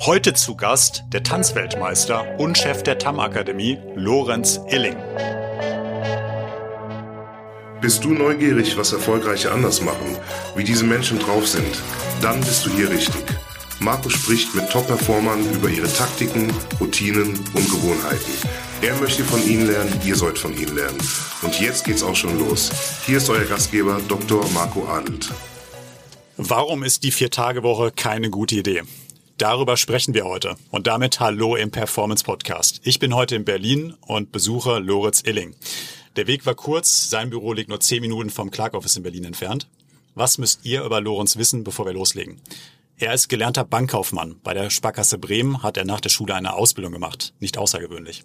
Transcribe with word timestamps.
Heute 0.00 0.34
zu 0.34 0.54
Gast 0.56 1.04
der 1.08 1.22
Tanzweltmeister 1.22 2.38
und 2.38 2.56
Chef 2.56 2.82
der 2.82 2.98
TAM-Akademie, 2.98 3.78
Lorenz 3.96 4.60
Illing. 4.68 4.94
Bist 7.80 8.04
du 8.04 8.10
neugierig, 8.10 8.76
was 8.76 8.92
Erfolgreiche 8.92 9.50
anders 9.50 9.80
machen, 9.80 10.16
wie 10.54 10.64
diese 10.64 10.84
Menschen 10.84 11.18
drauf 11.18 11.48
sind? 11.48 11.82
Dann 12.20 12.40
bist 12.40 12.66
du 12.66 12.70
hier 12.70 12.90
richtig. 12.90 13.24
Marco 13.80 14.08
spricht 14.08 14.54
mit 14.54 14.70
Top-Performern 14.70 15.40
über 15.52 15.70
ihre 15.70 15.92
Taktiken, 15.92 16.52
Routinen 16.78 17.30
und 17.54 17.70
Gewohnheiten. 17.70 18.32
Er 18.82 18.94
möchte 18.96 19.24
von 19.24 19.42
ihnen 19.44 19.66
lernen, 19.66 20.00
ihr 20.04 20.14
sollt 20.14 20.38
von 20.38 20.56
ihnen 20.56 20.76
lernen. 20.76 20.98
Und 21.42 21.58
jetzt 21.60 21.84
geht's 21.84 22.02
auch 22.02 22.14
schon 22.14 22.38
los. 22.38 22.70
Hier 23.06 23.16
ist 23.16 23.30
euer 23.30 23.44
Gastgeber 23.44 24.00
Dr. 24.06 24.48
Marco 24.50 24.86
Adelt. 24.86 25.32
Warum 26.38 26.82
ist 26.82 27.02
die 27.02 27.12
Vier-Tage-Woche 27.12 27.92
keine 27.92 28.28
gute 28.28 28.56
Idee? 28.56 28.82
Darüber 29.38 29.78
sprechen 29.78 30.12
wir 30.12 30.26
heute. 30.26 30.56
Und 30.70 30.86
damit 30.86 31.18
hallo 31.18 31.56
im 31.56 31.70
Performance 31.70 32.24
Podcast. 32.24 32.82
Ich 32.84 32.98
bin 32.98 33.14
heute 33.14 33.36
in 33.36 33.46
Berlin 33.46 33.94
und 34.02 34.32
besuche 34.32 34.78
Loritz 34.78 35.22
Illing. 35.24 35.54
Der 36.16 36.26
Weg 36.26 36.44
war 36.44 36.54
kurz, 36.54 37.08
sein 37.08 37.30
Büro 37.30 37.54
liegt 37.54 37.70
nur 37.70 37.80
zehn 37.80 38.02
Minuten 38.02 38.28
vom 38.28 38.50
Clark 38.50 38.74
Office 38.74 38.96
in 38.96 39.02
Berlin 39.02 39.24
entfernt. 39.24 39.66
Was 40.14 40.36
müsst 40.36 40.60
ihr 40.66 40.84
über 40.84 41.00
Lorenz 41.00 41.38
wissen, 41.38 41.64
bevor 41.64 41.86
wir 41.86 41.94
loslegen? 41.94 42.38
Er 42.98 43.14
ist 43.14 43.28
gelernter 43.28 43.64
Bankkaufmann. 43.64 44.36
Bei 44.42 44.52
der 44.52 44.68
Sparkasse 44.68 45.16
Bremen 45.16 45.62
hat 45.62 45.78
er 45.78 45.86
nach 45.86 46.02
der 46.02 46.10
Schule 46.10 46.34
eine 46.34 46.52
Ausbildung 46.52 46.92
gemacht. 46.92 47.32
Nicht 47.40 47.56
außergewöhnlich. 47.56 48.24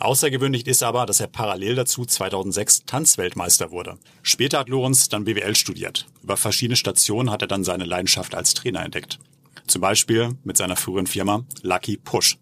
Außergewöhnlich 0.00 0.66
ist 0.66 0.82
aber, 0.82 1.04
dass 1.04 1.20
er 1.20 1.26
parallel 1.26 1.74
dazu 1.74 2.06
2006 2.06 2.86
Tanzweltmeister 2.86 3.70
wurde. 3.70 3.98
Später 4.22 4.58
hat 4.58 4.70
Lorenz 4.70 5.10
dann 5.10 5.24
BWL 5.24 5.54
studiert. 5.54 6.06
Über 6.22 6.38
verschiedene 6.38 6.76
Stationen 6.76 7.30
hat 7.30 7.42
er 7.42 7.48
dann 7.48 7.64
seine 7.64 7.84
Leidenschaft 7.84 8.34
als 8.34 8.54
Trainer 8.54 8.82
entdeckt. 8.82 9.18
Zum 9.66 9.82
Beispiel 9.82 10.38
mit 10.42 10.56
seiner 10.56 10.76
früheren 10.76 11.06
Firma 11.06 11.44
Lucky 11.60 11.98
Push. 11.98 12.38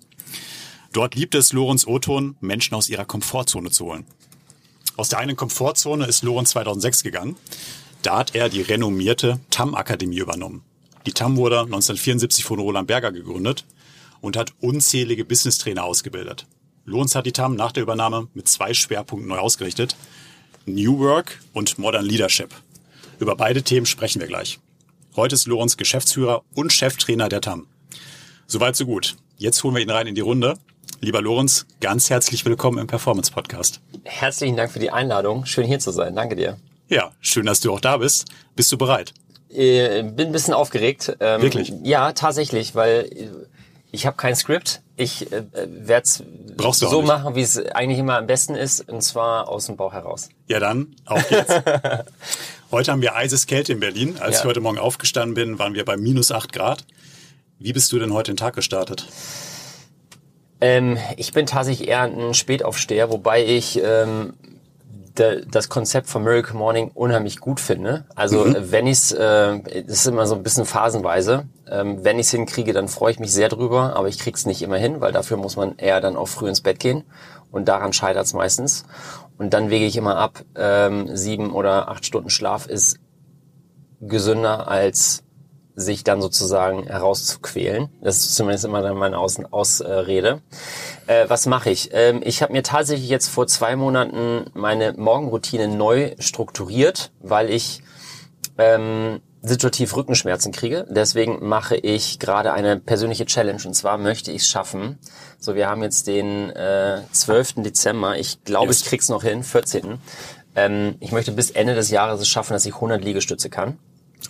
Dort 0.92 1.16
liebt 1.16 1.34
es 1.34 1.52
Lorenz 1.52 1.84
Oton, 1.84 2.36
Menschen 2.40 2.76
aus 2.76 2.88
ihrer 2.88 3.04
Komfortzone 3.04 3.70
zu 3.72 3.86
holen. 3.86 4.06
Aus 4.96 5.08
der 5.08 5.18
einen 5.18 5.34
Komfortzone 5.34 6.06
ist 6.06 6.22
Lorenz 6.22 6.50
2006 6.50 7.02
gegangen. 7.02 7.36
Da 8.02 8.18
hat 8.18 8.36
er 8.36 8.48
die 8.48 8.62
renommierte 8.62 9.40
TAM-Akademie 9.50 10.18
übernommen. 10.18 10.62
Die 11.06 11.12
TAM 11.12 11.36
wurde 11.36 11.58
1974 11.58 12.44
von 12.44 12.60
Roland 12.60 12.86
Berger 12.86 13.10
gegründet 13.10 13.64
und 14.20 14.36
hat 14.36 14.54
unzählige 14.60 15.24
Business-Trainer 15.24 15.82
ausgebildet. 15.82 16.46
Lorenz 16.88 17.14
hat 17.14 17.26
die 17.26 17.32
TAM 17.32 17.54
nach 17.54 17.72
der 17.72 17.82
Übernahme 17.82 18.28
mit 18.32 18.48
zwei 18.48 18.72
Schwerpunkten 18.72 19.28
neu 19.28 19.36
ausgerichtet. 19.36 19.94
New 20.64 20.98
Work 20.98 21.38
und 21.52 21.78
Modern 21.78 22.06
Leadership. 22.06 22.48
Über 23.18 23.36
beide 23.36 23.62
Themen 23.62 23.84
sprechen 23.84 24.20
wir 24.20 24.26
gleich. 24.26 24.58
Heute 25.14 25.34
ist 25.34 25.46
Lorenz 25.46 25.76
Geschäftsführer 25.76 26.44
und 26.54 26.72
Cheftrainer 26.72 27.28
der 27.28 27.42
TAM. 27.42 27.66
Soweit 28.46 28.74
so 28.74 28.86
gut. 28.86 29.16
Jetzt 29.36 29.62
holen 29.62 29.74
wir 29.74 29.82
ihn 29.82 29.90
rein 29.90 30.06
in 30.06 30.14
die 30.14 30.22
Runde. 30.22 30.54
Lieber 31.02 31.20
Lorenz, 31.20 31.66
ganz 31.82 32.08
herzlich 32.08 32.46
willkommen 32.46 32.78
im 32.78 32.86
Performance 32.86 33.30
Podcast. 33.32 33.82
Herzlichen 34.04 34.56
Dank 34.56 34.72
für 34.72 34.78
die 34.78 34.90
Einladung. 34.90 35.44
Schön 35.44 35.66
hier 35.66 35.80
zu 35.80 35.90
sein. 35.90 36.16
Danke 36.16 36.36
dir. 36.36 36.56
Ja, 36.88 37.12
schön, 37.20 37.44
dass 37.44 37.60
du 37.60 37.70
auch 37.70 37.80
da 37.80 37.98
bist. 37.98 38.24
Bist 38.56 38.72
du 38.72 38.78
bereit? 38.78 39.12
Äh, 39.50 40.04
bin 40.04 40.28
ein 40.28 40.32
bisschen 40.32 40.54
aufgeregt. 40.54 41.14
Ähm, 41.20 41.42
Wirklich? 41.42 41.70
Ja, 41.82 42.12
tatsächlich, 42.12 42.74
weil 42.74 43.10
ich 43.98 44.06
habe 44.06 44.16
kein 44.16 44.36
Skript. 44.36 44.80
Ich 44.94 45.32
äh, 45.32 45.42
werde 45.52 46.04
es 46.04 46.22
so 46.78 47.02
machen, 47.02 47.34
wie 47.34 47.42
es 47.42 47.58
eigentlich 47.58 47.98
immer 47.98 48.16
am 48.16 48.28
besten 48.28 48.54
ist, 48.54 48.88
und 48.88 49.02
zwar 49.02 49.48
aus 49.48 49.66
dem 49.66 49.76
Bauch 49.76 49.92
heraus. 49.92 50.28
Ja, 50.46 50.60
dann, 50.60 50.94
auf 51.04 51.28
geht's. 51.28 51.52
heute 52.70 52.92
haben 52.92 53.02
wir 53.02 53.16
eises 53.16 53.48
Kälte 53.48 53.72
in 53.72 53.80
Berlin. 53.80 54.16
Als 54.20 54.36
ja. 54.36 54.40
ich 54.40 54.46
heute 54.46 54.60
Morgen 54.60 54.78
aufgestanden 54.78 55.34
bin, 55.34 55.58
waren 55.58 55.74
wir 55.74 55.84
bei 55.84 55.96
minus 55.96 56.30
acht 56.30 56.52
Grad. 56.52 56.84
Wie 57.58 57.72
bist 57.72 57.90
du 57.90 57.98
denn 57.98 58.12
heute 58.12 58.30
den 58.30 58.36
Tag 58.36 58.54
gestartet? 58.54 59.04
Ähm, 60.60 60.96
ich 61.16 61.32
bin 61.32 61.46
tatsächlich 61.46 61.88
eher 61.88 62.02
ein 62.02 62.34
Spätaufsteher, 62.34 63.10
wobei 63.10 63.44
ich 63.44 63.80
ähm, 63.82 64.34
das 65.18 65.68
Konzept 65.68 66.08
von 66.08 66.22
Miracle 66.24 66.56
Morning 66.56 66.90
unheimlich 66.94 67.40
gut 67.40 67.60
finde. 67.60 68.04
Also 68.14 68.44
mhm. 68.44 68.56
wenn 68.70 68.86
ich's, 68.86 69.12
äh, 69.12 69.58
das 69.82 69.98
ist 69.98 70.06
immer 70.06 70.26
so 70.26 70.34
ein 70.34 70.42
bisschen 70.42 70.64
phasenweise. 70.64 71.44
Ähm, 71.70 72.04
wenn 72.04 72.18
ich's 72.18 72.30
hinkriege, 72.30 72.72
dann 72.72 72.88
freue 72.88 73.12
ich 73.12 73.18
mich 73.18 73.32
sehr 73.32 73.48
drüber, 73.48 73.96
aber 73.96 74.08
ich 74.08 74.18
krieg's 74.18 74.46
nicht 74.46 74.62
immer 74.62 74.76
hin, 74.76 75.00
weil 75.00 75.12
dafür 75.12 75.36
muss 75.36 75.56
man 75.56 75.76
eher 75.76 76.00
dann 76.00 76.16
auch 76.16 76.28
früh 76.28 76.48
ins 76.48 76.60
Bett 76.60 76.80
gehen 76.80 77.04
und 77.50 77.68
daran 77.68 77.92
scheitert's 77.92 78.34
meistens. 78.34 78.84
Und 79.36 79.54
dann 79.54 79.70
wege 79.70 79.86
ich 79.86 79.96
immer 79.96 80.16
ab, 80.16 80.42
ähm, 80.56 81.16
sieben 81.16 81.52
oder 81.52 81.88
acht 81.88 82.04
Stunden 82.04 82.30
Schlaf 82.30 82.66
ist 82.66 82.98
gesünder 84.00 84.68
als 84.68 85.24
sich 85.78 86.02
dann 86.02 86.20
sozusagen 86.20 86.88
herauszuquälen. 86.88 87.88
Das 88.00 88.18
ist 88.18 88.34
zumindest 88.34 88.64
immer 88.64 88.82
dann 88.82 88.96
meine 88.96 89.18
Aus 89.18 89.38
Ausrede. 89.50 90.42
Äh, 91.06 91.28
was 91.28 91.46
mache 91.46 91.70
ich? 91.70 91.90
Ähm, 91.92 92.20
ich 92.24 92.42
habe 92.42 92.52
mir 92.52 92.64
tatsächlich 92.64 93.08
jetzt 93.08 93.28
vor 93.28 93.46
zwei 93.46 93.76
Monaten 93.76 94.46
meine 94.54 94.92
Morgenroutine 94.94 95.68
neu 95.68 96.16
strukturiert, 96.18 97.12
weil 97.20 97.48
ich 97.50 97.82
ähm, 98.58 99.20
situativ 99.42 99.94
Rückenschmerzen 99.96 100.50
kriege. 100.50 100.84
Deswegen 100.90 101.46
mache 101.46 101.76
ich 101.76 102.18
gerade 102.18 102.52
eine 102.52 102.78
persönliche 102.80 103.26
Challenge 103.26 103.62
und 103.64 103.74
zwar 103.74 103.98
möchte 103.98 104.32
ich 104.32 104.42
es 104.42 104.48
schaffen. 104.48 104.98
So, 105.38 105.54
wir 105.54 105.68
haben 105.68 105.82
jetzt 105.84 106.08
den 106.08 106.50
äh, 106.50 107.02
12. 107.12 107.62
Dezember. 107.62 108.18
Ich 108.18 108.42
glaube, 108.42 108.68
yes. 108.68 108.80
ich 108.80 108.86
krieg's 108.86 109.08
noch 109.08 109.22
hin, 109.22 109.44
14. 109.44 109.98
Ähm, 110.56 110.96
ich 110.98 111.12
möchte 111.12 111.30
bis 111.30 111.52
Ende 111.52 111.76
des 111.76 111.90
Jahres 111.90 112.20
es 112.20 112.28
schaffen, 112.28 112.52
dass 112.52 112.66
ich 112.66 112.74
100 112.74 113.02
Liegestütze 113.04 113.48
kann. 113.48 113.78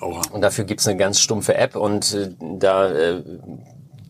Oha. 0.00 0.22
Und 0.32 0.40
dafür 0.42 0.64
gibt's 0.64 0.86
eine 0.86 0.96
ganz 0.96 1.20
stumpfe 1.20 1.54
App 1.54 1.76
und 1.76 2.14
äh, 2.14 2.30
da 2.40 2.90
äh, 2.90 3.22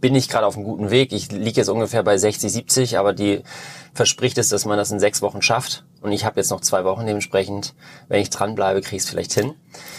bin 0.00 0.14
ich 0.14 0.28
gerade 0.28 0.46
auf 0.46 0.56
einem 0.56 0.64
guten 0.64 0.90
Weg. 0.90 1.12
Ich 1.12 1.32
liege 1.32 1.56
jetzt 1.56 1.68
ungefähr 1.68 2.02
bei 2.02 2.16
60, 2.16 2.52
70, 2.52 2.98
aber 2.98 3.12
die 3.12 3.42
verspricht 3.94 4.38
es, 4.38 4.48
dass 4.48 4.64
man 4.64 4.78
das 4.78 4.90
in 4.90 5.00
sechs 5.00 5.22
Wochen 5.22 5.42
schafft. 5.42 5.84
Und 6.00 6.12
ich 6.12 6.24
habe 6.24 6.38
jetzt 6.38 6.50
noch 6.50 6.60
zwei 6.60 6.84
Wochen 6.84 7.04
dementsprechend. 7.06 7.74
Wenn 8.06 8.20
ich 8.22 8.30
dranbleibe, 8.30 8.80
kriege 8.80 8.96
ich 8.96 9.02
es 9.02 9.10
vielleicht 9.10 9.32
hin. 9.32 9.54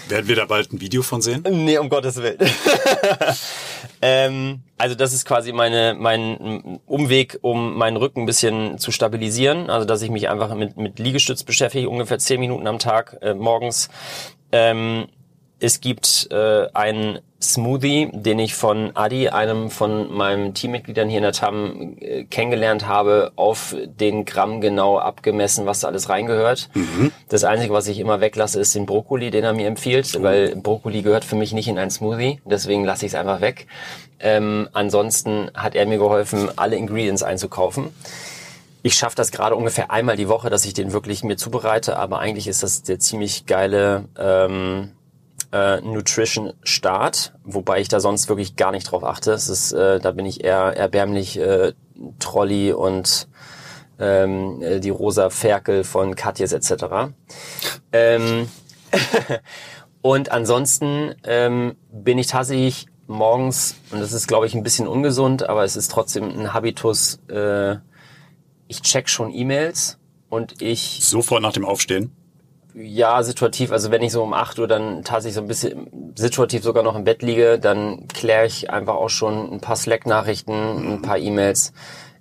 Werden 0.08 0.28
wir 0.28 0.36
da 0.38 0.46
bald 0.46 0.72
ein 0.72 0.80
Video 0.80 1.02
von 1.02 1.22
sehen? 1.22 1.44
Nee, 1.50 1.78
um 1.78 1.90
Gottes 1.90 2.16
Willen. 2.18 2.38
ähm, 4.02 4.62
also 4.78 4.96
das 4.96 5.12
ist 5.12 5.26
quasi 5.26 5.52
meine, 5.52 5.96
mein 6.00 6.80
Umweg, 6.86 7.40
um 7.42 7.76
meinen 7.76 7.98
Rücken 7.98 8.22
ein 8.22 8.26
bisschen 8.26 8.78
zu 8.78 8.92
stabilisieren. 8.92 9.70
Also 9.70 9.86
dass 9.86 10.02
ich 10.02 10.10
mich 10.10 10.30
einfach 10.30 10.54
mit, 10.56 10.78
mit 10.78 11.00
Liegestütz 11.00 11.44
beschäftige, 11.44 11.90
ungefähr 11.90 12.20
zehn 12.20 12.40
Minuten 12.40 12.68
am 12.68 12.80
Tag 12.80 13.18
äh, 13.22 13.34
morgens. 13.34 13.90
Ähm, 14.54 15.08
es 15.60 15.82
gibt 15.82 16.30
äh, 16.32 16.68
einen 16.74 17.20
Smoothie, 17.42 18.10
den 18.12 18.40
ich 18.40 18.54
von 18.54 18.96
Adi, 18.96 19.30
einem 19.30 19.70
von 19.70 20.12
meinen 20.12 20.54
Teammitgliedern 20.54 21.08
hier 21.08 21.20
in 21.20 21.24
der 21.24 21.32
TAM, 21.32 21.96
äh, 22.00 22.26
kennengelernt 22.26 22.88
habe, 22.88 23.32
auf 23.36 23.76
den 23.86 24.26
Gramm 24.26 24.60
genau 24.62 24.98
abgemessen, 24.98 25.66
was 25.66 25.82
da 25.82 25.88
alles 25.88 26.10
reingehört. 26.10 26.70
Mhm. 26.74 27.12
Das 27.30 27.44
Einzige, 27.44 27.74
was 27.74 27.88
ich 27.88 28.00
immer 28.00 28.20
weglasse, 28.20 28.60
ist 28.60 28.76
den 28.76 28.86
Brokkoli, 28.86 29.32
den 29.32 29.44
er 29.44 29.54
mir 29.54 29.68
empfiehlt, 29.68 30.18
mhm. 30.18 30.24
weil 30.24 30.56
Brokkoli 30.56 31.02
gehört 31.02 31.24
für 31.24 31.36
mich 31.36 31.54
nicht 31.54 31.68
in 31.68 31.78
einen 31.78 31.92
Smoothie, 31.92 32.42
deswegen 32.46 32.84
lasse 32.84 33.06
ich 33.06 33.14
es 33.14 33.20
einfach 33.20 33.42
weg. 33.42 33.68
Ähm, 34.20 34.68
ansonsten 34.74 35.50
hat 35.54 35.76
er 35.76 35.86
mir 35.86 35.98
geholfen, 35.98 36.50
alle 36.58 36.76
Ingredients 36.76 37.24
einzukaufen. 37.24 37.90
Ich 38.82 38.96
schaffe 38.96 39.16
das 39.16 39.32
gerade 39.32 39.56
ungefähr 39.56 39.92
einmal 39.92 40.16
die 40.16 40.30
Woche, 40.30 40.50
dass 40.50 40.66
ich 40.66 40.74
den 40.74 40.94
wirklich 40.94 41.24
mir 41.24 41.38
zubereite, 41.38 41.98
aber 41.98 42.20
eigentlich 42.20 42.48
ist 42.48 42.64
das 42.64 42.84
der 42.84 43.00
ziemlich 43.00 43.46
geile 43.46 44.06
ähm, 44.18 44.92
äh, 45.52 45.82
Nutrition 45.82 46.54
Start, 46.64 47.34
wobei 47.44 47.80
ich 47.80 47.88
da 47.88 48.00
sonst 48.00 48.30
wirklich 48.30 48.56
gar 48.56 48.72
nicht 48.72 48.92
drauf 48.92 49.04
achte. 49.04 49.32
Es 49.32 49.50
ist, 49.50 49.72
äh, 49.72 50.00
da 50.00 50.12
bin 50.12 50.26
ich 50.26 50.44
eher 50.44 50.78
erbärmlich 50.78 51.40
äh, 51.40 51.74
Trolley 52.20 52.72
und 52.74 53.28
ähm, 54.00 54.62
äh, 54.62 54.80
die 54.80 54.90
rosa 54.90 55.30
Ferkel 55.30 55.84
von 55.84 56.16
Katjes 56.16 56.54
etc. 56.54 57.12
Ähm, 57.92 58.48
und 60.02 60.32
ansonsten 60.32 61.16
ähm, 61.24 61.76
bin 61.92 62.18
ich 62.18 62.28
tatsächlich 62.28 62.88
morgens, 63.08 63.76
und 63.92 64.00
das 64.00 64.14
ist 64.14 64.28
glaube 64.28 64.46
ich 64.46 64.54
ein 64.54 64.64
bisschen 64.64 64.88
ungesund, 64.88 65.50
aber 65.50 65.64
es 65.64 65.76
ist 65.76 65.92
trotzdem 65.92 66.30
ein 66.30 66.54
Habitus, 66.54 67.20
äh, 67.30 67.78
ich 68.68 68.82
check 68.84 69.10
schon 69.10 69.34
E-Mails 69.34 69.98
und 70.30 70.62
ich... 70.62 71.00
Sofort 71.02 71.42
nach 71.42 71.54
dem 71.54 71.66
Aufstehen? 71.66 72.16
Ja, 72.82 73.22
situativ. 73.24 73.72
Also 73.72 73.92
wenn 73.92 74.02
ich 74.02 74.12
so 74.12 74.24
um 74.24 74.34
8 74.34 74.60
Uhr 74.60 74.68
dann 74.68 75.04
tatsächlich 75.04 75.36
so 75.36 75.42
ein 75.42 75.48
bisschen 75.48 76.14
situativ 76.16 76.64
sogar 76.64 76.84
noch 76.84 76.96
im 76.96 77.04
Bett 77.04 77.22
liege, 77.22 77.60
dann 77.60 78.08
kläre 78.08 78.46
ich 78.46 78.70
einfach 78.70 78.96
auch 78.96 79.10
schon 79.10 79.52
ein 79.52 79.60
paar 79.60 79.76
Slack-Nachrichten, 79.76 80.94
ein 80.94 81.02
paar 81.02 81.18
E-Mails. 81.18 81.74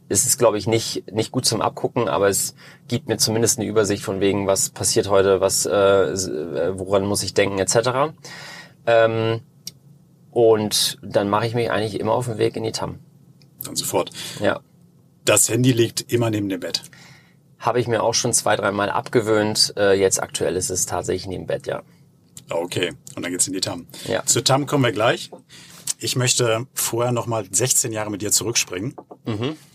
Es 0.09 0.27
ist, 0.27 0.39
glaube 0.39 0.59
ich, 0.59 0.67
nicht, 0.67 1.13
nicht 1.13 1.33
gut 1.33 1.45
zum 1.45 1.61
Abgucken, 1.61 2.09
aber 2.09 2.29
es 2.29 2.55
gibt 2.89 3.09
mir 3.09 3.19
zumindest 3.19 3.59
eine 3.59 3.69
Übersicht 3.69 4.03
von 4.03 4.21
wegen, 4.21 4.47
was 4.47 4.71
passiert 4.71 5.09
heute, 5.11 5.41
was, 5.41 5.67
äh, 5.67 6.73
woran 6.79 7.05
muss 7.05 7.23
ich 7.23 7.35
denken, 7.35 7.59
etc. 7.59 8.15
Ähm, 8.87 9.41
und 10.31 10.99
dann 11.03 11.29
mache 11.29 11.47
ich 11.47 11.55
mich 11.55 11.71
eigentlich 11.71 12.01
immer 12.01 12.13
auf 12.13 12.27
den 12.27 12.39
Weg 12.39 12.57
in 12.57 12.63
die 12.63 12.73
TAM. 12.73 12.99
Dann 13.65 13.77
sofort. 13.77 14.11
Ja. 14.41 14.61
Das 15.25 15.49
Handy 15.51 15.73
liegt 15.73 16.11
immer 16.11 16.31
neben 16.31 16.49
dem 16.49 16.61
Bett. 16.61 16.83
Habe 17.59 17.81
ich 17.81 17.89
mir 17.89 18.03
auch 18.03 18.15
schon 18.15 18.33
zwei, 18.33 18.57
dreimal 18.57 18.91
abgewöhnt. 18.91 19.75
Äh, 19.77 19.99
jetzt 19.99 20.23
aktuell 20.23 20.57
ist 20.57 20.71
es 20.71 20.87
tatsächlich 20.87 21.27
neben 21.27 21.47
Bett, 21.47 21.67
ja. 21.67 21.83
Okay, 22.51 22.93
und 23.15 23.23
dann 23.23 23.33
geht's 23.33 23.47
in 23.47 23.53
die 23.53 23.61
TAM. 23.61 23.87
Ja. 24.07 24.25
Zur 24.25 24.45
TAM 24.45 24.67
kommen 24.67 24.85
wir 24.85 24.93
gleich. 24.93 25.31
Ich 25.99 26.17
möchte 26.17 26.67
vorher 26.75 27.13
noch 27.13 27.27
mal 27.27 27.45
16 27.51 27.93
Jahre 27.93 28.11
mit 28.11 28.23
dir 28.23 28.31
zurückspringen. 28.31 28.95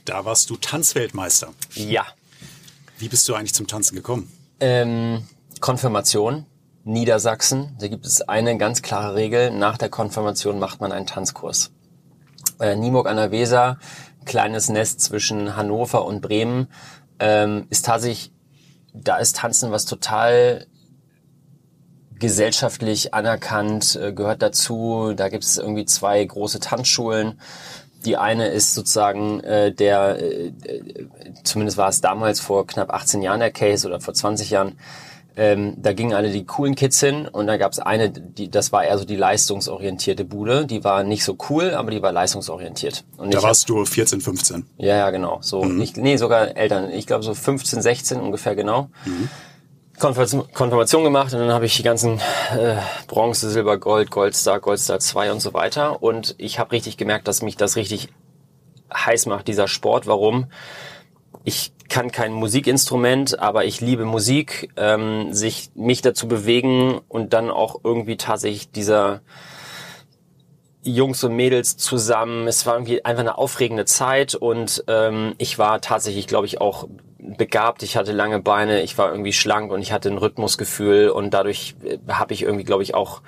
Da 0.06 0.25
warst 0.25 0.50
du 0.50 0.56
Tanzweltmeister. 0.56 1.53
Ja. 1.75 2.06
Wie 2.97 3.09
bist 3.09 3.27
du 3.27 3.35
eigentlich 3.35 3.53
zum 3.53 3.68
Tanzen 3.68 3.95
gekommen? 3.95 4.31
Ähm, 4.62 5.27
Konfirmation, 5.59 6.45
Niedersachsen. 6.85 7.75
Da 7.80 7.89
gibt 7.89 8.06
es 8.06 8.21
eine 8.21 8.57
ganz 8.57 8.81
klare 8.81 9.15
Regel. 9.15 9.51
Nach 9.51 9.77
der 9.77 9.89
Konfirmation 9.89 10.59
macht 10.59 10.80
man 10.81 10.91
einen 10.91 11.06
Tanzkurs. 11.06 11.71
Äh, 12.59 12.75
Nieburg 12.77 13.07
an 13.07 13.18
der 13.18 13.31
Weser, 13.31 13.77
kleines 14.25 14.69
Nest 14.69 15.01
zwischen 15.01 15.56
Hannover 15.56 16.06
und 16.06 16.21
Bremen, 16.21 16.68
ähm, 17.19 17.68
ist 17.69 17.86
tatsächlich, 17.86 18.31
da 18.94 19.18
ist 19.18 19.38
Tanzen 19.38 19.71
was 19.71 19.86
total 19.86 20.68
gesellschaftlich 22.19 23.13
anerkannt, 23.13 23.95
äh, 24.01 24.13
gehört 24.13 24.42
dazu. 24.42 25.13
Da 25.15 25.30
gibt 25.30 25.44
es 25.44 25.57
irgendwie 25.57 25.86
zwei 25.86 26.24
große 26.24 26.60
Tanzschulen. 26.60 27.39
Die 28.06 28.18
eine 28.18 28.48
ist 28.48 28.74
sozusagen 28.74 29.39
äh, 29.42 29.74
der, 29.74 30.19
äh, 30.19 30.48
äh, 30.48 31.07
zumindest 31.44 31.77
war 31.77 31.89
es 31.89 32.01
damals 32.01 32.39
vor 32.39 32.68
knapp 32.68 32.94
18 32.94 33.21
Jahren 33.21 33.39
der 33.39 33.51
Case 33.51 33.88
oder 33.88 34.00
vor 34.00 34.13
20 34.13 34.50
Jahren, 34.50 34.77
ähm, 35.35 35.75
da 35.77 35.94
gingen 35.94 36.13
alle 36.13 36.30
die 36.31 36.45
coolen 36.45 36.75
Kids 36.75 37.00
hin 37.00 37.27
und 37.27 37.47
da 37.47 37.57
gab 37.57 37.71
es 37.71 37.80
eine, 37.80 38.09
die, 38.12 38.51
das 38.51 38.71
war 38.71 38.83
eher 38.83 38.97
so 38.97 39.06
die 39.06 39.15
leistungsorientierte 39.15 40.25
Bude. 40.25 40.65
Die 40.68 40.83
war 40.83 41.03
nicht 41.03 41.24
so 41.24 41.38
cool, 41.50 41.71
aber 41.71 41.89
die 41.91 42.01
war 42.01 42.12
leistungsorientiert. 42.12 43.03
Und 43.18 43.33
Da 43.33 43.39
ich 43.39 43.44
hab- 43.44 43.50
warst 43.50 43.68
du 43.69 43.83
14, 43.83 44.21
15. 44.21 44.65
ja, 44.77 44.95
ja, 44.97 45.09
genau. 45.09 45.39
So, 45.41 45.63
ich, 45.80 45.95
nee, 45.95 46.18
sogar 46.18 46.56
Eltern. 46.56 46.91
Ich 46.91 47.07
glaube 47.07 47.24
so 47.24 47.33
15, 47.33 47.81
16 47.81 48.19
ungefähr 48.19 48.56
genau. 48.56 48.89
Konfirmation, 50.00 50.51
Konfirmation 50.53 51.03
gemacht 51.03 51.33
und 51.33 51.39
dann 51.39 51.51
habe 51.51 51.65
ich 51.65 51.77
die 51.77 51.83
ganzen 51.83 52.19
äh, 52.57 52.75
Bronze, 53.07 53.50
Silber, 53.51 53.77
Gold, 53.77 54.09
Goldstar, 54.12 54.59
Goldstar 54.59 55.00
2 55.00 55.31
und 55.31 55.39
so 55.39 55.53
weiter. 55.53 56.01
Und 56.01 56.33
ich 56.39 56.57
habe 56.59 56.71
richtig 56.71 56.97
gemerkt, 56.97 57.27
dass 57.27 57.41
mich 57.44 57.57
das 57.57 57.75
richtig 57.75 58.09
heiß 58.94 59.27
macht, 59.27 59.47
dieser 59.47 59.68
Sport. 59.68 60.07
Warum? 60.07 60.47
Ich 61.44 61.71
kann 61.94 62.12
kein 62.12 62.34
Musikinstrument, 62.34 63.38
aber 63.38 63.66
ich 63.66 63.80
liebe 63.80 64.04
Musik, 64.04 64.72
ähm, 64.78 65.31
sich 65.31 65.69
mich 65.75 66.01
dazu 66.01 66.28
bewegen 66.28 67.00
und 67.07 67.34
dann 67.34 67.51
auch 67.51 67.81
irgendwie 67.84 68.18
tatsächlich 68.18 68.72
dieser 68.72 69.22
Jungs 70.81 71.24
und 71.24 71.36
Mädels 71.36 71.78
zusammen. 71.78 72.48
Es 72.48 72.66
war 72.66 72.74
irgendwie 72.74 73.06
einfach 73.06 73.19
eine 73.22 73.38
aufregende 73.38 73.86
Zeit 73.86 74.34
und 74.34 74.84
ähm, 74.88 75.36
ich 75.38 75.60
war 75.60 75.81
tatsächlich, 75.81 76.25
glaube 76.25 76.48
ich, 76.48 76.60
auch 76.60 76.88
begabt. 77.19 77.84
Ich 77.84 77.95
hatte 77.95 78.12
lange 78.12 78.40
Beine, 78.40 78.81
ich 78.81 78.98
war 78.98 79.12
irgendwie 79.12 79.31
schlank 79.31 79.72
und 79.72 79.80
ich 79.84 79.92
hatte 79.92 80.10
ein 80.10 80.18
Rhythmusgefühl 80.18 81.10
und 81.10 81.30
dadurch 81.31 81.75
äh, 81.84 82.00
habe 82.12 82.34
ich 82.34 82.42
irgendwie, 82.42 82.63
glaube 82.66 82.81
ich, 82.81 82.95
auch 82.95 83.22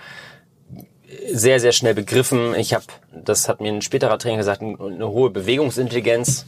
sehr, 1.31 1.59
sehr 1.59 1.71
schnell 1.71 1.93
begriffen. 1.93 2.55
Ich 2.55 2.73
habe, 2.73 2.85
das 3.13 3.47
hat 3.47 3.61
mir 3.61 3.71
ein 3.71 3.83
späterer 3.83 4.17
Trainer 4.17 4.37
gesagt, 4.37 4.63
ein- 4.63 4.81
eine 4.81 5.07
hohe 5.07 5.29
Bewegungsintelligenz, 5.29 6.47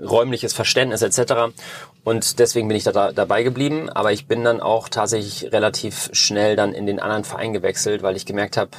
räumliches 0.00 0.52
Verständnis 0.52 1.02
etc. 1.02 1.54
Und 2.02 2.38
deswegen 2.38 2.68
bin 2.68 2.76
ich 2.76 2.84
da, 2.84 2.92
da 2.92 3.12
dabei 3.12 3.42
geblieben. 3.42 3.88
Aber 3.88 4.12
ich 4.12 4.26
bin 4.26 4.44
dann 4.44 4.60
auch 4.60 4.88
tatsächlich 4.88 5.52
relativ 5.52 6.10
schnell 6.12 6.56
dann 6.56 6.72
in 6.72 6.86
den 6.86 7.00
anderen 7.00 7.24
Verein 7.24 7.52
gewechselt, 7.52 8.02
weil 8.02 8.16
ich 8.16 8.26
gemerkt 8.26 8.56
habe, 8.56 8.70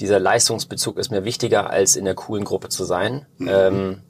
dieser 0.00 0.18
Leistungsbezug 0.18 0.98
ist 0.98 1.10
mir 1.10 1.24
wichtiger, 1.24 1.70
als 1.70 1.96
in 1.96 2.04
der 2.04 2.14
coolen 2.14 2.44
Gruppe 2.44 2.68
zu 2.68 2.84
sein. 2.84 3.26
Ähm, 3.40 4.02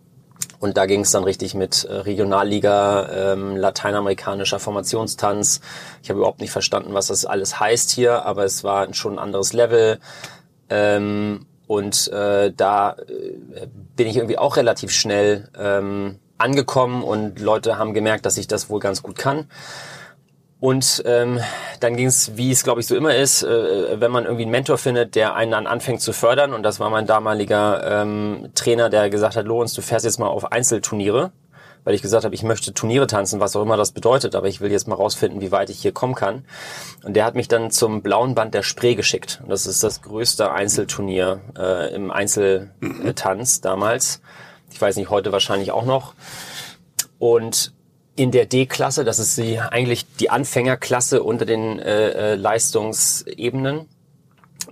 und 0.59 0.77
da 0.77 0.87
ging 0.87 1.01
es 1.01 1.11
dann 1.11 1.25
richtig 1.25 1.55
mit 1.55 1.85
äh, 1.85 1.93
Regionalliga, 1.93 3.33
ähm, 3.33 3.57
lateinamerikanischer 3.57 4.61
Formationstanz. 4.61 5.61
Ich 6.03 6.09
habe 6.09 6.21
überhaupt 6.21 6.41
nicht 6.41 6.53
verstanden, 6.53 6.95
was 6.95 7.09
das 7.09 7.25
alles 7.25 7.59
heißt 7.59 7.91
hier, 7.91 8.25
aber 8.25 8.45
es 8.45 8.63
war 8.63 8.95
schon 8.95 9.15
ein 9.15 9.19
anderes 9.19 9.53
Level. 9.53 9.99
Ähm, 10.71 11.47
und 11.67 12.09
äh, 12.13 12.53
da 12.57 12.93
äh, 12.93 13.67
bin 13.97 14.07
ich 14.07 14.17
irgendwie 14.17 14.39
auch 14.39 14.57
relativ 14.57 14.93
schnell 14.93 15.49
ähm, 15.59 16.21
angekommen 16.39 17.03
und 17.03 17.41
Leute 17.41 17.79
haben 17.79 17.95
gemerkt, 17.95 18.27
dass 18.27 18.37
ich 18.37 18.49
das 18.49 18.71
wohl 18.71 18.81
ganz 18.81 19.03
gut 19.03 19.17
kann. 19.17 19.49
Und 20.63 21.03
ähm, 21.07 21.41
dann 21.81 21.97
ging 21.97 22.07
es, 22.07 22.37
wie 22.37 22.53
es 22.53 22.63
glaube 22.63 22.81
ich 22.81 22.87
so 22.87 22.95
immer 22.95 23.17
ist, 23.17 23.43
äh, 23.43 24.01
wenn 24.01 24.13
man 24.13 24.23
irgendwie 24.23 24.45
einen 24.45 24.53
Mentor 24.53 24.79
findet, 24.79 25.17
der 25.17 25.35
einen 25.35 25.51
dann 25.51 25.67
anfängt 25.67 26.01
zu 26.01 26.13
fördern. 26.13 26.55
Und 26.55 26.63
das 26.63 26.79
war 26.79 26.89
mein 26.89 27.05
damaliger 27.05 28.03
ähm, 28.03 28.51
Trainer, 28.55 28.89
der 28.89 29.11
gesagt 29.11 29.35
hat, 29.35 29.45
Lorenz, 29.45 29.75
du 29.75 29.83
fährst 29.83 30.05
jetzt 30.05 30.21
mal 30.21 30.29
auf 30.29 30.53
Einzelturniere, 30.53 31.33
weil 31.83 31.97
ich 31.97 32.03
gesagt 32.03 32.25
habe, 32.25 32.37
ich 32.37 32.45
möchte 32.45 32.73
Turniere 32.73 33.09
tanzen, 33.09 33.41
was 33.41 33.57
auch 33.57 33.63
immer 33.63 33.77
das 33.77 33.91
bedeutet, 33.91 34.37
aber 34.37 34.47
ich 34.47 34.61
will 34.61 34.71
jetzt 34.71 34.87
mal 34.87 34.95
rausfinden, 34.95 35.41
wie 35.41 35.51
weit 35.51 35.69
ich 35.69 35.83
hier 35.83 35.91
kommen 35.91 36.15
kann. 36.15 36.45
Und 37.03 37.15
der 37.15 37.25
hat 37.25 37.35
mich 37.35 37.49
dann 37.49 37.73
zum 37.73 38.03
blauen 38.03 38.37
Band 38.37 38.55
der 38.55 38.63
Spree 38.63 38.95
geschickt. 38.95 39.41
Und 39.43 39.51
das 39.51 39.67
ist 39.67 39.83
das 39.83 40.01
größte 40.01 40.53
Einzelturnier 40.53 41.41
äh, 41.59 41.93
im 41.93 42.13
Einzeltanz 42.13 43.63
damals. 43.63 44.21
Weiß 44.83 44.97
nicht, 44.97 45.11
heute 45.11 45.33
wahrscheinlich 45.33 45.71
auch 45.71 45.85
noch. 45.85 46.15
Und 47.19 47.73
in 48.17 48.31
der 48.31 48.47
D-Klasse, 48.47 49.05
das 49.05 49.19
ist 49.19 49.39
die, 49.39 49.59
eigentlich 49.59 50.07
die 50.17 50.29
Anfängerklasse 50.29 51.23
unter 51.23 51.47
den 51.47 51.79
äh, 51.79 52.11
äh, 52.11 52.35
Leistungsebenen. 52.35 53.89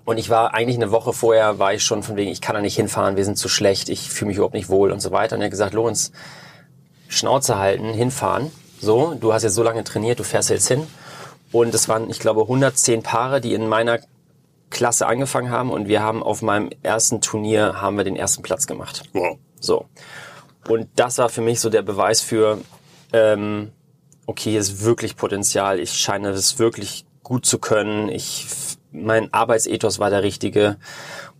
Und 0.04 0.18
ich 0.18 0.28
war 0.28 0.52
eigentlich 0.52 0.76
eine 0.76 0.90
Woche 0.90 1.12
vorher, 1.12 1.58
war 1.58 1.72
ich 1.72 1.82
schon 1.82 2.02
von 2.02 2.16
wegen, 2.16 2.30
ich 2.30 2.40
kann 2.40 2.54
da 2.54 2.60
nicht 2.60 2.76
hinfahren, 2.76 3.16
wir 3.16 3.24
sind 3.24 3.38
zu 3.38 3.48
schlecht, 3.48 3.88
ich 3.88 4.10
fühle 4.10 4.28
mich 4.28 4.36
überhaupt 4.36 4.54
nicht 4.54 4.68
wohl 4.68 4.92
und 4.92 5.00
so 5.00 5.10
weiter. 5.10 5.36
Und 5.36 5.42
er 5.42 5.46
hat 5.46 5.52
gesagt, 5.52 5.74
Lorenz, 5.74 6.12
Schnauze 7.08 7.58
halten, 7.58 7.92
hinfahren. 7.92 8.50
So, 8.80 9.14
du 9.14 9.32
hast 9.32 9.42
jetzt 9.42 9.54
so 9.54 9.62
lange 9.62 9.84
trainiert, 9.84 10.18
du 10.18 10.24
fährst 10.24 10.50
jetzt 10.50 10.68
hin. 10.68 10.86
Und 11.52 11.74
es 11.74 11.88
waren, 11.88 12.08
ich 12.10 12.20
glaube, 12.20 12.42
110 12.42 13.02
Paare, 13.02 13.40
die 13.40 13.54
in 13.54 13.68
meiner 13.68 14.00
Klasse 14.70 15.06
angefangen 15.06 15.50
haben. 15.50 15.70
Und 15.70 15.88
wir 15.88 16.02
haben 16.02 16.22
auf 16.22 16.42
meinem 16.42 16.70
ersten 16.82 17.20
Turnier, 17.20 17.80
haben 17.80 17.96
wir 17.96 18.04
den 18.04 18.16
ersten 18.16 18.42
Platz 18.42 18.66
gemacht. 18.66 19.02
Wow. 19.12 19.38
So. 19.60 19.86
Und 20.68 20.88
das 20.96 21.18
war 21.18 21.28
für 21.28 21.40
mich 21.40 21.60
so 21.60 21.70
der 21.70 21.82
Beweis 21.82 22.20
für, 22.20 22.58
ähm, 23.12 23.72
okay, 24.26 24.50
hier 24.50 24.60
ist 24.60 24.84
wirklich 24.84 25.16
Potenzial. 25.16 25.78
Ich 25.78 25.92
scheine 25.92 26.30
es 26.30 26.58
wirklich 26.58 27.06
gut 27.22 27.46
zu 27.46 27.58
können. 27.58 28.08
Ich, 28.08 28.46
mein 28.92 29.32
Arbeitsethos 29.32 29.98
war 29.98 30.10
der 30.10 30.22
richtige. 30.22 30.76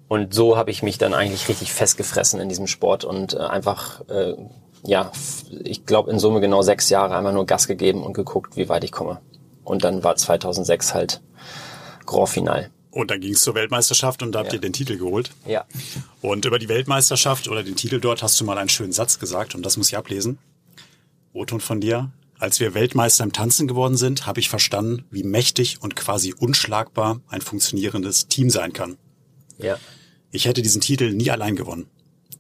Und 0.09 0.35
so 0.35 0.57
habe 0.57 0.71
ich 0.71 0.83
mich 0.83 0.99
dann 0.99 1.15
eigentlich 1.15 1.49
richtig 1.49 1.73
festgefressen 1.73 2.41
in 2.41 2.49
diesem 2.49 2.67
Sport 2.67 3.05
und 3.05 3.35
äh, 3.35 3.39
einfach, 3.39 4.09
äh, 4.09 4.35
ja, 4.83 5.13
ich 5.63 5.87
glaube 5.87 6.11
in 6.11 6.19
Summe 6.19 6.41
genau 6.41 6.63
sechs 6.63 6.91
Jahre 6.91 7.17
einmal 7.17 7.33
nur 7.33 7.47
Gas 7.47 7.69
gegeben 7.69 8.03
und 8.03 8.15
geguckt, 8.15 8.57
wie 8.57 8.69
weit 8.69 8.83
ich 8.83 8.91
komme. 8.91 9.21
Und 9.63 9.85
dann 9.85 10.03
war 10.03 10.17
2006 10.17 10.95
halt 10.95 11.21
Grand 12.07 12.29
Final. 12.29 12.71
Und 12.91 13.11
dann 13.11 13.21
ging 13.21 13.35
es 13.35 13.43
zur 13.43 13.55
Weltmeisterschaft 13.55 14.23
und 14.23 14.33
da 14.33 14.41
habt 14.41 14.49
Ja. 14.49 14.55
ihr 14.55 14.61
den 14.61 14.73
Titel 14.73 14.99
geholt. 14.99 15.31
Ja. 15.47 15.65
Und 16.21 16.45
über 16.45 16.59
die 16.59 16.69
Weltmeisterschaft 16.69 17.47
oder 17.49 17.63
den 17.63 17.77
Titel 17.77 18.01
dort 18.01 18.23
hast 18.23 18.41
du 18.41 18.45
mal 18.45 18.59
einen 18.59 18.69
schönen 18.69 18.93
Satz 18.93 19.19
gesagt 19.19 19.55
und 19.55 19.65
das 19.65 19.77
muss 19.77 19.89
ich 19.89 19.97
ablesen. 19.97 20.39
O-Ton 21.33 21.61
von 21.61 21.81
dir. 21.81 22.11
Als 22.39 22.59
wir 22.59 22.75
Weltmeister 22.75 23.23
im 23.23 23.33
Tanzen 23.33 23.69
geworden 23.69 23.97
sind, 23.97 24.27
habe 24.27 24.41
ich 24.41 24.49
verstanden, 24.49 25.05
wie 25.11 25.23
mächtig 25.23 25.83
und 25.83 25.95
quasi 25.95 26.33
unschlagbar 26.33 27.21
ein 27.29 27.43
funktionierendes 27.43 28.29
Team 28.29 28.51
sein 28.51 28.73
kann. 28.73 28.97
Ja. 29.59 29.79
Ich 30.33 30.47
hätte 30.47 30.63
diesen 30.63 30.81
Titel 30.81 31.13
nie 31.13 31.31
allein 31.31 31.55
gewonnen. 31.55 31.87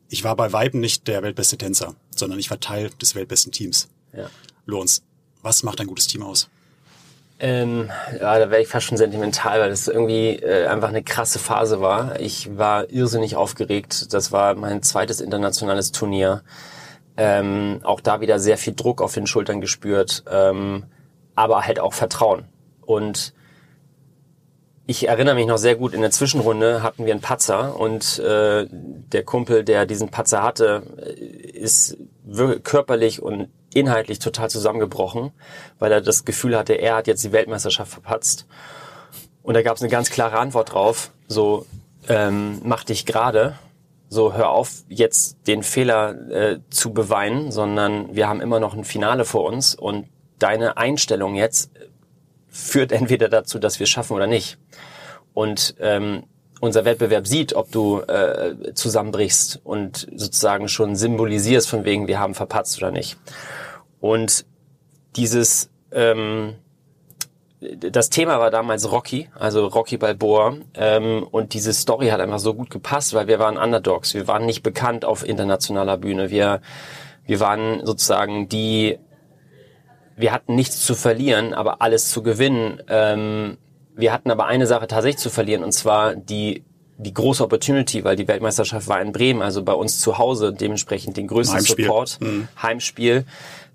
Ich 0.08 0.24
war 0.24 0.34
bei 0.34 0.52
Weiben 0.52 0.80
nicht 0.80 1.06
der 1.06 1.22
weltbeste 1.22 1.58
Tänzer, 1.58 1.94
sondern 2.16 2.38
ich 2.38 2.50
war 2.50 2.58
Teil 2.58 2.90
des 3.00 3.14
weltbesten 3.14 3.52
Teams. 3.52 3.88
Ja. 4.16 4.30
Lorenz, 4.66 5.02
was 5.42 5.62
macht 5.62 5.80
ein 5.80 5.86
gutes 5.86 6.06
Team 6.08 6.22
aus? 6.22 6.48
Ähm, 7.42 7.90
ja, 8.20 8.38
da 8.38 8.50
wäre 8.50 8.60
ich 8.60 8.68
fast 8.68 8.86
schon 8.86 8.98
sentimental, 8.98 9.60
weil 9.60 9.70
das 9.70 9.88
irgendwie 9.88 10.36
äh, 10.36 10.66
einfach 10.66 10.90
eine 10.90 11.02
krasse 11.02 11.38
Phase 11.38 11.80
war. 11.80 12.20
Ich 12.20 12.58
war 12.58 12.90
irrsinnig 12.90 13.34
aufgeregt. 13.34 14.12
Das 14.12 14.30
war 14.30 14.54
mein 14.54 14.82
zweites 14.82 15.22
internationales 15.22 15.90
Turnier. 15.90 16.42
Ähm, 17.16 17.80
auch 17.82 18.00
da 18.00 18.20
wieder 18.20 18.38
sehr 18.38 18.58
viel 18.58 18.74
Druck 18.74 19.00
auf 19.00 19.14
den 19.14 19.26
Schultern 19.26 19.62
gespürt, 19.62 20.22
ähm, 20.30 20.84
aber 21.34 21.66
halt 21.66 21.80
auch 21.80 21.94
Vertrauen. 21.94 22.44
Und 22.82 23.32
ich 24.86 25.08
erinnere 25.08 25.34
mich 25.34 25.46
noch 25.46 25.58
sehr 25.58 25.76
gut, 25.76 25.94
in 25.94 26.02
der 26.02 26.10
Zwischenrunde 26.10 26.82
hatten 26.82 27.06
wir 27.06 27.12
einen 27.12 27.22
Patzer 27.22 27.78
und 27.78 28.18
äh, 28.18 28.66
der 28.68 29.22
Kumpel, 29.24 29.64
der 29.64 29.86
diesen 29.86 30.10
Patzer 30.10 30.42
hatte, 30.42 30.82
äh, 30.98 31.12
ist 31.12 31.96
körperlich 32.64 33.22
und 33.22 33.48
inhaltlich 33.74 34.18
total 34.18 34.50
zusammengebrochen, 34.50 35.32
weil 35.78 35.92
er 35.92 36.00
das 36.00 36.24
Gefühl 36.24 36.56
hatte, 36.56 36.74
er 36.74 36.96
hat 36.96 37.06
jetzt 37.06 37.24
die 37.24 37.32
Weltmeisterschaft 37.32 37.92
verpatzt. 37.92 38.46
Und 39.42 39.54
da 39.54 39.62
gab 39.62 39.76
es 39.76 39.82
eine 39.82 39.90
ganz 39.90 40.10
klare 40.10 40.38
Antwort 40.38 40.72
drauf, 40.72 41.10
so 41.28 41.66
ähm, 42.08 42.60
mach 42.64 42.84
dich 42.84 43.06
gerade, 43.06 43.58
so 44.08 44.34
hör 44.34 44.50
auf 44.50 44.82
jetzt 44.88 45.46
den 45.46 45.62
Fehler 45.62 46.30
äh, 46.30 46.58
zu 46.70 46.92
beweinen, 46.92 47.52
sondern 47.52 48.14
wir 48.14 48.28
haben 48.28 48.40
immer 48.40 48.60
noch 48.60 48.74
ein 48.74 48.84
Finale 48.84 49.24
vor 49.24 49.44
uns 49.44 49.74
und 49.74 50.08
deine 50.38 50.76
Einstellung 50.76 51.36
jetzt 51.36 51.70
führt 52.48 52.92
entweder 52.92 53.28
dazu, 53.28 53.58
dass 53.58 53.78
wir 53.78 53.86
schaffen 53.86 54.14
oder 54.16 54.26
nicht. 54.26 54.58
Und 55.32 55.76
ähm, 55.78 56.24
unser 56.60 56.84
Wettbewerb 56.84 57.26
sieht, 57.26 57.54
ob 57.54 57.72
du 57.72 58.00
äh, 58.00 58.74
zusammenbrichst 58.74 59.60
und 59.64 60.06
sozusagen 60.14 60.68
schon 60.68 60.94
symbolisierst 60.94 61.68
von 61.68 61.84
wegen, 61.84 62.06
wir 62.06 62.20
haben 62.20 62.34
verpatzt 62.34 62.78
oder 62.78 62.90
nicht. 62.90 63.16
Und 64.00 64.44
dieses 65.16 65.70
ähm, 65.92 66.54
das 67.60 68.08
Thema 68.08 68.38
war 68.38 68.50
damals 68.50 68.90
Rocky, 68.90 69.28
also 69.38 69.66
Rocky 69.66 69.98
Balboa. 69.98 70.56
Ähm, 70.74 71.26
und 71.30 71.52
diese 71.52 71.72
Story 71.72 72.08
hat 72.08 72.20
einfach 72.20 72.38
so 72.38 72.54
gut 72.54 72.70
gepasst, 72.70 73.12
weil 73.12 73.26
wir 73.26 73.38
waren 73.38 73.58
Underdogs. 73.58 74.14
Wir 74.14 74.26
waren 74.26 74.46
nicht 74.46 74.62
bekannt 74.62 75.04
auf 75.04 75.26
internationaler 75.26 75.98
Bühne. 75.98 76.30
Wir, 76.30 76.62
wir 77.26 77.40
waren 77.40 77.84
sozusagen 77.84 78.48
die, 78.48 78.98
wir 80.16 80.32
hatten 80.32 80.54
nichts 80.54 80.84
zu 80.86 80.94
verlieren, 80.94 81.52
aber 81.52 81.82
alles 81.82 82.10
zu 82.10 82.22
gewinnen. 82.22 82.82
Ähm, 82.88 83.58
wir 84.00 84.12
hatten 84.12 84.30
aber 84.30 84.46
eine 84.46 84.66
Sache 84.66 84.86
tatsächlich 84.86 85.20
zu 85.20 85.30
verlieren, 85.30 85.64
und 85.64 85.72
zwar 85.72 86.14
die 86.14 86.64
die 87.02 87.14
große 87.14 87.42
Opportunity, 87.42 88.04
weil 88.04 88.14
die 88.14 88.28
Weltmeisterschaft 88.28 88.86
war 88.86 89.00
in 89.00 89.12
Bremen, 89.12 89.40
also 89.40 89.62
bei 89.62 89.72
uns 89.72 90.00
zu 90.00 90.18
Hause, 90.18 90.52
dementsprechend 90.52 91.16
den 91.16 91.28
größten 91.28 91.56
Heimspiel. 91.56 91.86
Support, 91.86 92.18
Mhm. 92.20 92.48
Heimspiel. 92.60 93.24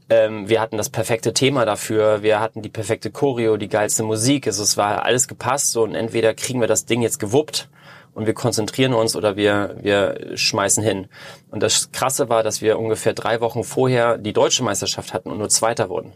Ähm, 0.09 0.47
wir 0.47 0.61
hatten 0.61 0.77
das 0.77 0.91
perfekte 0.91 1.33
Thema 1.33 1.65
dafür, 1.65 2.21
wir 2.21 2.39
hatten 2.39 2.61
die 2.61 2.69
perfekte 2.69 3.09
Choreo, 3.09 3.57
die 3.57 3.67
geilste 3.67 4.03
Musik, 4.03 4.45
also 4.45 4.61
es 4.61 4.77
war 4.77 5.03
alles 5.03 5.27
gepasst 5.27 5.71
so, 5.71 5.81
und 5.81 5.95
entweder 5.95 6.35
kriegen 6.35 6.61
wir 6.61 6.67
das 6.67 6.85
Ding 6.85 7.01
jetzt 7.01 7.19
gewuppt 7.19 7.67
und 8.13 8.27
wir 8.27 8.35
konzentrieren 8.35 8.93
uns 8.93 9.15
oder 9.15 9.35
wir, 9.35 9.75
wir 9.81 10.37
schmeißen 10.37 10.83
hin. 10.83 11.07
Und 11.49 11.63
das 11.63 11.91
Krasse 11.91 12.29
war, 12.29 12.43
dass 12.43 12.61
wir 12.61 12.77
ungefähr 12.77 13.13
drei 13.13 13.41
Wochen 13.41 13.63
vorher 13.63 14.19
die 14.19 14.33
deutsche 14.33 14.63
Meisterschaft 14.63 15.15
hatten 15.15 15.31
und 15.31 15.39
nur 15.39 15.49
Zweiter 15.49 15.89
wurden. 15.89 16.13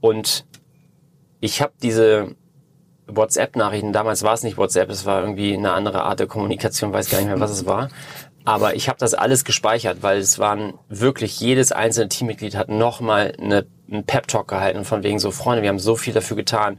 Und 0.00 0.46
ich 1.40 1.60
habe 1.60 1.74
diese 1.82 2.34
WhatsApp-Nachrichten, 3.16 3.92
damals 3.92 4.22
war 4.22 4.34
es 4.34 4.42
nicht 4.42 4.56
WhatsApp, 4.56 4.90
es 4.90 5.06
war 5.06 5.20
irgendwie 5.20 5.54
eine 5.54 5.72
andere 5.72 6.02
Art 6.02 6.20
der 6.20 6.26
Kommunikation, 6.26 6.92
weiß 6.92 7.10
gar 7.10 7.18
nicht 7.18 7.28
mehr, 7.28 7.40
was 7.40 7.50
es 7.50 7.66
war. 7.66 7.88
Aber 8.44 8.74
ich 8.74 8.88
habe 8.88 8.98
das 8.98 9.12
alles 9.14 9.44
gespeichert, 9.44 9.98
weil 10.00 10.18
es 10.18 10.38
waren 10.38 10.74
wirklich, 10.88 11.40
jedes 11.40 11.72
einzelne 11.72 12.08
Teammitglied 12.08 12.56
hat 12.56 12.68
nochmal 12.70 13.34
eine, 13.38 13.66
einen 13.90 14.04
Pep-Talk 14.04 14.48
gehalten 14.48 14.84
von 14.84 15.02
wegen 15.02 15.18
so, 15.18 15.30
Freunde, 15.30 15.62
wir 15.62 15.68
haben 15.68 15.78
so 15.78 15.94
viel 15.94 16.14
dafür 16.14 16.36
getan. 16.36 16.78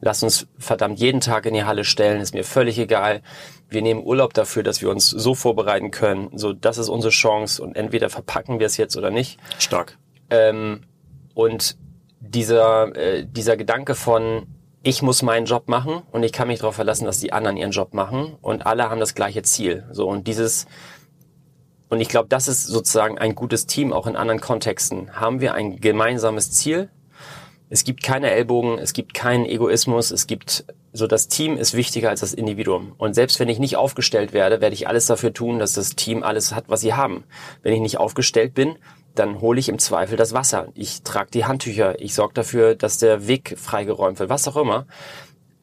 Lass 0.00 0.22
uns 0.22 0.46
verdammt 0.58 1.00
jeden 1.00 1.20
Tag 1.20 1.46
in 1.46 1.54
die 1.54 1.64
Halle 1.64 1.84
stellen, 1.84 2.20
ist 2.20 2.34
mir 2.34 2.44
völlig 2.44 2.78
egal. 2.78 3.22
Wir 3.70 3.80
nehmen 3.80 4.04
Urlaub 4.04 4.34
dafür, 4.34 4.62
dass 4.62 4.82
wir 4.82 4.90
uns 4.90 5.08
so 5.08 5.34
vorbereiten 5.34 5.90
können. 5.90 6.30
So, 6.34 6.52
das 6.52 6.76
ist 6.76 6.88
unsere 6.88 7.10
Chance 7.10 7.62
und 7.62 7.74
entweder 7.74 8.10
verpacken 8.10 8.58
wir 8.58 8.66
es 8.66 8.76
jetzt 8.76 8.96
oder 8.96 9.10
nicht. 9.10 9.38
Stark. 9.58 9.96
Ähm, 10.30 10.82
und 11.34 11.76
dieser, 12.20 12.94
äh, 12.94 13.26
dieser 13.26 13.56
Gedanke 13.56 13.94
von, 13.94 14.46
ich 14.88 15.02
muss 15.02 15.20
meinen 15.20 15.44
Job 15.44 15.68
machen 15.68 16.02
und 16.12 16.22
ich 16.22 16.32
kann 16.32 16.48
mich 16.48 16.60
darauf 16.60 16.76
verlassen, 16.76 17.04
dass 17.04 17.20
die 17.20 17.30
anderen 17.30 17.58
ihren 17.58 17.72
Job 17.72 17.92
machen 17.92 18.38
und 18.40 18.64
alle 18.64 18.88
haben 18.88 19.00
das 19.00 19.14
gleiche 19.14 19.42
Ziel. 19.42 19.84
So 19.92 20.08
und 20.08 20.26
dieses 20.26 20.66
und 21.90 22.00
ich 22.00 22.08
glaube, 22.08 22.28
das 22.28 22.48
ist 22.48 22.66
sozusagen 22.66 23.18
ein 23.18 23.34
gutes 23.34 23.66
Team 23.66 23.92
auch 23.92 24.06
in 24.06 24.16
anderen 24.16 24.40
Kontexten. 24.40 25.20
Haben 25.20 25.42
wir 25.42 25.52
ein 25.52 25.78
gemeinsames 25.80 26.52
Ziel? 26.52 26.88
Es 27.68 27.84
gibt 27.84 28.02
keine 28.02 28.30
Ellbogen, 28.30 28.78
es 28.78 28.94
gibt 28.94 29.12
keinen 29.12 29.44
Egoismus, 29.44 30.10
es 30.10 30.26
gibt 30.26 30.64
so 30.94 31.06
das 31.06 31.28
Team 31.28 31.58
ist 31.58 31.74
wichtiger 31.74 32.08
als 32.08 32.20
das 32.20 32.32
Individuum. 32.32 32.94
Und 32.96 33.12
selbst 33.12 33.38
wenn 33.40 33.50
ich 33.50 33.58
nicht 33.58 33.76
aufgestellt 33.76 34.32
werde, 34.32 34.62
werde 34.62 34.74
ich 34.74 34.88
alles 34.88 35.04
dafür 35.04 35.34
tun, 35.34 35.58
dass 35.58 35.74
das 35.74 35.96
Team 35.96 36.22
alles 36.22 36.54
hat, 36.54 36.64
was 36.68 36.80
sie 36.80 36.94
haben. 36.94 37.24
Wenn 37.62 37.74
ich 37.74 37.80
nicht 37.80 37.98
aufgestellt 37.98 38.54
bin, 38.54 38.76
dann 39.14 39.40
hole 39.40 39.58
ich 39.58 39.68
im 39.68 39.78
Zweifel 39.78 40.16
das 40.16 40.32
Wasser. 40.32 40.68
Ich 40.74 41.02
trage 41.02 41.30
die 41.32 41.44
Handtücher, 41.44 42.00
ich 42.00 42.14
sorge 42.14 42.34
dafür, 42.34 42.74
dass 42.74 42.98
der 42.98 43.26
Weg 43.26 43.58
freigeräumt 43.58 44.18
wird, 44.18 44.30
was 44.30 44.46
auch 44.48 44.56
immer. 44.56 44.86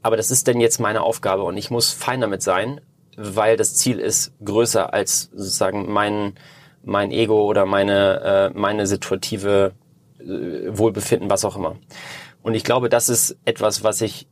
Aber 0.01 0.17
das 0.17 0.29
ist 0.29 0.47
denn 0.47 0.59
jetzt 0.59 0.79
meine 0.79 1.01
Aufgabe 1.01 1.43
und 1.43 1.57
ich 1.57 1.71
muss 1.71 1.91
fein 1.91 2.21
damit 2.21 2.43
sein, 2.43 2.81
weil 3.17 3.57
das 3.57 3.75
Ziel 3.75 3.99
ist 3.99 4.33
größer 4.43 4.93
als 4.93 5.29
sozusagen 5.33 5.91
mein, 5.91 6.35
mein 6.83 7.11
Ego 7.11 7.45
oder 7.45 7.65
meine, 7.65 8.51
äh, 8.53 8.57
meine 8.57 8.87
situative 8.87 9.73
äh, 10.19 10.25
Wohlbefinden, 10.77 11.29
was 11.29 11.45
auch 11.45 11.55
immer. 11.55 11.77
Und 12.43 12.53
ich 12.53 12.63
glaube, 12.63 12.89
das 12.89 13.09
ist 13.09 13.37
etwas, 13.45 13.83
was 13.83 14.01
ich 14.01 14.27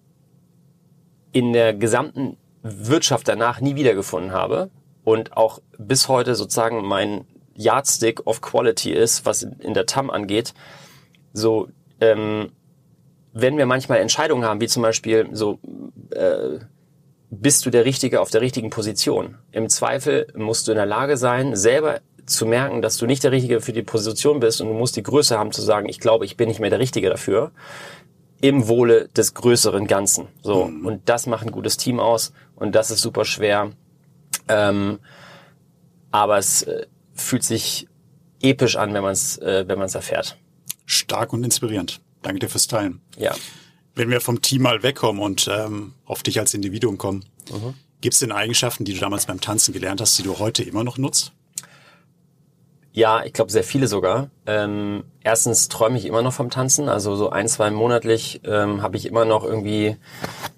in 1.32 1.54
der 1.54 1.74
gesamten 1.74 2.38
Wirtschaft 2.62 3.28
danach 3.28 3.60
nie 3.60 3.76
wiedergefunden 3.76 4.32
habe 4.32 4.70
und 5.04 5.36
auch 5.36 5.60
bis 5.78 6.08
heute 6.08 6.36
sozusagen 6.36 6.86
mein 6.86 7.26
Yardstick 7.56 8.26
of 8.26 8.42
Quality 8.42 8.92
ist, 8.92 9.26
was 9.26 9.44
in 9.44 9.74
der 9.74 9.86
TAM 9.86 10.10
angeht. 10.10 10.54
So, 11.34 11.68
ähm, 12.00 12.52
wenn 13.34 13.58
wir 13.58 13.66
manchmal 13.66 14.00
Entscheidungen 14.00 14.46
haben, 14.46 14.62
wie 14.62 14.68
zum 14.68 14.84
Beispiel 14.84 15.28
so, 15.32 15.60
äh, 16.12 16.60
bist 17.32 17.66
du 17.66 17.72
der 17.72 17.86
Richtige 17.86 18.22
auf 18.22 18.30
der 18.30 18.42
richtigen 18.42 18.70
Position? 18.70 19.38
Im 19.52 19.70
Zweifel 19.70 20.28
musst 20.36 20.68
du 20.68 20.72
in 20.72 20.78
der 20.78 20.86
Lage 20.86 21.18
sein, 21.18 21.56
selber 21.56 22.02
zu 22.26 22.46
merken, 22.46 22.82
dass 22.82 22.98
du 22.98 23.06
nicht 23.06 23.24
der 23.24 23.32
Richtige 23.32 23.60
für 23.60 23.74
die 23.74 23.82
Position 23.82 24.40
bist 24.40 24.62
und 24.62 24.68
du 24.68 24.74
musst 24.74 24.96
die 24.96 25.04
Größe 25.04 25.38
haben 25.38 25.52
zu 25.52 25.62
sagen, 25.62 25.90
ich 25.90 26.00
glaube, 26.00 26.26
ich 26.26 26.38
bin 26.38 26.48
nicht 26.48 26.60
mehr 26.60 26.70
der 26.70 26.80
Richtige 26.80 27.10
dafür, 27.10 27.52
im 28.40 28.68
Wohle 28.68 29.08
des 29.10 29.34
größeren 29.34 29.88
Ganzen. 29.88 30.28
So 30.42 30.66
Mhm. 30.66 30.86
und 30.86 31.10
das 31.10 31.26
macht 31.26 31.46
ein 31.48 31.52
gutes 31.52 31.78
Team 31.78 32.00
aus 32.00 32.34
und 32.56 32.76
das 32.76 32.92
ist 32.92 33.02
super 33.02 33.26
schwer. 33.26 33.72
Ähm, 34.48 35.00
aber 36.12 36.38
es 36.38 36.62
äh, 36.64 36.86
fühlt 37.14 37.44
sich 37.44 37.88
episch 38.42 38.76
an, 38.76 38.94
wenn 38.94 39.04
man 39.04 39.14
es 39.14 39.38
äh, 39.38 39.66
wenn 39.68 39.78
man 39.78 39.88
es 39.88 39.96
erfährt. 39.96 40.38
Stark 40.86 41.34
und 41.34 41.44
inspirierend. 41.44 42.02
Danke 42.22 42.40
dir 42.40 42.50
fürs 42.50 42.68
Teilen. 42.68 43.02
Ja. 43.18 43.36
Wenn 43.96 44.10
wir 44.10 44.22
vom 44.22 44.42
Team 44.42 44.64
mal 44.64 44.82
wegkommen 44.84 45.22
und 45.22 45.50
ähm, 45.52 45.94
auf 46.06 46.24
dich 46.24 46.40
als 46.40 46.54
Individuum 46.54 46.98
kommen, 46.98 47.26
gibt 48.02 48.14
es 48.14 48.20
denn 48.20 48.32
Eigenschaften, 48.32 48.86
die 48.86 48.94
du 48.94 49.00
damals 49.00 49.28
beim 49.28 49.40
Tanzen 49.40 49.74
gelernt 49.74 50.02
hast, 50.02 50.18
die 50.18 50.24
du 50.24 50.40
heute 50.40 50.64
immer 50.64 50.84
noch 50.84 50.98
nutzt? 50.98 51.32
Ja, 52.92 53.24
ich 53.24 53.34
glaube 53.34 53.52
sehr 53.52 53.64
viele 53.64 53.88
sogar. 53.88 54.30
Ähm, 54.46 55.04
erstens 55.24 55.68
träume 55.68 55.98
ich 55.98 56.06
immer 56.06 56.22
noch 56.22 56.34
vom 56.34 56.52
Tanzen, 56.52 56.90
also 56.90 57.16
so 57.16 57.32
ein, 57.32 57.48
zwei 57.48 57.72
monatlich 57.72 58.42
ähm, 58.44 58.84
habe 58.84 58.98
ich 58.98 59.08
immer 59.08 59.26
noch 59.26 59.44
irgendwie 59.44 59.98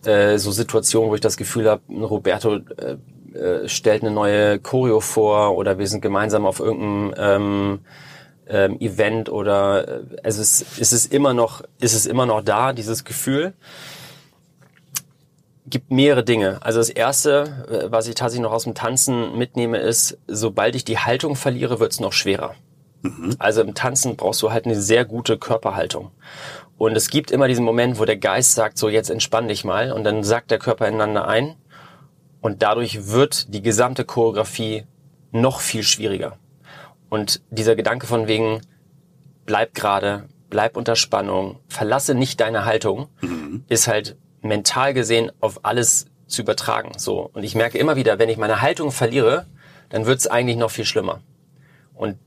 äh, 0.04 0.38
so 0.38 0.52
Situationen, 0.52 1.10
wo 1.10 1.16
ich 1.16 1.22
das 1.22 1.38
Gefühl 1.38 1.70
habe, 1.70 1.82
Roberto 1.90 2.56
äh, 2.56 2.98
äh, 3.36 3.68
stellt 3.68 4.02
eine 4.04 4.12
neue 4.12 4.60
Choreo 4.60 5.00
vor 5.00 5.56
oder 5.58 5.78
wir 5.78 5.88
sind 5.88 6.02
gemeinsam 6.02 6.46
auf 6.46 6.60
irgendeinem 6.60 7.16
ähm, 7.18 7.80
ähm, 8.48 8.80
Event 8.80 9.30
oder 9.30 9.88
äh, 9.88 10.02
es, 10.24 10.40
es 10.40 10.94
ist 10.94 11.14
immer 11.14 11.34
noch, 11.34 11.64
ist 11.80 11.94
es 11.94 12.06
immer 12.06 12.26
noch 12.26 12.42
da, 12.42 12.74
dieses 12.74 13.04
Gefühl 13.04 13.54
gibt 15.68 15.92
mehrere 15.92 16.24
Dinge. 16.24 16.60
Also 16.62 16.80
das 16.80 16.90
erste, 16.90 17.66
äh, 17.70 17.92
was 17.92 18.08
ich 18.08 18.16
tatsächlich 18.16 18.44
noch 18.44 18.52
aus 18.52 18.64
dem 18.64 18.76
Tanzen 18.76 19.38
mitnehme, 19.38 19.78
ist, 19.78 20.18
sobald 20.28 20.76
ich 20.76 20.86
die 20.86 21.00
Haltung 21.00 21.36
verliere, 21.36 21.80
wird 21.80 21.92
es 21.92 22.00
noch 22.00 22.14
schwerer. 22.14 22.56
Also 23.40 23.62
im 23.62 23.76
Tanzen 23.76 24.16
brauchst 24.16 24.42
du 24.42 24.52
halt 24.52 24.66
eine 24.66 24.80
sehr 24.80 25.06
gute 25.06 25.38
Körperhaltung. 25.38 26.12
Und 26.78 26.98
es 26.98 27.10
gibt 27.10 27.32
immer 27.32 27.48
diesen 27.48 27.64
Moment, 27.64 28.00
wo 28.00 28.06
der 28.06 28.18
Geist 28.18 28.54
sagt, 28.54 28.78
so 28.78 28.90
jetzt 28.90 29.10
entspann 29.10 29.48
dich 29.48 29.64
mal 29.64 29.92
und 29.92 30.04
dann 30.04 30.24
sagt 30.24 30.52
der 30.52 30.60
Körper 30.60 30.88
ineinander 30.88 31.28
ein 31.28 31.56
und 32.46 32.62
dadurch 32.62 33.08
wird 33.08 33.56
die 33.56 33.64
gesamte 33.64 34.06
Choreografie 34.06 34.84
noch 35.32 35.62
viel 35.62 35.82
schwieriger. 35.82 36.38
Und 37.10 37.42
dieser 37.50 37.76
Gedanke 37.76 38.06
von 38.06 38.28
wegen, 38.28 38.62
bleib 39.48 39.74
gerade, 39.74 40.30
bleib 40.52 40.78
unter 40.78 40.96
Spannung, 40.96 41.58
verlasse 41.70 42.14
nicht 42.14 42.40
deine 42.40 42.64
Haltung, 42.64 43.08
ist 43.68 43.88
halt 43.88 44.16
mental 44.44 44.94
gesehen 44.94 45.32
auf 45.40 45.62
alles 45.66 46.06
zu 46.28 46.44
übertragen. 46.44 46.92
So. 47.00 47.32
Und 47.34 47.42
ich 47.42 47.56
merke 47.56 47.80
immer 47.80 47.96
wieder, 47.96 48.20
wenn 48.20 48.30
ich 48.30 48.38
meine 48.38 48.62
Haltung 48.62 48.92
verliere, 48.92 49.48
dann 49.90 50.06
wird 50.06 50.20
es 50.20 50.28
eigentlich 50.28 50.58
noch 50.58 50.70
viel 50.70 50.86
schlimmer. 50.86 51.22
Und 51.96 52.20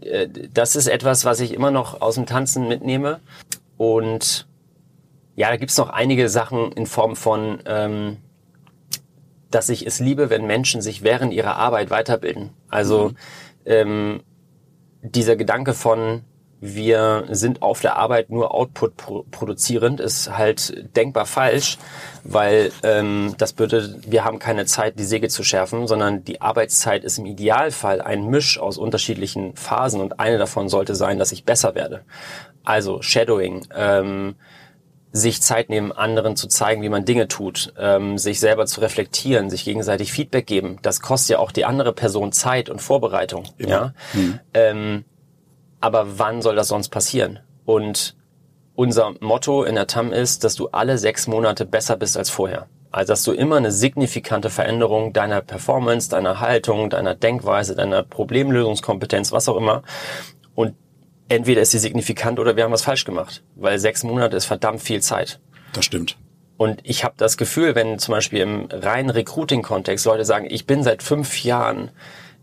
äh, 0.00 0.28
das 0.50 0.76
ist 0.76 0.86
etwas, 0.86 1.26
was 1.26 1.40
ich 1.40 1.52
immer 1.52 1.70
noch 1.70 2.00
aus 2.00 2.14
dem 2.14 2.24
Tanzen 2.24 2.68
mitnehme. 2.68 3.20
Und 3.76 4.48
ja, 5.36 5.50
da 5.50 5.58
gibt's 5.58 5.76
noch 5.76 5.90
einige 5.90 6.30
Sachen 6.30 6.72
in 6.72 6.86
Form 6.86 7.16
von, 7.16 7.58
ähm, 7.66 8.16
dass 9.50 9.68
ich 9.68 9.86
es 9.86 10.00
liebe, 10.00 10.30
wenn 10.30 10.46
Menschen 10.46 10.82
sich 10.82 11.02
während 11.02 11.32
ihrer 11.32 11.56
Arbeit 11.56 11.90
weiterbilden. 11.90 12.50
Also 12.68 13.12
ähm, 13.64 14.20
dieser 15.02 15.36
Gedanke 15.36 15.74
von, 15.74 16.22
wir 16.60 17.24
sind 17.30 17.62
auf 17.62 17.80
der 17.80 17.96
Arbeit 17.96 18.30
nur 18.30 18.52
Output 18.52 18.96
pro 18.96 19.24
produzierend, 19.30 20.00
ist 20.00 20.36
halt 20.36 20.96
denkbar 20.96 21.24
falsch, 21.24 21.78
weil 22.24 22.72
ähm, 22.82 23.34
das 23.38 23.52
bedeutet, 23.52 24.10
wir 24.10 24.24
haben 24.24 24.40
keine 24.40 24.66
Zeit, 24.66 24.98
die 24.98 25.04
Säge 25.04 25.28
zu 25.28 25.44
schärfen, 25.44 25.86
sondern 25.86 26.24
die 26.24 26.40
Arbeitszeit 26.40 27.04
ist 27.04 27.18
im 27.18 27.26
Idealfall 27.26 28.00
ein 28.00 28.26
Misch 28.26 28.58
aus 28.58 28.76
unterschiedlichen 28.76 29.54
Phasen 29.54 30.00
und 30.00 30.18
eine 30.18 30.38
davon 30.38 30.68
sollte 30.68 30.96
sein, 30.96 31.18
dass 31.18 31.32
ich 31.32 31.44
besser 31.44 31.74
werde. 31.76 32.04
Also 32.64 33.02
Shadowing, 33.02 33.66
ähm, 33.74 34.34
sich 35.12 35.40
Zeit 35.40 35.70
nehmen, 35.70 35.92
anderen 35.92 36.36
zu 36.36 36.48
zeigen, 36.48 36.82
wie 36.82 36.88
man 36.88 37.04
Dinge 37.04 37.28
tut, 37.28 37.72
ähm, 37.78 38.18
sich 38.18 38.40
selber 38.40 38.66
zu 38.66 38.80
reflektieren, 38.80 39.50
sich 39.50 39.64
gegenseitig 39.64 40.12
Feedback 40.12 40.46
geben. 40.46 40.78
Das 40.82 41.00
kostet 41.00 41.30
ja 41.30 41.38
auch 41.38 41.52
die 41.52 41.64
andere 41.64 41.92
Person 41.92 42.32
Zeit 42.32 42.68
und 42.68 42.80
Vorbereitung. 42.80 43.44
Ja. 43.58 43.94
Ähm, 44.54 45.04
aber 45.80 46.18
wann 46.18 46.42
soll 46.42 46.56
das 46.56 46.68
sonst 46.68 46.90
passieren? 46.90 47.40
Und 47.64 48.16
unser 48.74 49.14
Motto 49.20 49.64
in 49.64 49.74
der 49.74 49.86
TAM 49.86 50.12
ist, 50.12 50.44
dass 50.44 50.54
du 50.54 50.68
alle 50.68 50.98
sechs 50.98 51.26
Monate 51.26 51.64
besser 51.66 51.96
bist 51.96 52.16
als 52.16 52.30
vorher. 52.30 52.66
Also 52.90 53.12
dass 53.12 53.22
du 53.22 53.32
immer 53.32 53.56
eine 53.56 53.70
signifikante 53.72 54.50
Veränderung 54.50 55.12
deiner 55.12 55.40
Performance, 55.40 56.08
deiner 56.08 56.40
Haltung, 56.40 56.90
deiner 56.90 57.14
Denkweise, 57.14 57.74
deiner 57.74 58.02
Problemlösungskompetenz, 58.02 59.32
was 59.32 59.48
auch 59.48 59.56
immer. 59.56 59.82
Und 60.54 60.74
entweder 61.28 61.62
ist 61.62 61.70
sie 61.70 61.78
signifikant 61.78 62.38
oder 62.38 62.56
wir 62.56 62.64
haben 62.64 62.72
was 62.72 62.82
falsch 62.82 63.04
gemacht. 63.04 63.42
Weil 63.54 63.78
sechs 63.78 64.02
Monate 64.02 64.36
ist 64.36 64.46
verdammt 64.46 64.80
viel 64.80 65.02
Zeit. 65.02 65.40
Das 65.72 65.84
stimmt. 65.84 66.16
Und 66.56 66.80
ich 66.82 67.04
habe 67.04 67.14
das 67.16 67.36
Gefühl, 67.36 67.74
wenn 67.76 67.98
zum 67.98 68.12
Beispiel 68.12 68.40
im 68.40 68.68
reinen 68.70 69.10
Recruiting-Kontext 69.10 70.04
Leute 70.06 70.24
sagen, 70.24 70.46
ich 70.50 70.66
bin 70.66 70.82
seit 70.82 71.04
fünf 71.04 71.44
Jahren 71.44 71.92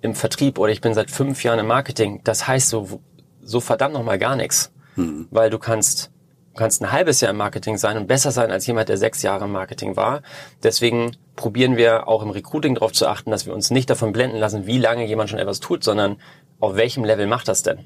im 0.02 0.16
Vertrieb 0.16 0.58
oder 0.58 0.72
ich 0.72 0.82
bin 0.82 0.94
seit 0.94 1.12
fünf 1.12 1.44
Jahren 1.44 1.60
im 1.60 1.68
Marketing, 1.68 2.22
das 2.24 2.48
heißt 2.48 2.70
so, 2.70 3.02
so 3.42 3.60
verdammt 3.60 3.94
nochmal 3.94 4.18
gar 4.18 4.38
nichts. 4.38 4.72
Mhm. 4.96 5.28
Weil 5.32 5.50
du 5.50 5.60
kannst, 5.60 6.12
du 6.54 6.60
kannst 6.60 6.82
ein 6.82 6.94
halbes 6.94 7.20
Jahr 7.20 7.32
im 7.32 7.38
Marketing 7.38 7.78
sein 7.78 7.98
und 7.98 8.08
besser 8.08 8.32
sein 8.32 8.52
als 8.52 8.66
jemand, 8.68 8.88
der 8.88 8.98
sechs 8.98 9.22
Jahre 9.22 9.46
im 9.46 9.52
Marketing 9.52 9.98
war. 9.98 10.22
Deswegen 10.64 11.18
probieren 11.36 11.76
wir 11.76 12.08
auch 12.08 12.24
im 12.24 12.30
Recruiting 12.30 12.76
darauf 12.76 12.94
zu 12.94 13.08
achten, 13.08 13.32
dass 13.32 13.46
wir 13.46 13.54
uns 13.54 13.70
nicht 13.70 13.90
davon 13.90 14.14
blenden 14.14 14.38
lassen, 14.38 14.66
wie 14.66 14.78
lange 14.78 15.06
jemand 15.06 15.30
schon 15.30 15.40
etwas 15.40 15.60
tut, 15.60 15.84
sondern 15.84 16.22
auf 16.62 16.78
welchem 16.78 17.04
Level 17.04 17.28
macht 17.28 17.50
das 17.50 17.64
denn? 17.64 17.80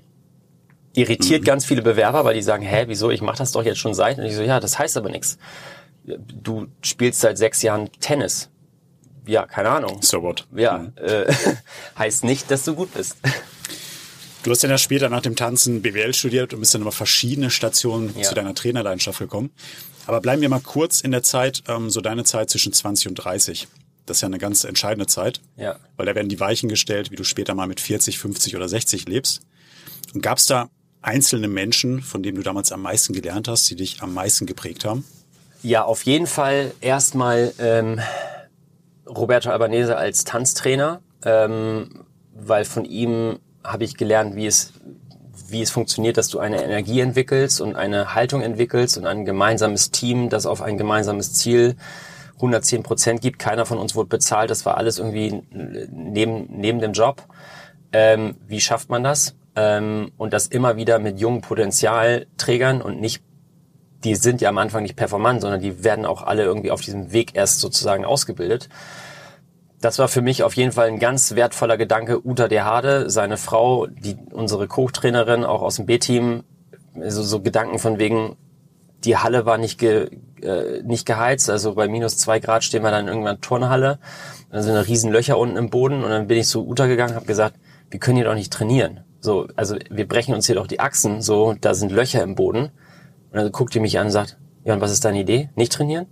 Irritiert 1.00 1.42
mhm. 1.42 1.46
ganz 1.46 1.66
viele 1.66 1.82
Bewerber, 1.82 2.26
weil 2.26 2.34
die 2.36 2.42
sagen, 2.42 2.64
hä, 2.64 2.84
wieso, 2.88 3.10
ich 3.10 3.22
mache 3.22 3.38
das 3.38 3.54
doch 3.54 3.64
jetzt 3.64 3.80
schon 3.80 3.94
seit. 3.94 4.18
Und 4.18 4.26
ich 4.26 4.36
so, 4.36 4.42
ja, 4.42 4.60
das 4.60 4.78
heißt 4.78 4.98
aber 4.98 5.10
nichts. 5.10 5.38
Du 6.04 6.68
spielst 6.82 7.22
seit 7.22 7.38
sechs 7.38 7.62
Jahren 7.62 7.90
Tennis. 8.02 8.50
Ja, 9.26 9.46
keine 9.46 9.70
Ahnung. 9.70 10.02
So 10.02 10.22
what? 10.22 10.46
Ja, 10.54 10.80
mhm. 10.80 10.94
äh, 10.98 11.34
heißt 11.98 12.26
nicht, 12.26 12.52
dass 12.52 12.66
du 12.66 12.76
gut 12.76 12.94
bist. 12.94 13.16
Du 14.44 14.52
hast 14.52 14.62
dann 14.64 14.72
ja 14.72 14.78
später 14.78 15.10
nach 15.10 15.22
dem 15.22 15.38
Tanzen 15.38 15.82
BWL 15.82 16.14
studiert 16.14 16.54
und 16.54 16.60
bist 16.60 16.74
dann 16.74 16.82
über 16.82 16.92
verschiedene 16.92 17.50
Stationen 17.50 18.14
ja. 18.18 18.24
zu 18.24 18.36
deiner 18.36 18.56
Trainerleidenschaft 18.56 19.20
gekommen. 19.20 19.52
Aber 20.06 20.20
bleiben 20.20 20.42
wir 20.42 20.50
mal 20.50 20.60
kurz 20.60 21.00
in 21.00 21.12
der 21.12 21.24
Zeit, 21.24 21.64
ähm, 21.68 21.90
so 21.90 22.02
deine 22.02 22.26
Zeit 22.26 22.50
zwischen 22.50 22.74
20 22.74 23.10
und 23.10 23.16
30. 23.16 23.68
Das 24.06 24.18
ist 24.18 24.22
ja 24.22 24.26
eine 24.26 24.40
ganz 24.40 24.64
entscheidende 24.64 25.08
Zeit. 25.08 25.40
Ja. 25.56 25.78
Weil 25.96 26.08
da 26.08 26.16
werden 26.16 26.30
die 26.30 26.40
Weichen 26.40 26.68
gestellt, 26.68 27.12
wie 27.12 27.16
du 27.16 27.24
später 27.24 27.54
mal 27.54 27.68
mit 27.68 27.80
40, 27.80 28.18
50 28.18 28.56
oder 28.56 28.68
60 28.68 29.08
lebst. 29.08 29.42
Und 30.14 30.22
gab 30.22 30.40
es 30.40 30.48
da 30.48 30.70
einzelne 31.02 31.48
Menschen, 31.48 32.02
von 32.02 32.24
denen 32.24 32.38
du 32.38 32.44
damals 32.44 32.72
am 32.72 32.82
meisten 32.82 33.14
gelernt 33.14 33.48
hast, 33.48 33.70
die 33.70 33.76
dich 33.76 34.02
am 34.02 34.14
meisten 34.14 34.46
geprägt 34.46 34.86
haben? 34.86 35.06
Ja, 35.62 35.84
auf 35.84 36.04
jeden 36.04 36.28
Fall 36.28 36.72
erstmal 36.82 37.54
ähm, 37.60 38.00
Roberto 39.08 39.50
Albanese 39.50 39.98
als 39.98 40.24
Tanztrainer, 40.24 41.02
ähm, 41.26 42.06
weil 42.34 42.66
von 42.66 42.86
ihm 42.86 43.40
habe 43.64 43.84
ich 43.84 43.98
gelernt, 43.98 44.36
wie 44.36 44.48
es 44.48 44.74
wie 45.52 45.62
es 45.62 45.72
funktioniert, 45.72 46.18
dass 46.18 46.28
du 46.28 46.40
eine 46.40 46.64
Energie 46.64 47.00
entwickelst 47.00 47.60
und 47.62 47.76
eine 47.76 48.14
Haltung 48.14 48.42
entwickelst 48.42 48.98
und 48.98 49.06
ein 49.06 49.26
gemeinsames 49.26 49.90
Team, 49.90 50.30
das 50.30 50.46
auf 50.46 50.62
ein 50.62 50.78
gemeinsames 50.78 51.34
Ziel 51.34 51.76
110 52.36 52.84
Prozent 52.84 53.22
gibt. 53.22 53.40
Keiner 53.40 53.66
von 53.66 53.78
uns 53.78 53.96
wurde 53.96 54.10
bezahlt. 54.10 54.50
Das 54.50 54.66
war 54.66 54.78
alles 54.78 55.00
irgendwie 55.00 55.42
neben, 55.52 56.48
neben 56.50 56.80
dem 56.80 56.94
Job. 56.94 57.24
Ähm, 57.92 58.36
wie 58.48 58.62
schafft 58.62 58.90
man 58.90 59.04
das? 59.04 59.36
Ähm, 59.56 60.12
und 60.18 60.34
das 60.34 60.48
immer 60.48 60.76
wieder 60.76 61.00
mit 61.00 61.20
jungen 61.20 61.42
Potenzialträgern 61.42 62.82
und 62.82 63.02
nicht, 63.02 63.24
die 64.04 64.16
sind 64.16 64.42
ja 64.42 64.50
am 64.50 64.58
Anfang 64.58 64.84
nicht 64.84 64.96
performant, 64.96 65.42
sondern 65.42 65.62
die 65.62 65.84
werden 65.84 66.06
auch 66.06 66.24
alle 66.24 66.44
irgendwie 66.44 66.72
auf 66.72 66.82
diesem 66.82 67.12
Weg 67.12 67.36
erst 67.36 67.60
sozusagen 67.60 68.06
ausgebildet. 68.06 68.70
Das 69.82 69.98
war 69.98 70.08
für 70.08 70.22
mich 70.22 70.44
auf 70.44 70.56
jeden 70.56 70.72
Fall 70.72 70.88
ein 70.88 71.00
ganz 71.00 71.36
wertvoller 71.36 71.78
Gedanke. 71.78 72.26
Uta 72.26 72.48
De 72.48 72.60
Hade, 72.60 73.10
seine 73.10 73.38
Frau, 73.38 73.88
die 73.88 74.18
unsere 74.32 74.68
Kochtrainerin 74.68 75.46
auch 75.46 75.62
aus 75.62 75.78
dem 75.78 75.86
B-Team, 75.86 76.44
so, 77.08 77.24
so 77.24 77.42
Gedanken 77.42 77.80
von 77.80 77.98
wegen, 77.98 78.36
die 79.06 79.18
Halle 79.18 79.46
war 79.46 79.58
nicht, 79.58 79.80
ge, 79.80 80.10
äh, 80.42 80.84
nicht 80.84 81.06
geheizt, 81.06 81.50
also 81.50 81.76
bei 81.76 81.88
minus 81.88 82.18
zwei 82.18 82.40
Grad 82.40 82.64
stehen 82.64 82.84
wir 82.84 82.92
dann 82.92 83.08
irgendwann 83.08 83.40
Turnhalle, 83.42 84.00
dann 84.52 84.64
sind 84.64 84.74
da 84.74 84.82
riesen 84.82 85.12
Löcher 85.12 85.38
unten 85.38 85.56
im 85.56 85.70
Boden 85.70 86.04
und 86.04 86.10
dann 86.10 86.28
bin 86.28 86.38
ich 86.38 86.48
zu 86.48 86.68
Uta 86.68 86.88
gegangen, 86.88 87.16
habe 87.16 87.26
gesagt, 87.26 87.56
wir 87.90 88.00
können 88.00 88.18
hier 88.18 88.26
doch 88.26 88.36
nicht 88.36 88.52
trainieren. 88.52 89.02
So, 89.22 89.48
also 89.56 89.76
wir 89.90 90.08
brechen 90.08 90.34
uns 90.34 90.46
hier 90.46 90.56
doch 90.56 90.68
die 90.68 90.80
Achsen, 90.80 91.22
so, 91.22 91.56
da 91.60 91.74
sind 91.74 91.92
Löcher 91.92 92.24
im 92.24 92.36
Boden. 92.36 92.72
Und 93.32 93.38
dann 93.38 93.52
guckt 93.52 93.74
die 93.74 93.80
mich 93.80 94.00
an 94.00 94.08
und 94.08 94.12
sagt, 94.12 94.38
ja, 94.64 94.74
und 94.74 94.82
was 94.82 94.92
ist 94.92 95.06
deine 95.06 95.20
Idee? 95.20 95.50
Nicht 95.56 95.74
trainieren? 95.74 96.08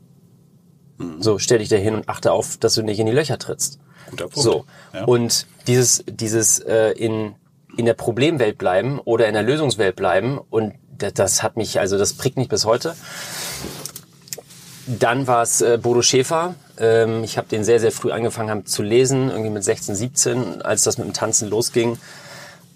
Mhm. 0.98 1.22
So, 1.22 1.40
stell 1.40 1.60
dich 1.60 1.70
da 1.70 1.78
hin 1.78 1.96
und 1.96 2.10
achte 2.10 2.32
auf, 2.32 2.58
dass 2.58 2.74
du 2.76 2.84
nicht 2.84 3.00
in 3.00 3.06
die 3.06 3.12
Löcher 3.12 3.38
trittst. 3.38 3.80
Guter 4.10 4.26
Punkt. 4.26 4.40
So. 4.40 4.66
Ja. 4.94 5.06
Und 5.06 5.48
dieses, 5.68 6.04
dieses 6.08 6.60
äh, 6.60 6.92
in, 6.92 7.36
in 7.78 7.86
der 7.86 7.94
Problemwelt 7.94 8.58
bleiben 8.58 9.00
oder 9.00 9.28
in 9.28 9.34
der 9.34 9.44
Lösungswelt 9.44 9.96
bleiben 9.96 10.40
und 10.50 10.74
das, 10.98 11.14
das 11.14 11.44
hat 11.44 11.58
mich, 11.58 11.80
also 11.80 11.98
das 11.98 12.14
prägt 12.14 12.38
mich 12.38 12.50
bis 12.50 12.66
heute. 12.66 12.96
Dann 14.88 15.28
war 15.28 15.44
es 15.44 15.62
äh, 15.62 15.78
Bodo 15.82 16.02
Schäfer. 16.02 16.56
Ähm, 16.80 17.24
ich 17.24 17.38
habe 17.38 17.48
den 17.48 17.64
sehr, 17.64 17.80
sehr 17.80 17.92
früh 17.92 18.12
angefangen 18.12 18.50
haben 18.50 18.66
zu 18.66 18.84
lesen, 18.84 19.30
irgendwie 19.30 19.50
mit 19.50 19.64
16, 19.64 19.96
17, 19.96 20.62
als 20.62 20.84
das 20.84 20.98
mit 20.98 21.08
dem 21.08 21.14
Tanzen 21.14 21.50
losging 21.50 21.98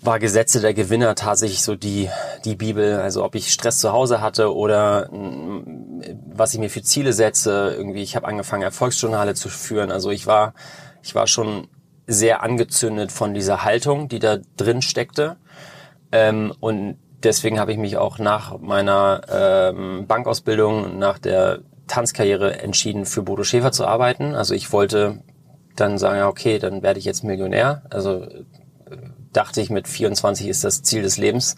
war 0.04 0.20
Gesetze 0.20 0.62
der 0.62 0.74
Gewinner 0.74 1.16
tatsächlich 1.16 1.62
so 1.62 1.76
die, 1.76 2.10
die 2.44 2.56
Bibel. 2.56 3.00
Also 3.00 3.24
ob 3.24 3.36
ich 3.36 3.52
Stress 3.52 3.80
zu 3.80 3.92
Hause 3.92 4.22
hatte 4.22 4.54
oder 4.56 5.10
mm, 5.12 6.02
was 6.34 6.54
ich 6.54 6.60
mir 6.60 6.70
für 6.70 6.82
Ziele 6.82 7.14
setze. 7.14 7.74
Irgendwie, 7.78 8.02
ich 8.02 8.16
habe 8.16 8.28
angefangen, 8.28 8.64
Erfolgsjournale 8.64 9.36
zu 9.36 9.50
führen. 9.50 9.92
Also 9.92 10.10
ich 10.10 10.26
war, 10.26 10.54
ich 11.04 11.14
war 11.14 11.28
schon 11.28 11.68
sehr 12.08 12.44
angezündet 12.44 13.12
von 13.12 13.34
dieser 13.34 13.64
Haltung, 13.64 14.08
die 14.08 14.20
da 14.20 14.38
drin 14.58 14.82
steckte. 14.82 15.38
Ähm, 16.12 16.54
und 16.60 16.98
deswegen 17.24 17.60
habe 17.60 17.72
ich 17.72 17.78
mich 17.78 17.98
auch 17.98 18.18
nach 18.18 18.58
meiner 18.60 19.22
ähm, 19.30 20.08
Bankausbildung, 20.08 20.98
nach 20.98 21.20
der 21.20 21.60
Tanzkarriere 21.88 22.60
entschieden, 22.60 23.06
für 23.06 23.22
Bodo 23.22 23.44
Schäfer 23.44 23.72
zu 23.72 23.86
arbeiten. 23.86 24.34
Also 24.34 24.56
ich 24.56 24.72
wollte 24.72 25.22
dann 25.76 25.98
sagen, 25.98 26.24
okay, 26.24 26.60
dann 26.60 26.82
werde 26.82 27.00
ich 27.00 27.06
jetzt 27.06 27.24
Millionär. 27.24 27.84
Also 27.90 28.28
dachte 29.34 29.62
ich, 29.62 29.70
mit 29.70 29.88
24 29.88 30.48
ist 30.48 30.64
das 30.64 30.84
Ziel 30.84 31.02
des 31.02 31.18
Lebens. 31.18 31.56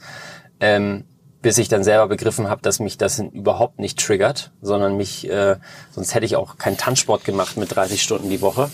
Ähm, 0.60 1.06
bis 1.44 1.58
ich 1.58 1.68
dann 1.68 1.84
selber 1.84 2.08
begriffen 2.08 2.50
habe, 2.50 2.62
dass 2.62 2.80
mich 2.80 2.98
das 2.98 3.20
überhaupt 3.20 3.78
nicht 3.78 4.00
triggert, 4.00 4.52
sondern 4.62 4.96
mich, 4.96 5.30
äh, 5.30 5.58
sonst 5.92 6.16
hätte 6.16 6.26
ich 6.26 6.38
auch 6.38 6.58
keinen 6.58 6.78
Tanzsport 6.78 7.26
gemacht 7.26 7.58
mit 7.58 7.76
30 7.76 8.02
Stunden 8.02 8.30
die 8.30 8.42
Woche. 8.42 8.72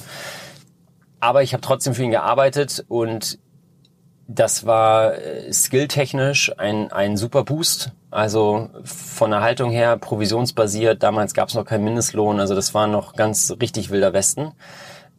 Aber 1.19 1.41
ich 1.41 1.53
habe 1.53 1.61
trotzdem 1.61 1.95
für 1.95 2.03
ihn 2.03 2.11
gearbeitet 2.11 2.85
und 2.87 3.39
das 4.27 4.67
war 4.67 5.15
äh, 5.15 5.51
skilltechnisch 5.51 6.57
ein, 6.59 6.91
ein 6.91 7.17
super 7.17 7.43
Boost. 7.43 7.91
Also 8.11 8.69
von 8.83 9.31
der 9.31 9.41
Haltung 9.41 9.71
her 9.71 9.97
provisionsbasiert. 9.97 11.01
Damals 11.01 11.33
gab 11.33 11.49
es 11.49 11.55
noch 11.55 11.65
keinen 11.65 11.83
Mindestlohn, 11.83 12.39
also 12.39 12.53
das 12.53 12.75
war 12.75 12.85
noch 12.85 13.15
ganz 13.15 13.51
richtig 13.59 13.89
wilder 13.89 14.13
Westen. 14.13 14.53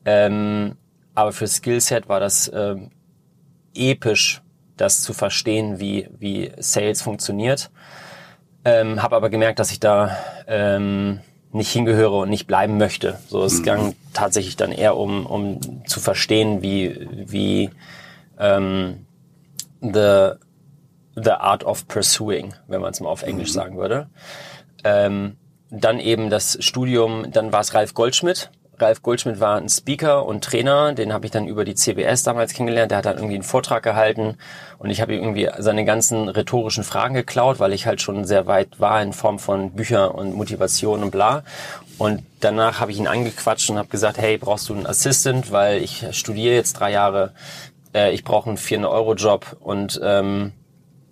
Ähm, 0.04 0.76
aber 1.16 1.32
für 1.32 1.48
Skillset 1.48 2.08
war 2.08 2.20
das 2.20 2.46
äh, 2.46 2.76
episch, 3.74 4.42
das 4.76 5.02
zu 5.02 5.12
verstehen, 5.12 5.80
wie, 5.80 6.08
wie 6.18 6.52
Sales 6.58 7.02
funktioniert. 7.02 7.70
Ähm, 8.64 9.02
habe 9.02 9.16
aber 9.16 9.30
gemerkt, 9.30 9.58
dass 9.58 9.70
ich 9.70 9.80
da 9.80 10.16
ähm, 10.46 11.20
nicht 11.52 11.70
hingehöre 11.70 12.18
und 12.18 12.30
nicht 12.30 12.46
bleiben 12.46 12.78
möchte. 12.78 13.18
So, 13.28 13.42
es 13.42 13.60
mhm. 13.60 13.62
ging 13.64 13.96
tatsächlich 14.12 14.56
dann 14.56 14.72
eher 14.72 14.96
um, 14.96 15.26
um 15.26 15.84
zu 15.86 16.00
verstehen, 16.00 16.62
wie, 16.62 17.08
wie 17.10 17.70
ähm, 18.38 19.06
the, 19.80 20.32
the 21.16 21.30
art 21.30 21.64
of 21.64 21.88
pursuing, 21.88 22.54
wenn 22.68 22.80
man 22.80 22.92
es 22.92 23.00
mal 23.00 23.08
auf 23.08 23.22
Englisch 23.22 23.50
mhm. 23.50 23.54
sagen 23.54 23.76
würde. 23.76 24.08
Ähm, 24.84 25.36
dann 25.70 26.00
eben 26.00 26.30
das 26.30 26.58
Studium, 26.60 27.30
dann 27.30 27.52
war 27.52 27.60
es 27.60 27.74
Ralf 27.74 27.94
Goldschmidt, 27.94 28.50
Ralf 28.80 29.02
Goldschmidt 29.02 29.40
war 29.40 29.56
ein 29.56 29.68
Speaker 29.68 30.24
und 30.24 30.44
Trainer, 30.44 30.92
den 30.92 31.12
habe 31.12 31.26
ich 31.26 31.32
dann 31.32 31.46
über 31.46 31.64
die 31.64 31.74
CBS 31.74 32.22
damals 32.22 32.52
kennengelernt. 32.52 32.90
Der 32.90 32.98
hat 32.98 33.06
dann 33.06 33.16
irgendwie 33.16 33.34
einen 33.34 33.42
Vortrag 33.42 33.82
gehalten 33.82 34.36
und 34.78 34.90
ich 34.90 35.00
habe 35.00 35.14
irgendwie 35.14 35.48
seine 35.58 35.84
ganzen 35.84 36.28
rhetorischen 36.28 36.84
Fragen 36.84 37.14
geklaut, 37.14 37.58
weil 37.58 37.72
ich 37.72 37.86
halt 37.86 38.00
schon 38.00 38.24
sehr 38.24 38.46
weit 38.46 38.80
war 38.80 39.02
in 39.02 39.12
Form 39.12 39.38
von 39.38 39.72
Bücher 39.72 40.14
und 40.14 40.34
Motivation 40.34 41.02
und 41.02 41.10
bla. 41.10 41.42
Und 41.98 42.22
danach 42.40 42.80
habe 42.80 42.92
ich 42.92 42.98
ihn 42.98 43.06
angequatscht 43.06 43.68
und 43.70 43.78
habe 43.78 43.88
gesagt, 43.88 44.18
hey, 44.18 44.38
brauchst 44.38 44.68
du 44.68 44.74
einen 44.74 44.86
Assistant, 44.86 45.52
weil 45.52 45.82
ich 45.82 46.06
studiere 46.12 46.54
jetzt 46.54 46.74
drei 46.74 46.92
Jahre, 46.92 47.32
äh, 47.94 48.12
ich 48.12 48.24
brauche 48.24 48.48
einen 48.48 48.58
400-Euro-Job 48.58 49.56
und 49.60 50.00
ähm, 50.02 50.52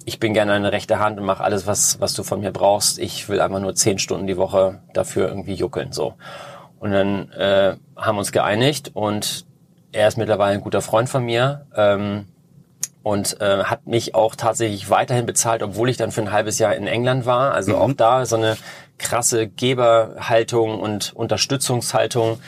ich 0.09 0.18
bin 0.18 0.33
gerne 0.33 0.54
eine 0.54 0.72
rechte 0.72 0.98
Hand 0.98 1.18
und 1.18 1.26
mache 1.26 1.44
alles, 1.44 1.66
was, 1.66 2.00
was 2.00 2.14
du 2.14 2.22
von 2.22 2.40
mir 2.40 2.50
brauchst. 2.50 2.98
Ich 2.98 3.28
will 3.28 3.42
einfach 3.42 3.61
nur 3.61 3.74
zehn 3.74 3.98
Stunden 3.98 4.26
die 4.26 4.38
Woche 4.38 4.81
dafür 4.94 5.28
irgendwie 5.28 5.52
juckeln. 5.52 5.92
so. 5.92 6.14
Und 6.80 6.92
dann 6.92 7.30
äh, 7.32 7.76
haben 7.96 8.16
wir 8.16 8.20
uns 8.20 8.32
geeinigt 8.32 8.92
und 8.94 9.46
er 9.92 10.08
ist 10.08 10.18
mittlerweile 10.18 10.54
ein 10.54 10.60
guter 10.60 10.82
Freund 10.82 11.08
von 11.08 11.24
mir 11.24 11.66
ähm, 11.74 12.26
und 13.02 13.40
äh, 13.40 13.64
hat 13.64 13.86
mich 13.86 14.14
auch 14.14 14.36
tatsächlich 14.36 14.90
weiterhin 14.90 15.26
bezahlt, 15.26 15.62
obwohl 15.62 15.88
ich 15.88 15.96
dann 15.96 16.12
für 16.12 16.20
ein 16.20 16.32
halbes 16.32 16.58
Jahr 16.58 16.74
in 16.74 16.86
England 16.86 17.26
war. 17.26 17.52
Also 17.52 17.74
mhm. 17.74 17.78
auch 17.78 17.92
da 17.94 18.26
so 18.26 18.36
eine 18.36 18.56
krasse 18.98 19.48
Geberhaltung 19.48 20.78
und 20.78 21.12
Unterstützungshaltung, 21.14 22.40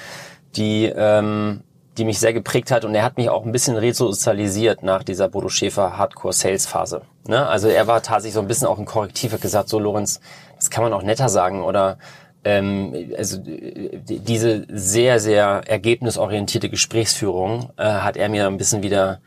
die 0.56 0.84
ähm, 0.84 1.62
die 1.98 2.04
mich 2.04 2.18
sehr 2.18 2.32
geprägt 2.32 2.70
hat 2.70 2.84
und 2.84 2.94
er 2.94 3.04
hat 3.04 3.18
mich 3.18 3.28
auch 3.28 3.44
ein 3.44 3.52
bisschen 3.52 3.76
resozialisiert 3.76 4.82
nach 4.82 5.02
dieser 5.02 5.28
Bodo 5.28 5.48
Schäfer 5.48 5.98
Hardcore 5.98 6.32
Sales 6.32 6.66
Phase. 6.66 7.02
Ne? 7.26 7.46
Also 7.46 7.68
er 7.68 7.86
war 7.86 8.00
tatsächlich 8.02 8.34
so 8.34 8.40
ein 8.40 8.46
bisschen 8.46 8.68
auch 8.68 8.78
ein 8.78 8.86
Korrektiv, 8.86 9.32
hat 9.32 9.42
gesagt, 9.42 9.68
so 9.68 9.78
Lorenz, 9.78 10.20
das 10.56 10.70
kann 10.70 10.84
man 10.84 10.92
auch 10.92 11.02
netter 11.02 11.28
sagen 11.28 11.62
oder 11.62 11.98
ähm, 12.44 13.12
also 13.16 13.38
diese 13.38 14.66
sehr, 14.68 15.20
sehr 15.20 15.62
ergebnisorientierte 15.66 16.70
Gesprächsführung 16.70 17.70
äh, 17.76 17.84
hat 17.84 18.16
er 18.16 18.28
mir 18.28 18.46
ein 18.46 18.56
bisschen 18.56 18.82
wieder 18.82 19.20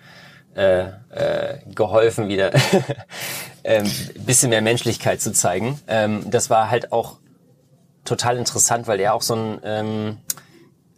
äh, 0.56 0.86
äh, 1.10 1.58
geholfen, 1.73 2.28
wieder 2.28 2.52
ähm, 3.63 3.89
bisschen 4.26 4.49
mehr 4.49 4.62
Menschlichkeit 4.62 5.21
zu 5.21 5.32
zeigen. 5.32 5.80
Ähm, 5.88 6.30
das 6.30 6.49
war 6.49 6.69
halt 6.69 6.91
auch 6.91 7.17
total 8.06 8.38
interessant, 8.38 8.88
weil 8.88 8.99
er 8.99 9.13
auch 9.13 9.21
so 9.21 9.36
ein 9.36 9.60
ähm, 9.63 10.17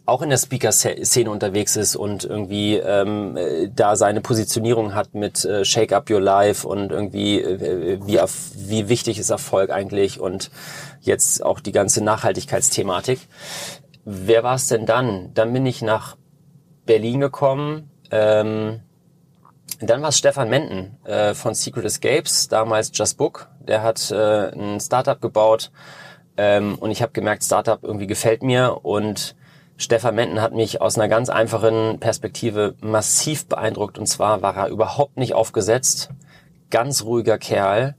auch 0.06 0.22
in 0.22 0.30
der 0.30 0.38
Speaker-Szene 0.38 1.30
unterwegs 1.30 1.76
ist 1.76 1.96
und 1.96 2.24
irgendwie 2.24 2.76
ähm, 2.76 3.36
da 3.74 3.96
seine 3.96 4.20
Positionierung 4.20 4.94
hat 4.94 5.14
mit 5.14 5.44
äh, 5.44 5.64
Shake 5.64 5.92
Up 5.92 6.08
Your 6.08 6.20
Life 6.20 6.66
und 6.66 6.92
irgendwie 6.92 7.40
äh, 7.40 7.98
wie, 8.04 8.18
wie 8.56 8.88
wichtig 8.88 9.18
ist 9.18 9.30
Erfolg 9.30 9.70
eigentlich 9.70 10.20
und 10.20 10.50
jetzt 11.00 11.44
auch 11.44 11.60
die 11.60 11.72
ganze 11.72 12.02
Nachhaltigkeitsthematik. 12.02 13.20
Wer 14.04 14.44
war 14.44 14.54
es 14.54 14.68
denn 14.68 14.86
dann? 14.86 15.34
Dann 15.34 15.52
bin 15.52 15.66
ich 15.66 15.82
nach 15.82 16.16
Berlin 16.86 17.20
gekommen. 17.20 17.90
Ähm, 18.12 18.80
dann 19.80 20.02
war 20.02 20.10
es 20.10 20.18
Stefan 20.18 20.48
Menden 20.48 20.96
äh, 21.04 21.34
von 21.34 21.54
Secret 21.54 21.84
Escapes, 21.84 22.48
damals 22.48 22.92
Just 22.94 23.18
Book. 23.18 23.48
Der 23.60 23.82
hat 23.82 24.10
äh, 24.10 24.52
ein 24.52 24.80
Startup 24.80 25.20
gebaut 25.20 25.72
ähm, 26.36 26.76
und 26.76 26.90
ich 26.90 27.02
habe 27.02 27.12
gemerkt, 27.12 27.44
Startup 27.44 27.82
irgendwie 27.82 28.06
gefällt 28.06 28.42
mir 28.42 28.84
und 28.84 29.35
Stefan 29.76 30.14
Menden 30.14 30.40
hat 30.40 30.54
mich 30.54 30.80
aus 30.80 30.96
einer 30.96 31.08
ganz 31.08 31.28
einfachen 31.28 31.98
Perspektive 32.00 32.74
massiv 32.80 33.46
beeindruckt. 33.46 33.98
Und 33.98 34.06
zwar 34.06 34.42
war 34.42 34.56
er 34.56 34.68
überhaupt 34.68 35.16
nicht 35.16 35.34
aufgesetzt, 35.34 36.10
ganz 36.70 37.02
ruhiger 37.04 37.38
Kerl, 37.38 37.94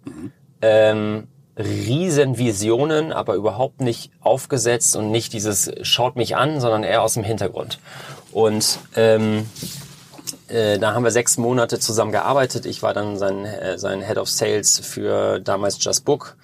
ähm, 0.61 1.27
riesen 1.57 2.37
Visionen, 2.37 3.11
aber 3.11 3.35
überhaupt 3.35 3.81
nicht 3.81 4.11
aufgesetzt 4.21 4.95
und 4.95 5.11
nicht 5.11 5.33
dieses 5.33 5.71
schaut 5.81 6.15
mich 6.15 6.35
an, 6.35 6.59
sondern 6.59 6.83
eher 6.83 7.01
aus 7.01 7.15
dem 7.15 7.23
Hintergrund. 7.23 7.79
Und 8.31 8.79
ähm, 8.95 9.47
äh, 10.47 10.77
da 10.79 10.93
haben 10.93 11.03
wir 11.03 11.11
sechs 11.11 11.37
Monate 11.37 11.79
zusammen 11.79 12.11
gearbeitet. 12.11 12.65
Ich 12.65 12.83
war 12.83 12.93
dann 12.93 13.17
sein, 13.17 13.45
äh, 13.45 13.77
sein 13.77 14.01
Head 14.01 14.17
of 14.17 14.29
Sales 14.29 14.79
für 14.79 15.39
damals 15.39 15.83
Just 15.83 16.05
Book. 16.05 16.37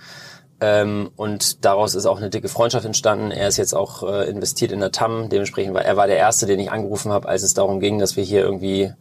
Ähm, 0.65 1.09
und 1.17 1.65
daraus 1.65 1.93
ist 1.93 2.05
auch 2.05 2.19
eine 2.19 2.29
dicke 2.29 2.47
Freundschaft 2.47 2.85
entstanden. 2.85 3.31
Er 3.31 3.49
ist 3.49 3.57
jetzt 3.57 3.75
auch 3.75 4.01
äh, 4.03 4.29
investiert 4.29 4.71
in 4.71 4.79
der 4.79 4.93
TAM. 4.93 5.27
Dementsprechend 5.27 5.73
war 5.73 5.83
er 5.83 5.97
war 5.97 6.07
der 6.07 6.15
Erste, 6.15 6.45
den 6.45 6.57
ich 6.57 6.71
angerufen 6.71 7.11
habe, 7.11 7.27
als 7.27 7.43
es 7.43 7.53
darum 7.53 7.81
ging, 7.81 7.99
dass 7.99 8.15
wir 8.15 8.23
hier 8.23 8.39
irgendwie 8.43 8.93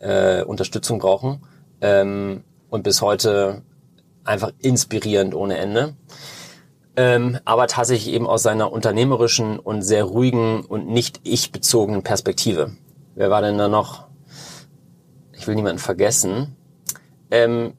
äh, 0.00 0.42
Unterstützung 0.44 1.00
brauchen. 1.00 1.42
Ähm, 1.82 2.42
und 2.70 2.84
bis 2.84 3.02
heute 3.02 3.60
einfach 4.24 4.52
inspirierend 4.60 5.34
ohne 5.34 5.58
Ende. 5.58 5.94
Ähm, 6.96 7.38
aber 7.44 7.66
tatsächlich 7.66 8.14
eben 8.14 8.26
aus 8.26 8.42
seiner 8.42 8.72
unternehmerischen 8.72 9.58
und 9.58 9.82
sehr 9.82 10.04
ruhigen 10.04 10.64
und 10.64 10.88
nicht 10.88 11.20
ich-bezogenen 11.24 12.02
Perspektive. 12.02 12.78
Wer 13.14 13.28
war 13.28 13.42
denn 13.42 13.58
da 13.58 13.68
noch? 13.68 14.06
Ich 15.34 15.46
will 15.46 15.54
niemanden 15.54 15.80
vergessen. 15.80 16.56
Ähm, 17.30 17.74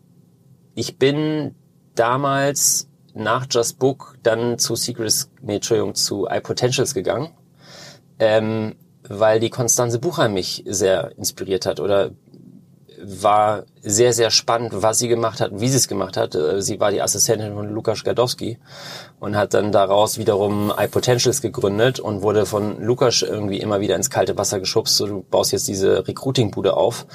ich 0.75 0.99
bin 0.99 1.55
damals 1.95 2.87
nach 3.15 3.47
Just 3.49 3.79
Book 3.79 4.17
dann 4.23 4.59
zu 4.59 4.75
Secrets, 4.75 5.31
nee, 5.41 5.55
Entschuldigung, 5.55 5.95
zu 5.95 6.27
iPotentials 6.29 6.93
gegangen, 6.93 7.31
ähm, 8.19 8.75
weil 9.07 9.39
die 9.39 9.49
Konstanze 9.49 9.99
Buchheim 9.99 10.33
mich 10.33 10.63
sehr 10.67 11.17
inspiriert 11.17 11.65
hat 11.65 11.79
oder 11.79 12.11
war 13.01 13.65
sehr, 13.81 14.13
sehr 14.13 14.31
spannend, 14.31 14.71
was 14.73 14.99
sie 14.99 15.07
gemacht 15.07 15.39
hat 15.39 15.51
und 15.51 15.61
wie 15.61 15.67
sie 15.67 15.77
es 15.77 15.87
gemacht 15.87 16.17
hat. 16.17 16.35
Äh, 16.35 16.61
sie 16.61 16.79
war 16.79 16.91
die 16.91 17.01
Assistentin 17.01 17.53
von 17.53 17.69
Lukas 17.69 18.03
Gadowski 18.03 18.57
und 19.19 19.35
hat 19.35 19.53
dann 19.53 19.71
daraus 19.71 20.17
wiederum 20.17 20.73
iPotentials 20.75 21.41
gegründet 21.41 21.99
und 21.99 22.21
wurde 22.21 22.45
von 22.45 22.81
Lukas 22.81 23.21
irgendwie 23.21 23.59
immer 23.59 23.79
wieder 23.79 23.95
ins 23.95 24.09
kalte 24.09 24.37
Wasser 24.37 24.59
geschubst. 24.59 24.97
So, 24.97 25.07
du 25.07 25.25
baust 25.29 25.51
jetzt 25.51 25.67
diese 25.67 26.07
Recruiting-Bude 26.07 26.75
auf. 26.75 27.05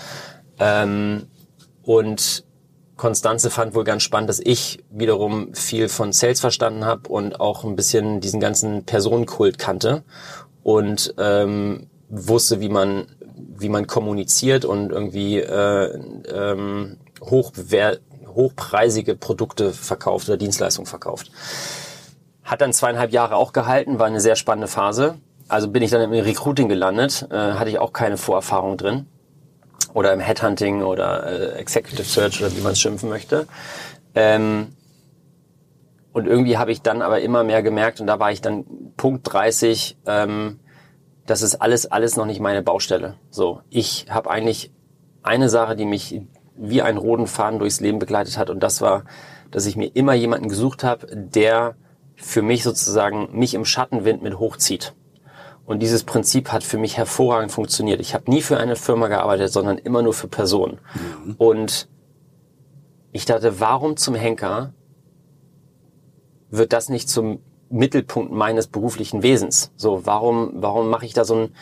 Ähm, 0.59 1.27
und 1.83 2.45
Konstanze 3.01 3.49
fand 3.49 3.75
wohl 3.75 3.85
ganz 3.85 4.03
spannend, 4.03 4.29
dass 4.29 4.41
ich 4.41 4.85
wiederum 4.91 5.55
viel 5.55 5.89
von 5.89 6.13
Sales 6.13 6.39
verstanden 6.39 6.85
habe 6.85 7.09
und 7.09 7.41
auch 7.41 7.65
ein 7.65 7.75
bisschen 7.75 8.21
diesen 8.21 8.41
ganzen 8.41 8.85
Personenkult 8.85 9.59
kannte 9.59 10.03
und 10.63 11.15
ähm, 11.17 11.89
wusste, 12.11 12.61
wie 12.61 12.69
man 12.69 13.07
wie 13.57 13.71
man 13.71 13.87
kommuniziert 13.87 14.67
und 14.67 14.93
irgendwie 14.93 15.39
äh, 15.39 15.99
ähm, 16.31 16.99
hochbewer 17.23 17.97
hochpreisige 18.27 19.17
Produkte 19.17 19.73
verkauft 19.73 20.29
oder 20.29 20.37
Dienstleistungen 20.37 20.87
verkauft. 20.87 21.33
Hat 22.45 22.61
dann 22.61 22.75
zweieinhalb 22.75 23.13
Jahre 23.13 23.37
auch 23.37 23.55
gehalten, 23.55 23.99
war 23.99 24.09
eine 24.09 24.21
sehr 24.21 24.37
spannende 24.37 24.69
Phase. 24.69 25.17
Also 25.49 25.69
bin 25.69 25.83
ich 25.83 25.91
dann 25.91 26.03
im 26.03 26.13
Recruiting 26.13 26.69
gelandet, 26.69 27.27
äh, 27.31 27.35
hatte 27.35 27.71
ich 27.71 27.79
auch 27.79 27.95
keine 27.95 28.19
Vorerfahrung 28.19 28.77
drin 28.77 29.07
oder 29.95 30.13
im 30.13 30.21
Headhunting 30.21 30.83
oder 30.83 31.27
äh, 31.27 31.59
Executive 31.59 32.05
Search 32.05 32.41
oder 32.41 32.57
wie 32.57 32.61
man 32.61 32.73
es 32.73 32.81
schimpfen 32.81 33.09
möchte. 33.09 33.47
Ähm, 34.15 34.75
und 36.13 36.27
irgendwie 36.27 36.59
habe 36.59 36.73
ich 36.73 36.83
dann 36.83 37.03
aber 37.03 37.21
immer 37.21 37.45
mehr 37.45 37.63
gemerkt 37.63 38.01
und 38.01 38.07
da 38.07 38.19
war 38.19 38.33
ich 38.33 38.41
dann 38.41 38.65
Punkt 38.97 39.33
30, 39.33 39.99
ähm, 40.07 40.59
das 41.27 41.43
ist 41.43 41.57
alles 41.57 41.87
alles 41.87 42.17
noch 42.17 42.27
nicht 42.27 42.41
meine 42.41 42.63
Baustelle. 42.63 43.15
So, 43.31 43.61
ich 43.71 44.07
habe 44.11 44.31
eigentlich 44.31 44.73
eine 45.23 45.49
Sache, 45.49 45.77
die 45.77 45.85
mich 45.85 46.21
wie 46.57 46.83
ein 46.83 46.97
roten 46.97 47.27
Faden 47.27 47.59
durchs 47.59 47.81
Leben 47.81 47.99
begleitet 47.99 48.39
hat 48.39 48.51
und 48.51 48.61
das 48.61 48.81
war, 48.81 49.05
dass 49.51 49.67
ich 49.67 49.77
mir 49.77 49.95
immer 49.95 50.15
jemanden 50.15 50.49
gesucht 50.49 50.83
habe, 50.83 51.07
der 51.15 51.77
für 52.17 52.43
mich 52.43 52.63
sozusagen 52.63 53.29
mich 53.33 53.55
im 53.55 53.65
Schattenwind 53.65 54.23
mit 54.23 54.39
hochzieht. 54.39 54.95
Und 55.71 55.79
dieses 55.79 56.03
Prinzip 56.03 56.51
hat 56.51 56.65
für 56.65 56.79
mich 56.79 56.97
hervorragend 56.97 57.53
funktioniert. 57.53 58.01
Ich 58.01 58.13
habe 58.13 58.29
nie 58.29 58.43
für 58.43 58.57
eine 58.57 58.75
Firma 58.75 59.07
gearbeitet, 59.07 59.53
sondern 59.53 59.79
immer 59.79 60.03
nur 60.03 60.13
für 60.13 60.27
Personen. 60.27 60.81
Mhm. 61.25 61.35
Und 61.39 61.89
ich 63.13 63.25
dachte, 63.25 63.61
warum 63.61 63.97
zum 63.97 64.17
Henker 64.17 64.73
wird 66.51 66.73
das 66.73 66.89
nicht 66.89 67.09
zum 67.09 67.39
Mittelpunkt 67.69 68.33
meines 68.33 68.67
beruflichen 68.67 69.23
Wesens? 69.23 69.71
So, 69.77 70.05
warum, 70.07 70.51
warum 70.55 70.91
mache 70.91 71.07
ich 71.07 71.13
da 71.13 71.25
so 71.25 71.35
einen 71.35 71.55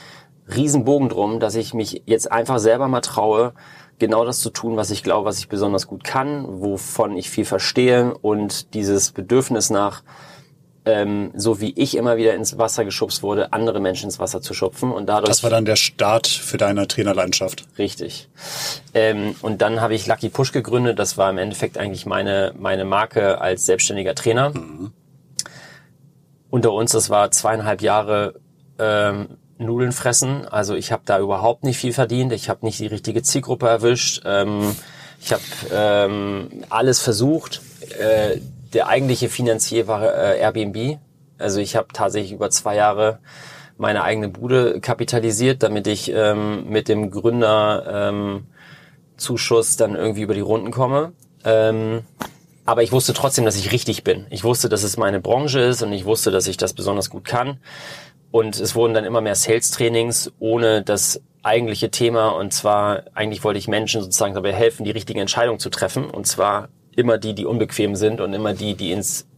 Riesenbogen 0.56 1.10
drum, 1.10 1.38
dass 1.38 1.54
ich 1.54 1.74
mich 1.74 2.02
jetzt 2.06 2.32
einfach 2.32 2.60
selber 2.60 2.88
mal 2.88 3.02
traue, 3.02 3.52
genau 3.98 4.24
das 4.24 4.40
zu 4.40 4.48
tun, 4.48 4.78
was 4.78 4.90
ich 4.90 5.02
glaube, 5.02 5.26
was 5.26 5.38
ich 5.38 5.50
besonders 5.50 5.86
gut 5.86 6.02
kann, 6.02 6.46
wovon 6.62 7.14
ich 7.14 7.28
viel 7.28 7.44
verstehe 7.44 8.16
und 8.16 8.72
dieses 8.72 9.12
Bedürfnis 9.12 9.68
nach 9.68 10.02
ähm, 10.88 11.32
so 11.34 11.60
wie 11.60 11.72
ich 11.76 11.96
immer 11.96 12.16
wieder 12.16 12.34
ins 12.34 12.56
Wasser 12.56 12.84
geschubst 12.86 13.22
wurde, 13.22 13.52
andere 13.52 13.78
Menschen 13.78 14.06
ins 14.06 14.18
Wasser 14.18 14.40
zu 14.40 14.54
schubsen 14.54 14.90
und 14.90 15.06
dadurch. 15.06 15.28
Das 15.28 15.42
war 15.42 15.50
dann 15.50 15.66
der 15.66 15.76
Start 15.76 16.26
für 16.26 16.56
deine 16.56 16.88
Trainerleidenschaft. 16.88 17.66
Richtig. 17.76 18.28
Ähm, 18.94 19.34
und 19.42 19.60
dann 19.60 19.82
habe 19.82 19.94
ich 19.94 20.06
Lucky 20.06 20.30
Push 20.30 20.52
gegründet. 20.52 20.98
Das 20.98 21.18
war 21.18 21.28
im 21.28 21.36
Endeffekt 21.36 21.76
eigentlich 21.76 22.06
meine 22.06 22.54
meine 22.58 22.86
Marke 22.86 23.38
als 23.40 23.66
selbstständiger 23.66 24.14
Trainer. 24.14 24.50
Mhm. 24.50 24.92
Unter 26.48 26.72
uns, 26.72 26.92
das 26.92 27.10
war 27.10 27.30
zweieinhalb 27.30 27.82
Jahre 27.82 28.40
ähm, 28.78 29.36
Nudeln 29.58 29.92
fressen. 29.92 30.48
Also 30.48 30.74
ich 30.74 30.90
habe 30.90 31.02
da 31.04 31.18
überhaupt 31.18 31.64
nicht 31.64 31.76
viel 31.76 31.92
verdient. 31.92 32.32
Ich 32.32 32.48
habe 32.48 32.64
nicht 32.64 32.78
die 32.78 32.86
richtige 32.86 33.22
Zielgruppe 33.22 33.68
erwischt. 33.68 34.22
Ähm, 34.24 34.74
ich 35.20 35.32
habe 35.34 35.42
ähm, 35.70 36.64
alles 36.70 37.02
versucht. 37.02 37.60
Äh, 37.98 38.40
der 38.72 38.88
eigentliche 38.88 39.28
Finanzier 39.28 39.86
war 39.86 40.02
äh, 40.02 40.38
Airbnb. 40.38 40.98
Also 41.38 41.60
ich 41.60 41.76
habe 41.76 41.88
tatsächlich 41.92 42.32
über 42.32 42.50
zwei 42.50 42.76
Jahre 42.76 43.20
meine 43.76 44.02
eigene 44.02 44.28
Bude 44.28 44.80
kapitalisiert, 44.80 45.62
damit 45.62 45.86
ich 45.86 46.10
ähm, 46.12 46.68
mit 46.68 46.88
dem 46.88 47.10
Gründer 47.10 48.08
ähm, 48.10 48.46
Zuschuss 49.16 49.76
dann 49.76 49.94
irgendwie 49.94 50.22
über 50.22 50.34
die 50.34 50.40
Runden 50.40 50.70
komme. 50.70 51.12
Ähm, 51.44 52.02
aber 52.64 52.82
ich 52.82 52.92
wusste 52.92 53.14
trotzdem, 53.14 53.44
dass 53.44 53.56
ich 53.56 53.72
richtig 53.72 54.04
bin. 54.04 54.26
Ich 54.30 54.44
wusste, 54.44 54.68
dass 54.68 54.82
es 54.82 54.96
meine 54.96 55.20
Branche 55.20 55.60
ist 55.60 55.82
und 55.82 55.92
ich 55.92 56.04
wusste, 56.04 56.30
dass 56.30 56.46
ich 56.46 56.56
das 56.56 56.74
besonders 56.74 57.08
gut 57.08 57.24
kann. 57.24 57.60
Und 58.30 58.60
es 58.60 58.74
wurden 58.74 58.92
dann 58.92 59.04
immer 59.04 59.20
mehr 59.22 59.34
Sales-Trainings 59.34 60.32
ohne 60.38 60.82
das 60.82 61.22
eigentliche 61.42 61.90
Thema. 61.90 62.28
Und 62.28 62.52
zwar, 62.52 63.04
eigentlich 63.14 63.42
wollte 63.42 63.58
ich 63.58 63.68
Menschen 63.68 64.02
sozusagen 64.02 64.34
dabei 64.34 64.52
helfen, 64.52 64.84
die 64.84 64.90
richtige 64.90 65.20
Entscheidung 65.20 65.58
zu 65.58 65.70
treffen. 65.70 66.10
Und 66.10 66.26
zwar 66.26 66.68
immer 66.98 67.16
die, 67.16 67.34
die 67.34 67.46
unbequem 67.46 67.94
sind 67.94 68.20
und 68.20 68.34
immer 68.34 68.54
die, 68.54 68.74
die 68.74 68.90
ins, 68.90 69.28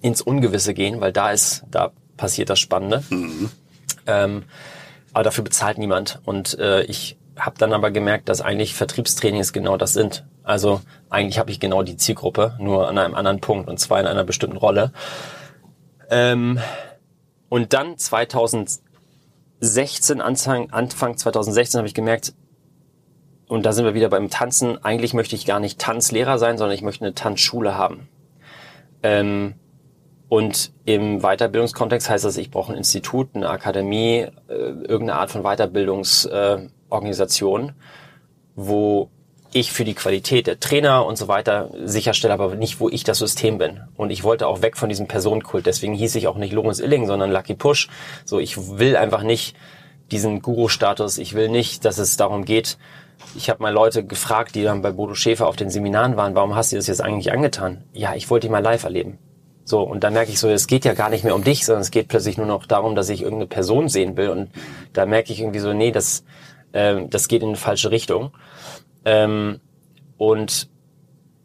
ins 0.00 0.22
Ungewisse 0.22 0.72
gehen, 0.72 1.02
weil 1.02 1.12
da 1.12 1.30
ist, 1.30 1.64
da 1.70 1.92
passiert 2.16 2.48
das 2.48 2.60
Spannende. 2.60 3.04
Mhm. 3.10 3.50
Ähm, 4.06 4.44
aber 5.12 5.24
dafür 5.24 5.44
bezahlt 5.44 5.76
niemand. 5.76 6.22
Und 6.24 6.58
äh, 6.58 6.84
ich 6.84 7.18
habe 7.38 7.58
dann 7.58 7.74
aber 7.74 7.90
gemerkt, 7.90 8.30
dass 8.30 8.40
eigentlich 8.40 8.74
Vertriebstrainings 8.74 9.52
genau 9.52 9.76
das 9.76 9.92
sind. 9.92 10.24
Also 10.42 10.80
eigentlich 11.10 11.38
habe 11.38 11.50
ich 11.50 11.60
genau 11.60 11.82
die 11.82 11.98
Zielgruppe, 11.98 12.56
nur 12.58 12.88
an 12.88 12.96
einem 12.96 13.14
anderen 13.14 13.40
Punkt 13.40 13.68
und 13.68 13.78
zwar 13.78 14.00
in 14.00 14.06
einer 14.06 14.24
bestimmten 14.24 14.56
Rolle. 14.56 14.92
Ähm, 16.08 16.58
und 17.50 17.74
dann 17.74 17.98
2016, 17.98 20.22
Anfang, 20.22 20.70
Anfang 20.70 21.18
2016 21.18 21.78
habe 21.78 21.88
ich 21.88 21.94
gemerkt, 21.94 22.32
und 23.52 23.64
da 23.66 23.74
sind 23.74 23.84
wir 23.84 23.92
wieder 23.92 24.08
beim 24.08 24.30
Tanzen. 24.30 24.82
Eigentlich 24.82 25.12
möchte 25.12 25.36
ich 25.36 25.44
gar 25.44 25.60
nicht 25.60 25.78
Tanzlehrer 25.78 26.38
sein, 26.38 26.56
sondern 26.56 26.74
ich 26.74 26.80
möchte 26.80 27.04
eine 27.04 27.12
Tanzschule 27.12 27.76
haben. 27.76 28.08
Ähm, 29.02 29.56
und 30.30 30.72
im 30.86 31.20
Weiterbildungskontext 31.20 32.08
heißt 32.08 32.24
das, 32.24 32.38
ich 32.38 32.50
brauche 32.50 32.72
ein 32.72 32.78
Institut, 32.78 33.28
eine 33.34 33.50
Akademie, 33.50 34.26
äh, 34.48 34.48
irgendeine 34.48 35.16
Art 35.16 35.30
von 35.30 35.42
Weiterbildungsorganisation, 35.42 37.68
äh, 37.68 37.72
wo 38.56 39.10
ich 39.52 39.70
für 39.70 39.84
die 39.84 39.92
Qualität 39.92 40.46
der 40.46 40.58
Trainer 40.58 41.04
und 41.04 41.18
so 41.18 41.28
weiter 41.28 41.72
sicherstelle, 41.84 42.32
aber 42.32 42.54
nicht, 42.54 42.80
wo 42.80 42.88
ich 42.88 43.04
das 43.04 43.18
System 43.18 43.58
bin. 43.58 43.80
Und 43.96 44.08
ich 44.08 44.24
wollte 44.24 44.46
auch 44.46 44.62
weg 44.62 44.78
von 44.78 44.88
diesem 44.88 45.08
Personenkult. 45.08 45.66
Deswegen 45.66 45.92
hieß 45.92 46.14
ich 46.14 46.26
auch 46.26 46.38
nicht 46.38 46.54
Lorenz 46.54 46.78
Illing, 46.78 47.06
sondern 47.06 47.30
Lucky 47.30 47.52
Push. 47.52 47.90
So, 48.24 48.38
ich 48.38 48.78
will 48.78 48.96
einfach 48.96 49.22
nicht 49.22 49.54
diesen 50.10 50.40
Guru-Status. 50.40 51.18
Ich 51.18 51.34
will 51.34 51.50
nicht, 51.50 51.84
dass 51.84 51.98
es 51.98 52.16
darum 52.16 52.46
geht, 52.46 52.78
ich 53.36 53.50
habe 53.50 53.62
mal 53.62 53.72
Leute 53.72 54.04
gefragt, 54.04 54.54
die 54.54 54.62
dann 54.62 54.82
bei 54.82 54.92
Bodo 54.92 55.14
Schäfer 55.14 55.46
auf 55.48 55.56
den 55.56 55.70
Seminaren 55.70 56.16
waren, 56.16 56.34
warum 56.34 56.54
hast 56.54 56.72
du 56.72 56.76
das 56.76 56.86
jetzt 56.86 57.00
eigentlich 57.00 57.32
angetan? 57.32 57.84
Ja, 57.92 58.14
ich 58.14 58.30
wollte 58.30 58.46
die 58.46 58.50
mal 58.50 58.62
live 58.62 58.84
erleben. 58.84 59.18
So, 59.64 59.82
und 59.82 60.02
dann 60.02 60.12
merke 60.12 60.32
ich 60.32 60.38
so, 60.38 60.48
es 60.48 60.66
geht 60.66 60.84
ja 60.84 60.94
gar 60.94 61.08
nicht 61.08 61.24
mehr 61.24 61.34
um 61.34 61.44
dich, 61.44 61.64
sondern 61.64 61.82
es 61.82 61.90
geht 61.90 62.08
plötzlich 62.08 62.36
nur 62.36 62.46
noch 62.46 62.66
darum, 62.66 62.94
dass 62.94 63.08
ich 63.08 63.22
irgendeine 63.22 63.46
Person 63.46 63.88
sehen 63.88 64.16
will. 64.16 64.28
Und 64.28 64.50
da 64.92 65.06
merke 65.06 65.32
ich 65.32 65.40
irgendwie 65.40 65.60
so, 65.60 65.72
nee, 65.72 65.92
das, 65.92 66.24
äh, 66.72 67.06
das 67.08 67.28
geht 67.28 67.42
in 67.42 67.48
eine 67.48 67.56
falsche 67.56 67.90
Richtung. 67.90 68.32
Ähm, 69.04 69.60
und 70.16 70.68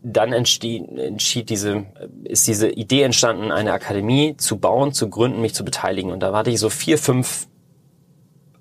dann 0.01 0.33
entschied, 0.33 0.87
entschied 0.97 1.49
diese, 1.49 1.85
ist 2.23 2.47
diese 2.47 2.69
Idee 2.69 3.03
entstanden, 3.03 3.51
eine 3.51 3.73
Akademie 3.73 4.35
zu 4.37 4.57
bauen, 4.57 4.93
zu 4.93 5.09
gründen, 5.09 5.41
mich 5.41 5.53
zu 5.53 5.65
beteiligen. 5.65 6.11
Und 6.11 6.21
da 6.21 6.33
hatte 6.33 6.49
ich 6.49 6.59
so 6.59 6.69
vier, 6.69 6.97
fünf 6.97 7.47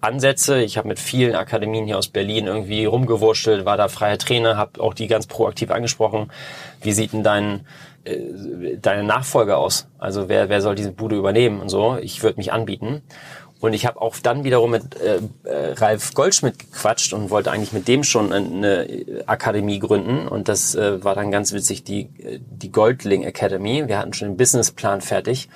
Ansätze. 0.07 0.63
Ich 0.63 0.79
habe 0.79 0.89
mit 0.89 0.99
vielen 0.99 1.35
Akademien 1.35 1.85
hier 1.85 1.99
aus 1.99 2.09
Berlin 2.09 2.47
irgendwie 2.47 2.85
rumgewurschtelt, 2.85 3.65
war 3.65 3.77
da 3.77 3.89
freier 3.89 4.19
Trainer, 4.19 4.57
habe 4.57 4.81
auch 4.81 4.95
die 4.95 5.07
ganz 5.07 5.27
proaktiv 5.27 5.71
angesprochen. 5.71 6.31
Wie 6.81 6.93
sieht 6.93 7.13
denn 7.13 7.23
dein 7.23 7.67
äh, 8.05 8.77
deine 8.81 9.05
Nachfolger 9.05 9.59
aus? 9.59 9.89
Also 9.99 10.29
wer 10.29 10.49
wer 10.49 10.63
soll 10.63 10.75
diese 10.75 10.93
Bude 10.93 11.17
übernehmen 11.17 11.61
und 11.61 11.69
so? 11.69 11.99
Ich 12.01 12.23
würde 12.23 12.39
mich 12.39 12.53
anbieten. 12.53 13.03
Und 13.59 13.73
ich 13.73 13.87
habe 13.87 14.01
auch 14.03 14.17
dann 14.23 14.45
wiederum 14.45 14.71
mit 14.71 15.01
äh, 15.01 15.19
äh, 15.45 15.73
Ralf 15.73 16.13
Goldschmidt 16.13 16.59
gequatscht 16.59 17.15
und 17.15 17.31
wollte 17.31 17.51
eigentlich 17.51 17.73
mit 17.73 17.89
dem 17.89 18.05
schon 18.05 18.33
eine 18.33 18.87
Akademie 19.27 19.79
gründen. 19.79 20.29
Und 20.29 20.49
das 20.49 20.75
äh, 20.75 21.03
war 21.03 21.15
dann 21.15 21.31
ganz 21.31 21.53
witzig, 21.55 21.83
die, 21.83 22.11
die 22.39 22.71
Goldling 22.71 23.25
Academy. 23.25 23.89
Wir 23.89 23.99
hatten 23.99 24.13
schon 24.13 24.29
den 24.29 24.37
Businessplan 24.37 25.01
fertig. 25.01 25.49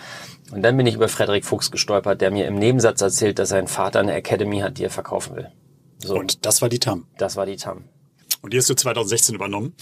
Und 0.51 0.63
dann 0.63 0.77
bin 0.77 0.87
ich 0.87 0.95
über 0.95 1.09
Frederik 1.09 1.45
Fuchs 1.45 1.71
gestolpert, 1.71 2.21
der 2.21 2.31
mir 2.31 2.47
im 2.47 2.57
Nebensatz 2.57 3.01
erzählt, 3.01 3.39
dass 3.39 3.51
sein 3.51 3.67
Vater 3.67 4.01
eine 4.01 4.15
Academy 4.15 4.61
hat, 4.61 4.79
die 4.79 4.85
er 4.85 4.91
verkaufen 4.91 5.37
will. 5.37 5.51
So. 5.99 6.17
Und 6.19 6.45
das 6.47 6.63
war 6.63 6.69
die 6.69 6.79
TAM. 6.79 7.07
Das 7.19 7.37
war 7.37 7.47
die 7.47 7.57
TAM. 7.57 7.85
Und 8.43 8.53
die 8.53 8.59
hast 8.59 8.71
du 8.71 8.75
2016 8.75 9.35
übernommen. 9.35 9.75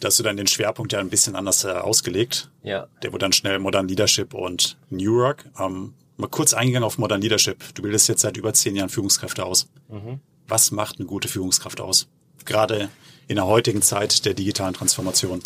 Da 0.00 0.08
hast 0.08 0.18
du 0.18 0.22
dann 0.22 0.36
den 0.36 0.46
Schwerpunkt 0.46 0.92
ja 0.92 0.98
ein 0.98 1.08
bisschen 1.08 1.36
anders 1.36 1.64
äh, 1.64 1.68
ausgelegt. 1.68 2.50
Ja. 2.62 2.88
Der 3.02 3.12
wurde 3.12 3.24
dann 3.24 3.32
schnell 3.32 3.58
Modern 3.58 3.88
Leadership 3.88 4.34
und 4.34 4.76
New 4.90 5.14
Work. 5.16 5.46
Ähm, 5.58 5.94
mal 6.16 6.28
kurz 6.28 6.52
eingegangen 6.52 6.84
auf 6.84 6.98
Modern 6.98 7.20
Leadership. 7.20 7.74
Du 7.74 7.82
bildest 7.82 8.08
jetzt 8.08 8.20
seit 8.20 8.36
über 8.36 8.52
zehn 8.52 8.76
Jahren 8.76 8.90
Führungskräfte 8.90 9.44
aus. 9.44 9.68
Mhm. 9.88 10.20
Was 10.48 10.70
macht 10.70 10.98
eine 10.98 11.06
gute 11.06 11.28
Führungskraft 11.28 11.80
aus? 11.80 12.08
Gerade 12.44 12.88
in 13.28 13.36
der 13.36 13.46
heutigen 13.46 13.82
Zeit 13.82 14.24
der 14.24 14.34
digitalen 14.34 14.74
Transformation. 14.74 15.40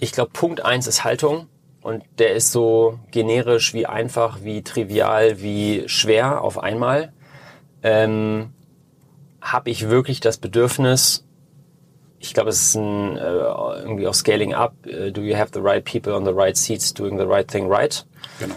Ich 0.00 0.12
glaube, 0.12 0.30
Punkt 0.32 0.64
eins 0.64 0.86
ist 0.86 1.04
Haltung. 1.04 1.48
Und 1.84 2.02
der 2.18 2.32
ist 2.32 2.50
so 2.50 2.98
generisch 3.10 3.74
wie 3.74 3.84
einfach, 3.84 4.42
wie 4.42 4.62
trivial, 4.62 5.42
wie 5.42 5.86
schwer 5.86 6.40
auf 6.40 6.58
einmal. 6.58 7.12
Ähm, 7.82 8.54
Habe 9.42 9.68
ich 9.68 9.90
wirklich 9.90 10.20
das 10.20 10.38
Bedürfnis, 10.38 11.26
ich 12.18 12.32
glaube, 12.32 12.48
es 12.48 12.62
ist 12.62 12.76
ein, 12.76 13.18
äh, 13.18 13.20
irgendwie 13.20 14.06
auch 14.06 14.14
Scaling 14.14 14.54
Up, 14.54 14.74
uh, 14.86 15.10
do 15.10 15.20
you 15.20 15.36
have 15.36 15.50
the 15.52 15.60
right 15.60 15.84
people 15.84 16.14
on 16.14 16.24
the 16.24 16.32
right 16.32 16.56
seats 16.56 16.94
doing 16.94 17.18
the 17.18 17.26
right 17.26 17.46
thing 17.46 17.70
right? 17.70 18.06
Genau. 18.40 18.54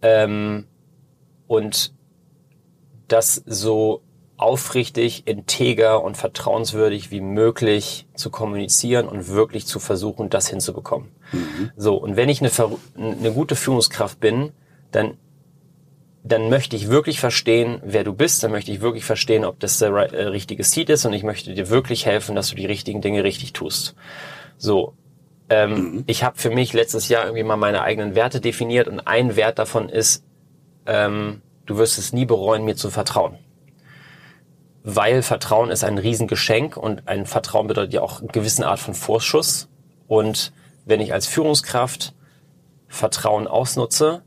Ähm, 0.00 0.66
und 1.48 1.92
das 3.08 3.42
so 3.44 4.00
aufrichtig, 4.40 5.26
integer 5.26 6.02
und 6.02 6.16
vertrauenswürdig 6.16 7.10
wie 7.10 7.20
möglich 7.20 8.06
zu 8.14 8.30
kommunizieren 8.30 9.06
und 9.06 9.28
wirklich 9.28 9.66
zu 9.66 9.78
versuchen, 9.78 10.30
das 10.30 10.48
hinzubekommen. 10.48 11.08
Mhm. 11.32 11.70
So, 11.76 11.96
und 11.96 12.16
wenn 12.16 12.30
ich 12.30 12.40
eine, 12.40 12.50
eine 12.96 13.32
gute 13.32 13.54
Führungskraft 13.54 14.18
bin, 14.18 14.52
dann 14.92 15.18
dann 16.22 16.50
möchte 16.50 16.76
ich 16.76 16.90
wirklich 16.90 17.18
verstehen, 17.18 17.80
wer 17.82 18.04
du 18.04 18.12
bist, 18.12 18.42
dann 18.42 18.50
möchte 18.50 18.70
ich 18.70 18.82
wirklich 18.82 19.06
verstehen, 19.06 19.42
ob 19.46 19.58
das 19.58 19.78
der 19.78 19.88
äh, 19.88 20.24
richtige 20.24 20.64
Seed 20.64 20.90
ist 20.90 21.06
und 21.06 21.14
ich 21.14 21.22
möchte 21.22 21.54
dir 21.54 21.70
wirklich 21.70 22.04
helfen, 22.04 22.36
dass 22.36 22.50
du 22.50 22.56
die 22.56 22.66
richtigen 22.66 23.00
Dinge 23.00 23.24
richtig 23.24 23.54
tust. 23.54 23.94
So, 24.58 24.92
ähm, 25.48 25.70
mhm. 25.70 26.04
ich 26.06 26.22
habe 26.22 26.36
für 26.38 26.50
mich 26.50 26.74
letztes 26.74 27.08
Jahr 27.08 27.24
irgendwie 27.24 27.42
mal 27.42 27.56
meine 27.56 27.80
eigenen 27.80 28.14
Werte 28.14 28.42
definiert 28.42 28.86
und 28.86 29.00
ein 29.00 29.34
Wert 29.34 29.58
davon 29.58 29.88
ist, 29.88 30.22
ähm, 30.84 31.40
du 31.64 31.78
wirst 31.78 31.96
es 31.96 32.12
nie 32.12 32.26
bereuen, 32.26 32.66
mir 32.66 32.76
zu 32.76 32.90
vertrauen 32.90 33.38
weil 34.82 35.22
Vertrauen 35.22 35.70
ist 35.70 35.84
ein 35.84 35.98
Riesengeschenk 35.98 36.76
und 36.76 37.06
ein 37.06 37.26
Vertrauen 37.26 37.66
bedeutet 37.66 37.92
ja 37.92 38.00
auch 38.00 38.20
eine 38.20 38.28
gewisse 38.28 38.66
Art 38.66 38.78
von 38.78 38.94
Vorschuss. 38.94 39.68
Und 40.06 40.52
wenn 40.84 41.00
ich 41.00 41.12
als 41.12 41.26
Führungskraft 41.26 42.14
Vertrauen 42.88 43.46
ausnutze, 43.46 44.22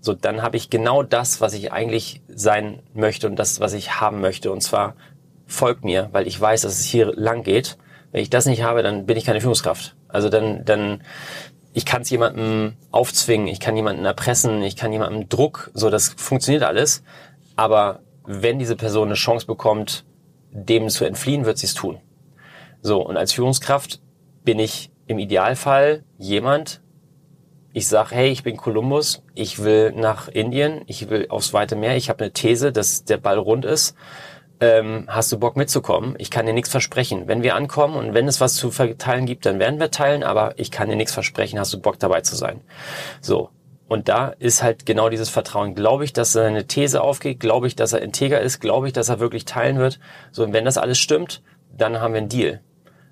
so 0.00 0.12
dann 0.12 0.42
habe 0.42 0.56
ich 0.56 0.70
genau 0.70 1.02
das, 1.02 1.40
was 1.40 1.54
ich 1.54 1.72
eigentlich 1.72 2.22
sein 2.28 2.82
möchte 2.92 3.26
und 3.26 3.36
das, 3.36 3.58
was 3.60 3.72
ich 3.72 4.00
haben 4.00 4.20
möchte. 4.20 4.52
Und 4.52 4.60
zwar 4.60 4.96
folgt 5.46 5.84
mir, 5.84 6.10
weil 6.12 6.26
ich 6.26 6.38
weiß, 6.38 6.62
dass 6.62 6.78
es 6.78 6.84
hier 6.84 7.12
lang 7.14 7.42
geht. 7.42 7.78
Wenn 8.12 8.22
ich 8.22 8.30
das 8.30 8.46
nicht 8.46 8.62
habe, 8.62 8.82
dann 8.82 9.06
bin 9.06 9.16
ich 9.16 9.24
keine 9.24 9.40
Führungskraft. 9.40 9.96
Also 10.08 10.28
dann, 10.28 10.64
dann, 10.64 11.02
ich 11.72 11.86
kann 11.86 12.02
es 12.02 12.10
jemandem 12.10 12.74
aufzwingen, 12.92 13.48
ich 13.48 13.60
kann 13.60 13.76
jemanden 13.76 14.04
erpressen, 14.04 14.62
ich 14.62 14.76
kann 14.76 14.92
jemandem 14.92 15.28
Druck, 15.28 15.70
so 15.74 15.90
das 15.90 16.10
funktioniert 16.10 16.62
alles. 16.62 17.02
Aber 17.56 18.00
wenn 18.26 18.58
diese 18.58 18.76
Person 18.76 19.08
eine 19.08 19.14
Chance 19.14 19.46
bekommt, 19.46 20.04
dem 20.50 20.88
zu 20.88 21.04
entfliehen, 21.04 21.44
wird 21.44 21.58
sie 21.58 21.66
es 21.66 21.74
tun. 21.74 21.98
So, 22.80 23.04
und 23.04 23.16
als 23.16 23.32
Führungskraft 23.32 24.00
bin 24.44 24.58
ich 24.58 24.90
im 25.06 25.18
Idealfall 25.18 26.04
jemand, 26.18 26.82
ich 27.72 27.88
sage, 27.88 28.14
hey, 28.14 28.28
ich 28.28 28.44
bin 28.44 28.56
Kolumbus, 28.56 29.22
ich 29.34 29.62
will 29.62 29.92
nach 29.92 30.28
Indien, 30.28 30.82
ich 30.86 31.10
will 31.10 31.26
aufs 31.28 31.52
weite 31.52 31.74
Meer, 31.74 31.96
ich 31.96 32.08
habe 32.08 32.24
eine 32.24 32.32
These, 32.32 32.70
dass 32.72 33.04
der 33.04 33.16
Ball 33.16 33.36
rund 33.36 33.64
ist. 33.64 33.96
Ähm, 34.60 35.06
hast 35.08 35.32
du 35.32 35.38
Bock 35.38 35.56
mitzukommen? 35.56 36.14
Ich 36.18 36.30
kann 36.30 36.46
dir 36.46 36.52
nichts 36.52 36.70
versprechen. 36.70 37.26
Wenn 37.26 37.42
wir 37.42 37.56
ankommen 37.56 37.96
und 37.96 38.14
wenn 38.14 38.28
es 38.28 38.40
was 38.40 38.54
zu 38.54 38.70
verteilen 38.70 39.26
gibt, 39.26 39.44
dann 39.44 39.58
werden 39.58 39.80
wir 39.80 39.90
teilen, 39.90 40.22
aber 40.22 40.56
ich 40.56 40.70
kann 40.70 40.88
dir 40.88 40.94
nichts 40.94 41.12
versprechen, 41.12 41.58
hast 41.58 41.72
du 41.72 41.80
Bock 41.80 41.98
dabei 41.98 42.20
zu 42.20 42.36
sein. 42.36 42.60
So, 43.20 43.50
und 43.88 44.08
da 44.08 44.28
ist 44.28 44.62
halt 44.62 44.86
genau 44.86 45.08
dieses 45.08 45.28
Vertrauen. 45.28 45.74
Glaube 45.74 46.04
ich, 46.04 46.12
dass 46.12 46.32
seine 46.32 46.66
These 46.66 47.02
aufgeht? 47.02 47.40
Glaube 47.40 47.66
ich, 47.66 47.76
dass 47.76 47.92
er 47.92 48.02
integer 48.02 48.40
ist? 48.40 48.60
Glaube 48.60 48.86
ich, 48.86 48.92
dass 48.92 49.08
er 49.08 49.20
wirklich 49.20 49.44
teilen 49.44 49.78
wird? 49.78 49.98
So, 50.32 50.44
und 50.44 50.52
wenn 50.52 50.64
das 50.64 50.78
alles 50.78 50.98
stimmt, 50.98 51.42
dann 51.76 52.00
haben 52.00 52.14
wir 52.14 52.18
einen 52.18 52.28
Deal. 52.28 52.60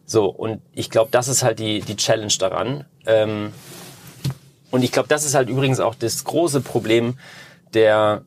So, 0.04 0.26
und 0.26 0.62
ich 0.72 0.90
glaube, 0.90 1.10
das 1.10 1.28
ist 1.28 1.42
halt 1.42 1.58
die, 1.58 1.80
die 1.80 1.96
Challenge 1.96 2.32
daran. 2.38 2.84
Ähm, 3.06 3.52
und 4.70 4.82
ich 4.82 4.92
glaube, 4.92 5.08
das 5.08 5.24
ist 5.24 5.34
halt 5.34 5.48
übrigens 5.48 5.80
auch 5.80 5.94
das 5.94 6.24
große 6.24 6.60
Problem 6.62 7.18
der 7.74 8.24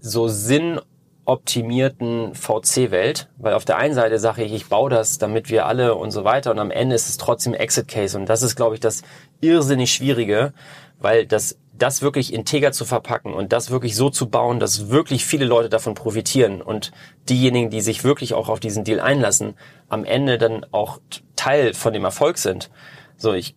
so 0.00 0.28
sinnoptimierten 0.28 2.34
VC-Welt, 2.34 3.28
weil 3.36 3.54
auf 3.54 3.64
der 3.64 3.76
einen 3.76 3.94
Seite 3.94 4.18
sage 4.18 4.42
ich, 4.44 4.52
ich 4.52 4.68
baue 4.68 4.90
das, 4.90 5.18
damit 5.18 5.50
wir 5.50 5.66
alle 5.66 5.94
und 5.94 6.10
so 6.10 6.24
weiter, 6.24 6.50
und 6.50 6.58
am 6.58 6.72
Ende 6.72 6.96
ist 6.96 7.08
es 7.08 7.16
trotzdem 7.16 7.54
Exit 7.54 7.86
Case. 7.88 8.18
Und 8.18 8.26
das 8.26 8.42
ist, 8.42 8.56
glaube 8.56 8.74
ich, 8.74 8.80
das 8.80 9.02
irrsinnig 9.40 9.92
Schwierige, 9.92 10.52
weil 10.98 11.26
das 11.26 11.58
das 11.78 12.02
wirklich 12.02 12.32
integer 12.32 12.72
zu 12.72 12.84
verpacken 12.84 13.32
und 13.32 13.52
das 13.52 13.70
wirklich 13.70 13.96
so 13.96 14.10
zu 14.10 14.28
bauen, 14.28 14.60
dass 14.60 14.88
wirklich 14.88 15.24
viele 15.24 15.44
Leute 15.44 15.68
davon 15.68 15.94
profitieren 15.94 16.60
und 16.60 16.92
diejenigen, 17.28 17.70
die 17.70 17.80
sich 17.80 18.04
wirklich 18.04 18.34
auch 18.34 18.48
auf 18.48 18.60
diesen 18.60 18.84
Deal 18.84 19.00
einlassen, 19.00 19.54
am 19.88 20.04
Ende 20.04 20.38
dann 20.38 20.66
auch 20.72 21.00
Teil 21.36 21.74
von 21.74 21.92
dem 21.92 22.04
Erfolg 22.04 22.38
sind. 22.38 22.70
So, 23.16 23.32
ich, 23.32 23.54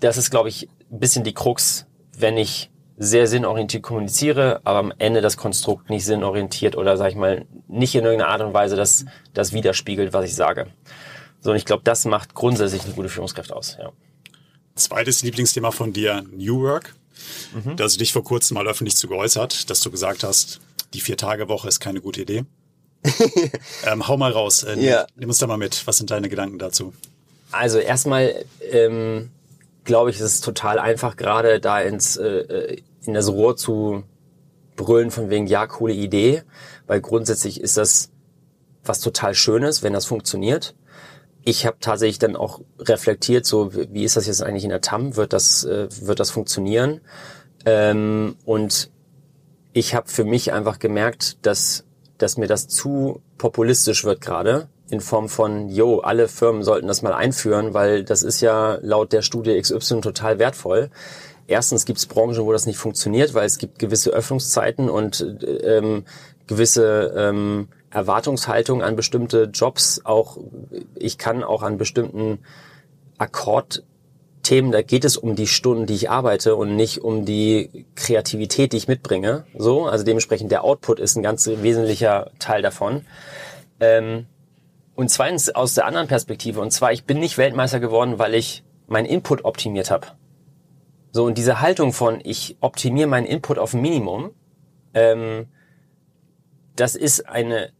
das 0.00 0.16
ist, 0.16 0.30
glaube 0.30 0.48
ich, 0.48 0.68
ein 0.90 0.98
bisschen 0.98 1.24
die 1.24 1.34
Krux, 1.34 1.86
wenn 2.16 2.36
ich 2.36 2.70
sehr 2.98 3.26
sinnorientiert 3.26 3.82
kommuniziere, 3.82 4.60
aber 4.64 4.78
am 4.78 4.92
Ende 4.98 5.20
das 5.20 5.36
Konstrukt 5.36 5.90
nicht 5.90 6.04
sinnorientiert 6.04 6.76
oder, 6.76 6.96
sag 6.96 7.10
ich 7.10 7.16
mal, 7.16 7.44
nicht 7.68 7.94
in 7.94 8.04
irgendeiner 8.04 8.30
Art 8.30 8.40
und 8.40 8.54
Weise 8.54 8.76
das, 8.76 9.04
das 9.34 9.52
widerspiegelt, 9.52 10.12
was 10.14 10.24
ich 10.24 10.34
sage. 10.34 10.68
So, 11.40 11.50
und 11.50 11.56
ich 11.56 11.66
glaube, 11.66 11.82
das 11.84 12.06
macht 12.06 12.34
grundsätzlich 12.34 12.84
eine 12.84 12.94
gute 12.94 13.08
Führungskraft 13.08 13.52
aus, 13.52 13.76
ja. 13.78 13.92
Zweites 14.74 15.22
Lieblingsthema 15.22 15.70
von 15.70 15.92
dir, 15.92 16.24
New 16.32 16.62
Work. 16.62 16.94
Mhm. 17.54 17.76
Da 17.76 17.84
hast 17.84 17.94
du 17.94 17.98
dich 17.98 18.12
vor 18.12 18.24
kurzem 18.24 18.54
mal 18.54 18.66
öffentlich 18.66 18.96
zu 18.96 19.08
geäußert, 19.08 19.70
dass 19.70 19.80
du 19.80 19.90
gesagt 19.90 20.24
hast, 20.24 20.60
die 20.94 21.00
Vier-Tage-Woche 21.00 21.68
ist 21.68 21.80
keine 21.80 22.00
gute 22.00 22.22
Idee. 22.22 22.44
ähm, 23.86 24.08
hau 24.08 24.16
mal 24.16 24.32
raus. 24.32 24.62
Äh, 24.62 24.80
ja. 24.80 25.06
Nimm 25.16 25.28
uns 25.28 25.38
da 25.38 25.46
mal 25.46 25.56
mit. 25.56 25.86
Was 25.86 25.98
sind 25.98 26.10
deine 26.10 26.28
Gedanken 26.28 26.58
dazu? 26.58 26.92
Also 27.52 27.78
erstmal 27.78 28.44
ähm, 28.70 29.30
glaube 29.84 30.10
ich, 30.10 30.16
es 30.16 30.34
ist 30.34 30.44
total 30.44 30.78
einfach, 30.78 31.16
gerade 31.16 31.60
da 31.60 31.80
ins 31.80 32.16
äh, 32.16 32.76
in 33.06 33.14
das 33.14 33.28
Rohr 33.28 33.56
zu 33.56 34.02
brüllen 34.74 35.10
von 35.10 35.30
wegen, 35.30 35.46
ja, 35.46 35.66
coole 35.66 35.94
Idee, 35.94 36.42
weil 36.86 37.00
grundsätzlich 37.00 37.60
ist 37.60 37.76
das 37.78 38.10
was 38.84 39.00
total 39.00 39.34
Schönes, 39.34 39.82
wenn 39.82 39.92
das 39.92 40.04
funktioniert 40.04 40.74
ich 41.48 41.64
habe 41.64 41.76
tatsächlich 41.80 42.18
dann 42.18 42.34
auch 42.34 42.60
reflektiert, 42.80 43.46
so 43.46 43.72
wie 43.72 44.02
ist 44.02 44.16
das 44.16 44.26
jetzt 44.26 44.42
eigentlich 44.42 44.64
in 44.64 44.70
der 44.70 44.80
TAM? 44.80 45.14
Wird 45.14 45.32
das, 45.32 45.62
äh, 45.62 45.86
wird 46.00 46.18
das 46.18 46.30
funktionieren? 46.30 47.00
Ähm, 47.64 48.34
und 48.44 48.90
ich 49.72 49.94
habe 49.94 50.08
für 50.08 50.24
mich 50.24 50.52
einfach 50.52 50.80
gemerkt, 50.80 51.46
dass, 51.46 51.84
dass 52.18 52.36
mir 52.36 52.48
das 52.48 52.66
zu 52.66 53.22
populistisch 53.38 54.04
wird 54.04 54.20
gerade. 54.20 54.68
in 54.90 55.00
Form 55.00 55.28
von, 55.28 55.68
yo, 55.68 56.00
alle 56.00 56.26
Firmen 56.26 56.64
sollten 56.64 56.88
das 56.88 57.02
mal 57.02 57.12
einführen, 57.12 57.74
weil 57.74 58.02
das 58.02 58.24
ist 58.24 58.40
ja 58.40 58.78
laut 58.82 59.12
der 59.12 59.22
Studie 59.22 59.60
XY 59.60 60.00
total 60.00 60.40
wertvoll. 60.40 60.90
Erstens 61.46 61.84
gibt 61.84 62.00
es 62.00 62.06
Branchen, 62.06 62.44
wo 62.44 62.50
das 62.50 62.66
nicht 62.66 62.78
funktioniert, 62.78 63.34
weil 63.34 63.46
es 63.46 63.58
gibt 63.58 63.78
gewisse 63.78 64.10
Öffnungszeiten 64.10 64.90
und 64.90 65.24
ähm, 65.62 66.04
gewisse 66.48 67.14
ähm, 67.16 67.68
Erwartungshaltung 67.90 68.82
an 68.82 68.96
bestimmte 68.96 69.44
Jobs. 69.52 70.00
Auch 70.04 70.38
ich 70.94 71.18
kann 71.18 71.42
auch 71.42 71.62
an 71.62 71.78
bestimmten 71.78 72.38
Akkordthemen, 73.18 74.72
da 74.72 74.82
geht 74.82 75.04
es 75.04 75.16
um 75.16 75.36
die 75.36 75.46
Stunden, 75.46 75.86
die 75.86 75.94
ich 75.94 76.10
arbeite 76.10 76.56
und 76.56 76.76
nicht 76.76 77.02
um 77.02 77.24
die 77.24 77.86
Kreativität, 77.94 78.72
die 78.72 78.76
ich 78.76 78.88
mitbringe. 78.88 79.46
So, 79.56 79.86
also 79.86 80.04
dementsprechend 80.04 80.50
der 80.50 80.64
Output 80.64 81.00
ist 81.00 81.16
ein 81.16 81.22
ganz 81.22 81.46
wesentlicher 81.46 82.30
Teil 82.38 82.62
davon. 82.62 83.06
Ähm, 83.80 84.26
und 84.94 85.10
zweitens 85.10 85.54
aus 85.54 85.74
der 85.74 85.86
anderen 85.86 86.08
Perspektive, 86.08 86.60
und 86.60 86.72
zwar, 86.72 86.92
ich 86.92 87.04
bin 87.04 87.18
nicht 87.18 87.38
Weltmeister 87.38 87.80
geworden, 87.80 88.18
weil 88.18 88.34
ich 88.34 88.64
meinen 88.86 89.06
Input 89.06 89.44
optimiert 89.44 89.90
habe. 89.90 90.08
So, 91.12 91.24
und 91.24 91.38
diese 91.38 91.60
Haltung 91.60 91.92
von, 91.92 92.20
ich 92.24 92.56
optimiere 92.60 93.06
meinen 93.08 93.26
Input 93.26 93.58
auf 93.58 93.74
ein 93.74 93.80
Minimum, 93.80 94.30
ähm, 94.94 95.48
das 96.76 96.94
ist 96.94 97.28
eine, 97.28 97.72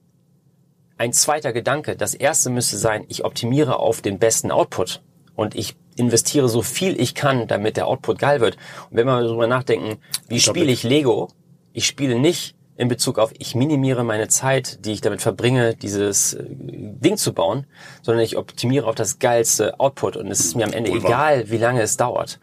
ein 0.98 1.12
zweiter 1.12 1.52
Gedanke. 1.52 1.96
Das 1.96 2.14
erste 2.14 2.50
müsste 2.50 2.76
sein, 2.76 3.04
ich 3.08 3.24
optimiere 3.24 3.78
auf 3.78 4.00
den 4.00 4.18
besten 4.18 4.50
Output 4.50 5.02
und 5.34 5.54
ich 5.54 5.76
investiere 5.96 6.48
so 6.48 6.62
viel 6.62 7.00
ich 7.00 7.14
kann, 7.14 7.46
damit 7.46 7.76
der 7.76 7.86
Output 7.86 8.18
geil 8.18 8.40
wird. 8.40 8.56
Und 8.90 8.96
wenn 8.96 9.06
wir 9.06 9.20
darüber 9.20 9.46
nachdenken, 9.46 9.98
wie 10.28 10.40
spiele 10.40 10.70
ich 10.70 10.82
Lego? 10.82 11.28
Ich 11.72 11.86
spiele 11.86 12.18
nicht 12.18 12.54
in 12.76 12.88
Bezug 12.88 13.18
auf, 13.18 13.32
ich 13.38 13.54
minimiere 13.54 14.04
meine 14.04 14.28
Zeit, 14.28 14.84
die 14.84 14.92
ich 14.92 15.00
damit 15.00 15.22
verbringe, 15.22 15.74
dieses 15.74 16.34
äh, 16.34 16.44
Ding 16.48 17.16
zu 17.16 17.32
bauen, 17.32 17.66
sondern 18.02 18.22
ich 18.22 18.36
optimiere 18.36 18.86
auf 18.86 18.94
das 18.94 19.18
geilste 19.18 19.80
Output 19.80 20.16
und 20.16 20.30
es 20.30 20.40
ist 20.40 20.56
mir 20.56 20.64
am 20.64 20.72
Ende 20.72 20.90
egal, 20.90 21.50
wie 21.50 21.56
lange 21.56 21.80
es 21.80 21.96
dauert. 21.96 22.38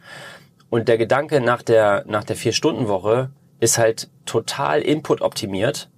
Und 0.71 0.87
der 0.87 0.97
Gedanke 0.97 1.39
nach 1.39 1.61
der, 1.61 2.03
nach 2.07 2.23
der 2.23 2.35
Vier-Stunden-Woche 2.35 3.29
ist 3.59 3.77
halt 3.77 4.09
total 4.25 4.81
Input 4.81 5.21
optimiert 5.21 5.91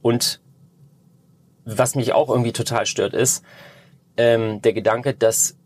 und 0.00 0.40
was 1.64 1.94
mich 1.94 2.12
auch 2.12 2.28
irgendwie 2.28 2.52
total 2.52 2.86
stört 2.86 3.14
ist, 3.14 3.44
ähm, 4.16 4.62
der 4.62 4.72
Gedanke, 4.72 5.14
dass 5.14 5.56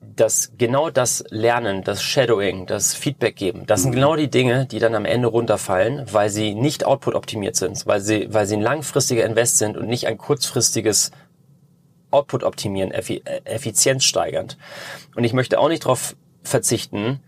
dass 0.00 0.52
genau 0.56 0.90
das 0.90 1.24
Lernen, 1.28 1.82
das 1.84 2.02
Shadowing, 2.02 2.66
das 2.66 2.94
Feedback 2.94 3.36
geben, 3.36 3.66
das 3.66 3.82
sind 3.82 3.90
mhm. 3.90 3.96
genau 3.96 4.16
die 4.16 4.30
Dinge, 4.30 4.66
die 4.66 4.78
dann 4.78 4.94
am 4.94 5.04
Ende 5.04 5.28
runterfallen, 5.28 6.06
weil 6.12 6.30
sie 6.30 6.54
nicht 6.54 6.84
Output 6.84 7.14
optimiert 7.14 7.56
sind, 7.56 7.86
weil 7.86 8.00
sie, 8.00 8.32
weil 8.32 8.46
sie 8.46 8.56
ein 8.56 8.62
langfristiger 8.62 9.24
Invest 9.24 9.58
sind 9.58 9.76
und 9.76 9.88
nicht 9.88 10.06
ein 10.06 10.18
kurzfristiges 10.18 11.10
Output 12.10 12.42
optimieren, 12.42 12.90
Effizienz 12.90 14.04
steigernd. 14.04 14.56
Und 15.14 15.24
ich 15.24 15.32
möchte 15.32 15.58
auch 15.58 15.68
nicht 15.68 15.84
darauf 15.84 16.16
verzichten, 16.42 17.20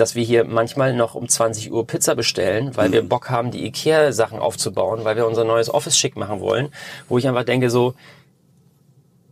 dass 0.00 0.14
wir 0.14 0.24
hier 0.24 0.44
manchmal 0.44 0.94
noch 0.94 1.14
um 1.14 1.28
20 1.28 1.72
Uhr 1.72 1.86
Pizza 1.86 2.14
bestellen, 2.14 2.76
weil 2.76 2.88
mhm. 2.88 2.92
wir 2.92 3.08
Bock 3.08 3.30
haben, 3.30 3.50
die 3.50 3.66
Ikea-Sachen 3.66 4.38
aufzubauen, 4.38 5.04
weil 5.04 5.16
wir 5.16 5.26
unser 5.26 5.44
neues 5.44 5.72
Office 5.72 5.98
schick 5.98 6.16
machen 6.16 6.40
wollen, 6.40 6.68
wo 7.08 7.18
ich 7.18 7.26
einfach 7.26 7.44
denke 7.44 7.70
so, 7.70 7.94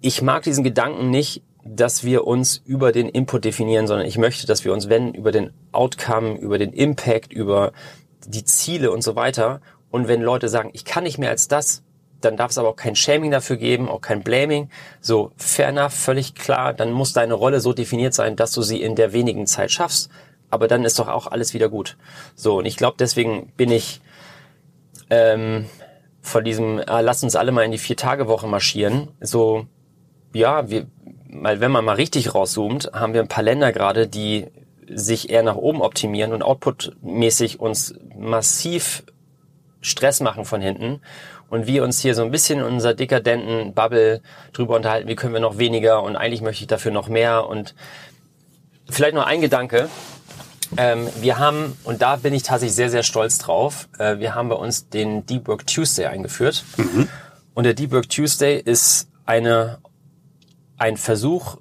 ich 0.00 0.22
mag 0.22 0.42
diesen 0.42 0.64
Gedanken 0.64 1.10
nicht, 1.10 1.42
dass 1.64 2.04
wir 2.04 2.26
uns 2.26 2.62
über 2.64 2.92
den 2.92 3.08
Input 3.08 3.44
definieren, 3.44 3.86
sondern 3.86 4.06
ich 4.06 4.18
möchte, 4.18 4.46
dass 4.46 4.64
wir 4.64 4.72
uns, 4.72 4.88
wenn, 4.88 5.14
über 5.14 5.32
den 5.32 5.52
Outcome, 5.72 6.38
über 6.38 6.58
den 6.58 6.72
Impact, 6.72 7.32
über 7.32 7.72
die 8.26 8.44
Ziele 8.44 8.90
und 8.90 9.02
so 9.02 9.16
weiter. 9.16 9.60
Und 9.90 10.08
wenn 10.08 10.22
Leute 10.22 10.48
sagen, 10.48 10.70
ich 10.74 10.84
kann 10.84 11.04
nicht 11.04 11.18
mehr 11.18 11.30
als 11.30 11.48
das, 11.48 11.82
dann 12.20 12.36
darf 12.36 12.50
es 12.50 12.58
aber 12.58 12.68
auch 12.68 12.76
kein 12.76 12.96
Shaming 12.96 13.30
dafür 13.30 13.56
geben, 13.56 13.88
auch 13.88 14.00
kein 14.00 14.22
Blaming. 14.22 14.70
So, 15.00 15.32
fair 15.36 15.68
enough, 15.68 15.92
völlig 15.92 16.34
klar, 16.34 16.72
dann 16.72 16.92
muss 16.92 17.12
deine 17.12 17.34
Rolle 17.34 17.60
so 17.60 17.72
definiert 17.72 18.14
sein, 18.14 18.36
dass 18.36 18.52
du 18.52 18.62
sie 18.62 18.82
in 18.82 18.94
der 18.94 19.12
wenigen 19.12 19.46
Zeit 19.46 19.70
schaffst. 19.70 20.10
Aber 20.50 20.68
dann 20.68 20.84
ist 20.84 20.98
doch 20.98 21.08
auch 21.08 21.26
alles 21.26 21.54
wieder 21.54 21.68
gut. 21.68 21.96
So, 22.34 22.58
und 22.58 22.66
ich 22.66 22.76
glaube, 22.76 22.96
deswegen 22.98 23.52
bin 23.56 23.70
ich 23.70 24.00
ähm, 25.10 25.66
von 26.20 26.44
diesem, 26.44 26.78
äh, 26.78 27.00
lass 27.00 27.22
uns 27.22 27.36
alle 27.36 27.52
mal 27.52 27.64
in 27.64 27.72
die 27.72 27.78
Vier-Tage-Woche 27.78 28.46
marschieren, 28.46 29.08
so, 29.20 29.66
ja, 30.32 30.68
wir, 30.68 30.86
mal, 31.28 31.60
wenn 31.60 31.70
man 31.70 31.84
mal 31.84 31.94
richtig 31.94 32.34
rauszoomt, 32.34 32.90
haben 32.92 33.14
wir 33.14 33.20
ein 33.20 33.28
paar 33.28 33.44
Länder 33.44 33.72
gerade, 33.72 34.08
die 34.08 34.46
sich 34.88 35.30
eher 35.30 35.42
nach 35.42 35.56
oben 35.56 35.82
optimieren 35.82 36.32
und 36.32 36.42
outputmäßig 36.42 37.60
uns 37.60 37.94
massiv 38.16 39.04
Stress 39.80 40.20
machen 40.20 40.44
von 40.44 40.60
hinten 40.60 41.00
und 41.48 41.66
wir 41.66 41.84
uns 41.84 42.00
hier 42.00 42.14
so 42.14 42.22
ein 42.22 42.30
bisschen 42.30 42.60
in 42.60 42.64
unserer 42.64 42.94
dekadenten 42.94 43.72
Bubble 43.74 44.20
drüber 44.52 44.76
unterhalten, 44.76 45.08
wie 45.08 45.14
können 45.14 45.32
wir 45.32 45.40
noch 45.40 45.58
weniger 45.58 46.02
und 46.02 46.16
eigentlich 46.16 46.42
möchte 46.42 46.62
ich 46.62 46.68
dafür 46.68 46.92
noch 46.92 47.08
mehr 47.08 47.46
und 47.46 47.74
vielleicht 48.88 49.14
noch 49.14 49.26
ein 49.26 49.40
Gedanke. 49.40 49.88
Ähm, 50.76 51.08
wir 51.20 51.38
haben, 51.38 51.76
und 51.84 52.02
da 52.02 52.16
bin 52.16 52.34
ich 52.34 52.42
tatsächlich 52.42 52.74
sehr, 52.74 52.90
sehr 52.90 53.02
stolz 53.02 53.38
drauf, 53.38 53.88
äh, 53.98 54.18
wir 54.18 54.34
haben 54.34 54.48
bei 54.48 54.56
uns 54.56 54.88
den 54.88 55.26
Deep 55.26 55.48
Work 55.48 55.66
Tuesday 55.66 56.06
eingeführt. 56.06 56.64
Mhm. 56.76 57.08
Und 57.54 57.64
der 57.64 57.74
Deep 57.74 57.92
Work 57.92 58.08
Tuesday 58.08 58.60
ist 58.60 59.08
eine 59.24 59.78
ein 60.78 60.96
Versuch, 60.96 61.58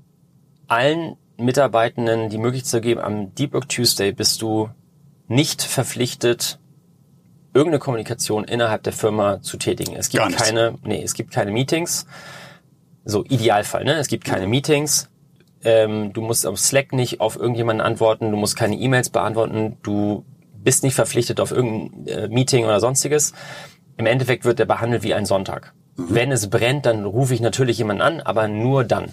allen 0.68 1.18
Mitarbeitenden 1.38 2.30
die 2.30 2.38
Möglichkeit 2.38 2.70
zu 2.70 2.82
geben, 2.82 3.02
am 3.02 3.34
Deep 3.36 3.54
Work 3.54 3.70
Tuesday 3.70 4.12
bist 4.12 4.42
du 4.42 4.70
nicht 5.28 5.62
verpflichtet, 5.62 6.60
irgendeine 7.54 7.80
Kommunikation 7.80 8.44
innerhalb 8.44 8.84
der 8.84 8.94
Firma 8.94 9.42
zu 9.42 9.58
tätigen. 9.58 9.96
Es 9.96 10.10
gibt 10.10 10.36
keine, 10.36 10.78
nee, 10.84 11.02
es 11.02 11.14
gibt 11.14 11.32
keine 11.32 11.52
Meetings. 11.52 12.06
So 13.06 13.24
Idealfall, 13.24 13.86
ne? 13.86 13.94
Es 13.96 14.08
gibt 14.08 14.26
keine 14.26 14.48
Meetings. 14.48 15.10
Ähm, 15.66 16.14
du 16.14 16.22
musst 16.22 16.46
auf 16.46 16.60
Slack 16.60 16.94
nicht 16.94 17.20
auf 17.20 17.36
irgendjemanden 17.36 17.86
antworten. 17.86 18.32
Du 18.32 18.38
musst 18.38 18.56
keine 18.56 18.76
E-Mails 18.76 19.10
beantworten. 19.10 19.78
Du 19.84 20.24
bist 20.64 20.84
nicht 20.84 20.96
verpflichtet 20.96 21.40
auf 21.40 21.52
irgendein 21.52 22.08
äh, 22.08 22.28
Meeting 22.28 22.66
oder 22.66 22.80
sonstiges. 22.80 23.34
Im 23.98 24.06
Endeffekt 24.06 24.46
wird 24.46 24.60
der 24.60 24.66
behandelt 24.66 25.04
wie 25.04 25.14
ein 25.14 25.26
Sonntag. 25.26 25.74
Mhm. 25.96 26.08
Wenn 26.10 26.32
es 26.32 26.50
brennt, 26.50 26.86
dann 26.86 27.04
rufe 27.04 27.34
ich 27.34 27.42
natürlich 27.42 27.80
jemanden 27.80 28.02
an, 28.02 28.22
aber 28.22 28.48
nur 28.48 28.84
dann. 28.84 29.12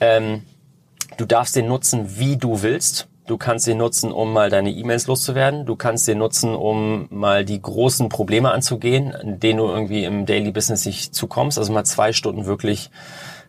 Ähm, 0.00 0.42
du 1.16 1.24
darfst 1.24 1.54
den 1.54 1.68
nutzen, 1.68 2.18
wie 2.18 2.36
du 2.36 2.62
willst. 2.62 3.08
Du 3.28 3.36
kannst 3.36 3.66
den 3.66 3.78
nutzen, 3.78 4.10
um 4.10 4.32
mal 4.32 4.48
deine 4.50 4.70
E-Mails 4.70 5.06
loszuwerden. 5.06 5.66
Du 5.66 5.76
kannst 5.76 6.08
den 6.08 6.18
nutzen, 6.18 6.54
um 6.54 7.06
mal 7.10 7.44
die 7.44 7.60
großen 7.60 8.08
Probleme 8.08 8.50
anzugehen, 8.50 9.14
denen 9.22 9.58
du 9.58 9.66
irgendwie 9.66 10.04
im 10.04 10.24
Daily 10.26 10.50
Business 10.50 10.86
nicht 10.86 11.14
zukommst. 11.14 11.58
Also 11.58 11.72
mal 11.72 11.84
zwei 11.84 12.12
Stunden 12.12 12.46
wirklich 12.46 12.90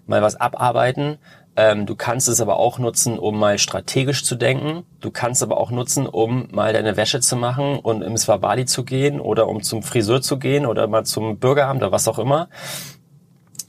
mal 0.06 0.22
was 0.22 0.36
abarbeiten. 0.36 1.18
Ähm, 1.60 1.86
du 1.86 1.94
kannst 1.98 2.30
es 2.30 2.40
aber 2.40 2.56
auch 2.56 2.80
nutzen, 2.80 3.20
um 3.20 3.38
mal 3.38 3.58
strategisch 3.58 4.24
zu 4.24 4.36
denken. 4.36 4.86
Du 5.02 5.12
kannst 5.12 5.44
aber 5.44 5.58
auch 5.58 5.72
nutzen, 5.72 6.08
um 6.08 6.48
mal 6.52 6.72
deine 6.72 6.96
Wäsche 6.96 7.20
zu 7.20 7.36
machen 7.36 7.80
und 7.80 8.02
im 8.02 8.16
Swabali 8.16 8.66
zu 8.66 8.86
gehen 8.86 9.20
oder 9.20 9.50
um 9.50 9.62
zum 9.62 9.84
Friseur 9.84 10.22
zu 10.22 10.40
gehen 10.40 10.66
oder 10.66 10.88
mal 10.88 11.04
zum 11.04 11.38
Bürgeramt 11.38 11.82
oder 11.82 11.92
was 11.92 12.08
auch 12.08 12.18
immer. 12.18 12.48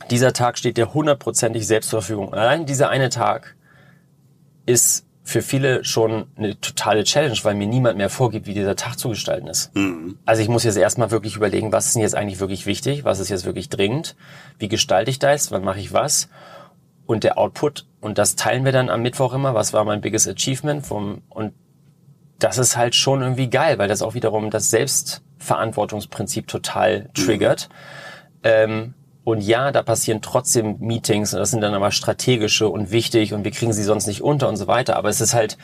Dieser 0.08 0.32
Tag 0.32 0.56
steht 0.56 0.76
dir 0.76 0.94
hundertprozentig 0.94 1.66
selbst 1.66 1.90
zur 1.90 2.00
Verfügung. 2.00 2.32
Allein 2.32 2.64
dieser 2.64 2.90
eine 2.90 3.08
Tag 3.08 3.56
ist 4.66 5.04
für 5.24 5.42
viele 5.42 5.84
schon 5.84 6.26
eine 6.36 6.60
totale 6.60 7.02
Challenge, 7.02 7.36
weil 7.42 7.56
mir 7.56 7.66
niemand 7.66 7.98
mehr 7.98 8.08
vorgibt, 8.08 8.46
wie 8.46 8.54
dieser 8.54 8.76
Tag 8.76 9.00
zu 9.00 9.08
gestalten 9.08 9.48
ist. 9.48 9.74
Mhm. 9.74 10.16
Also 10.24 10.42
ich 10.42 10.48
muss 10.48 10.62
jetzt 10.62 10.76
erstmal 10.76 11.10
wirklich 11.10 11.34
überlegen, 11.34 11.72
was 11.72 11.86
ist 11.86 11.96
denn 11.96 12.02
jetzt 12.02 12.14
eigentlich 12.14 12.38
wirklich 12.38 12.66
wichtig, 12.66 13.02
was 13.02 13.18
ist 13.18 13.30
jetzt 13.30 13.46
wirklich 13.46 13.68
dringend, 13.68 14.14
wie 14.60 14.68
gestalte 14.68 15.10
ich 15.10 15.18
das, 15.18 15.50
wann 15.50 15.64
mache 15.64 15.80
ich 15.80 15.92
was 15.92 16.28
und 17.10 17.24
der 17.24 17.38
Output. 17.38 17.86
Und 18.00 18.18
das 18.18 18.36
teilen 18.36 18.64
wir 18.64 18.72
dann 18.72 18.88
am 18.88 19.02
Mittwoch 19.02 19.32
immer. 19.32 19.52
Was 19.52 19.72
war 19.72 19.84
mein 19.84 20.00
biggest 20.00 20.28
achievement 20.28 20.86
vom, 20.86 21.22
und 21.28 21.52
das 22.38 22.56
ist 22.56 22.76
halt 22.76 22.94
schon 22.94 23.20
irgendwie 23.20 23.50
geil, 23.50 23.78
weil 23.78 23.88
das 23.88 24.00
auch 24.00 24.14
wiederum 24.14 24.50
das 24.50 24.70
Selbstverantwortungsprinzip 24.70 26.46
total 26.46 27.10
triggert. 27.14 27.68
Mhm. 27.68 27.74
Ähm, 28.44 28.94
und 29.24 29.40
ja, 29.42 29.72
da 29.72 29.82
passieren 29.82 30.22
trotzdem 30.22 30.78
Meetings 30.78 31.34
und 31.34 31.40
das 31.40 31.50
sind 31.50 31.60
dann 31.60 31.74
aber 31.74 31.90
strategische 31.90 32.68
und 32.68 32.90
wichtig 32.90 33.34
und 33.34 33.44
wir 33.44 33.50
kriegen 33.50 33.72
sie 33.72 33.82
sonst 33.82 34.06
nicht 34.06 34.22
unter 34.22 34.48
und 34.48 34.56
so 34.56 34.66
weiter. 34.66 34.96
Aber 34.96 35.08
es 35.08 35.20
ist 35.20 35.34
halt 35.34 35.58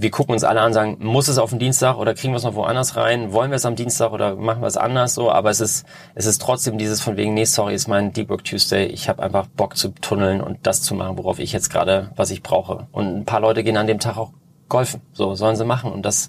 wir 0.00 0.10
gucken 0.10 0.32
uns 0.32 0.44
alle 0.44 0.62
an, 0.62 0.72
sagen, 0.72 0.96
muss 1.00 1.28
es 1.28 1.36
auf 1.36 1.50
den 1.50 1.58
Dienstag 1.58 1.98
oder 1.98 2.14
kriegen 2.14 2.32
wir 2.32 2.38
es 2.38 2.44
noch 2.44 2.54
woanders 2.54 2.96
rein? 2.96 3.32
Wollen 3.32 3.50
wir 3.50 3.56
es 3.56 3.66
am 3.66 3.76
Dienstag 3.76 4.12
oder 4.12 4.34
machen 4.34 4.62
wir 4.62 4.66
es 4.66 4.78
anders 4.78 5.14
so? 5.14 5.30
Aber 5.30 5.50
es 5.50 5.60
ist, 5.60 5.84
es 6.14 6.24
ist 6.24 6.40
trotzdem 6.40 6.78
dieses 6.78 7.02
von 7.02 7.18
wegen, 7.18 7.34
nee, 7.34 7.44
sorry, 7.44 7.74
ist 7.74 7.86
mein 7.86 8.12
Deep 8.12 8.30
Work 8.30 8.44
Tuesday. 8.44 8.86
Ich 8.86 9.10
habe 9.10 9.22
einfach 9.22 9.46
Bock 9.46 9.76
zu 9.76 9.90
tunneln 9.90 10.40
und 10.40 10.66
das 10.66 10.80
zu 10.80 10.94
machen, 10.94 11.18
worauf 11.18 11.38
ich 11.38 11.52
jetzt 11.52 11.68
gerade, 11.68 12.12
was 12.16 12.30
ich 12.30 12.42
brauche. 12.42 12.86
Und 12.92 13.14
ein 13.14 13.24
paar 13.26 13.40
Leute 13.40 13.62
gehen 13.62 13.76
an 13.76 13.86
dem 13.86 13.98
Tag 13.98 14.16
auch 14.16 14.32
golfen. 14.68 15.02
So, 15.12 15.34
sollen 15.34 15.56
sie 15.56 15.66
machen. 15.66 15.92
Und 15.92 16.02
das, 16.02 16.28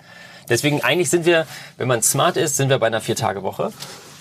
deswegen 0.50 0.82
eigentlich 0.82 1.10
sind 1.10 1.26
wir, 1.26 1.48
wenn 1.78 1.88
man 1.88 2.02
smart 2.02 2.36
ist, 2.36 2.58
sind 2.58 2.70
wir 2.70 2.78
bei 2.78 2.88
einer 2.88 3.00
Vier-Tage-Woche. 3.00 3.72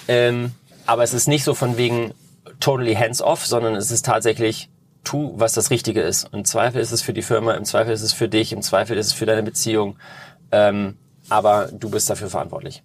Ähm, 0.07 0.53
aber 0.87 1.03
es 1.03 1.13
ist 1.13 1.27
nicht 1.27 1.43
so 1.43 1.55
von 1.55 1.77
wegen 1.77 2.15
totally 2.61 2.95
hands-off, 2.95 3.45
sondern 3.47 3.75
es 3.75 3.91
ist 3.91 4.07
tatsächlich, 4.07 4.71
tu, 5.05 5.33
was 5.37 5.55
das 5.55 5.71
Richtige 5.71 6.03
ist. 6.03 6.29
Im 6.33 6.45
Zweifel 6.45 6.81
ist 6.81 6.93
es 6.93 7.03
für 7.03 7.13
die 7.13 7.23
Firma, 7.23 7.55
im 7.55 7.65
Zweifel 7.65 7.93
ist 7.93 8.03
es 8.03 8.13
für 8.13 8.29
dich, 8.29 8.53
im 8.53 8.63
Zweifel 8.63 8.97
ist 8.97 9.09
es 9.09 9.13
für 9.13 9.27
deine 9.27 9.43
Beziehung. 9.43 9.97
Ähm, 10.53 10.97
aber 11.29 11.69
du 11.73 11.91
bist 11.91 12.11
dafür 12.11 12.29
verantwortlich. 12.29 12.83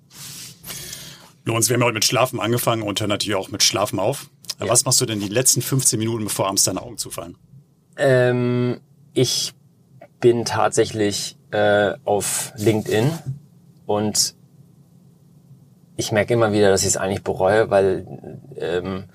Lorenz, 1.45 1.69
wir 1.69 1.75
haben 1.75 1.83
heute 1.83 1.93
mit 1.93 2.05
Schlafen 2.05 2.39
angefangen 2.39 2.81
und 2.81 2.99
hören 2.99 3.09
natürlich 3.09 3.35
auch 3.35 3.49
mit 3.49 3.63
Schlafen 3.63 3.99
auf. 3.99 4.29
Ja. 4.59 4.69
Was 4.69 4.85
machst 4.85 5.01
du 5.01 5.05
denn 5.05 5.19
die 5.19 5.27
letzten 5.27 5.61
15 5.61 5.99
Minuten, 5.99 6.23
bevor 6.23 6.47
abends 6.47 6.63
deine 6.63 6.81
Augen 6.81 6.97
zufallen? 6.97 7.37
Ähm, 7.97 8.79
ich 9.13 9.53
bin 10.19 10.45
tatsächlich 10.45 11.37
äh, 11.51 11.93
auf 12.03 12.51
LinkedIn 12.55 13.11
und 13.85 14.35
ich 15.97 16.11
merke 16.11 16.33
immer 16.33 16.51
wieder, 16.51 16.69
dass 16.69 16.81
ich 16.81 16.89
es 16.89 16.97
eigentlich 16.97 17.23
bereue, 17.23 17.69
weil 17.69 18.05
ähm, 18.57 19.05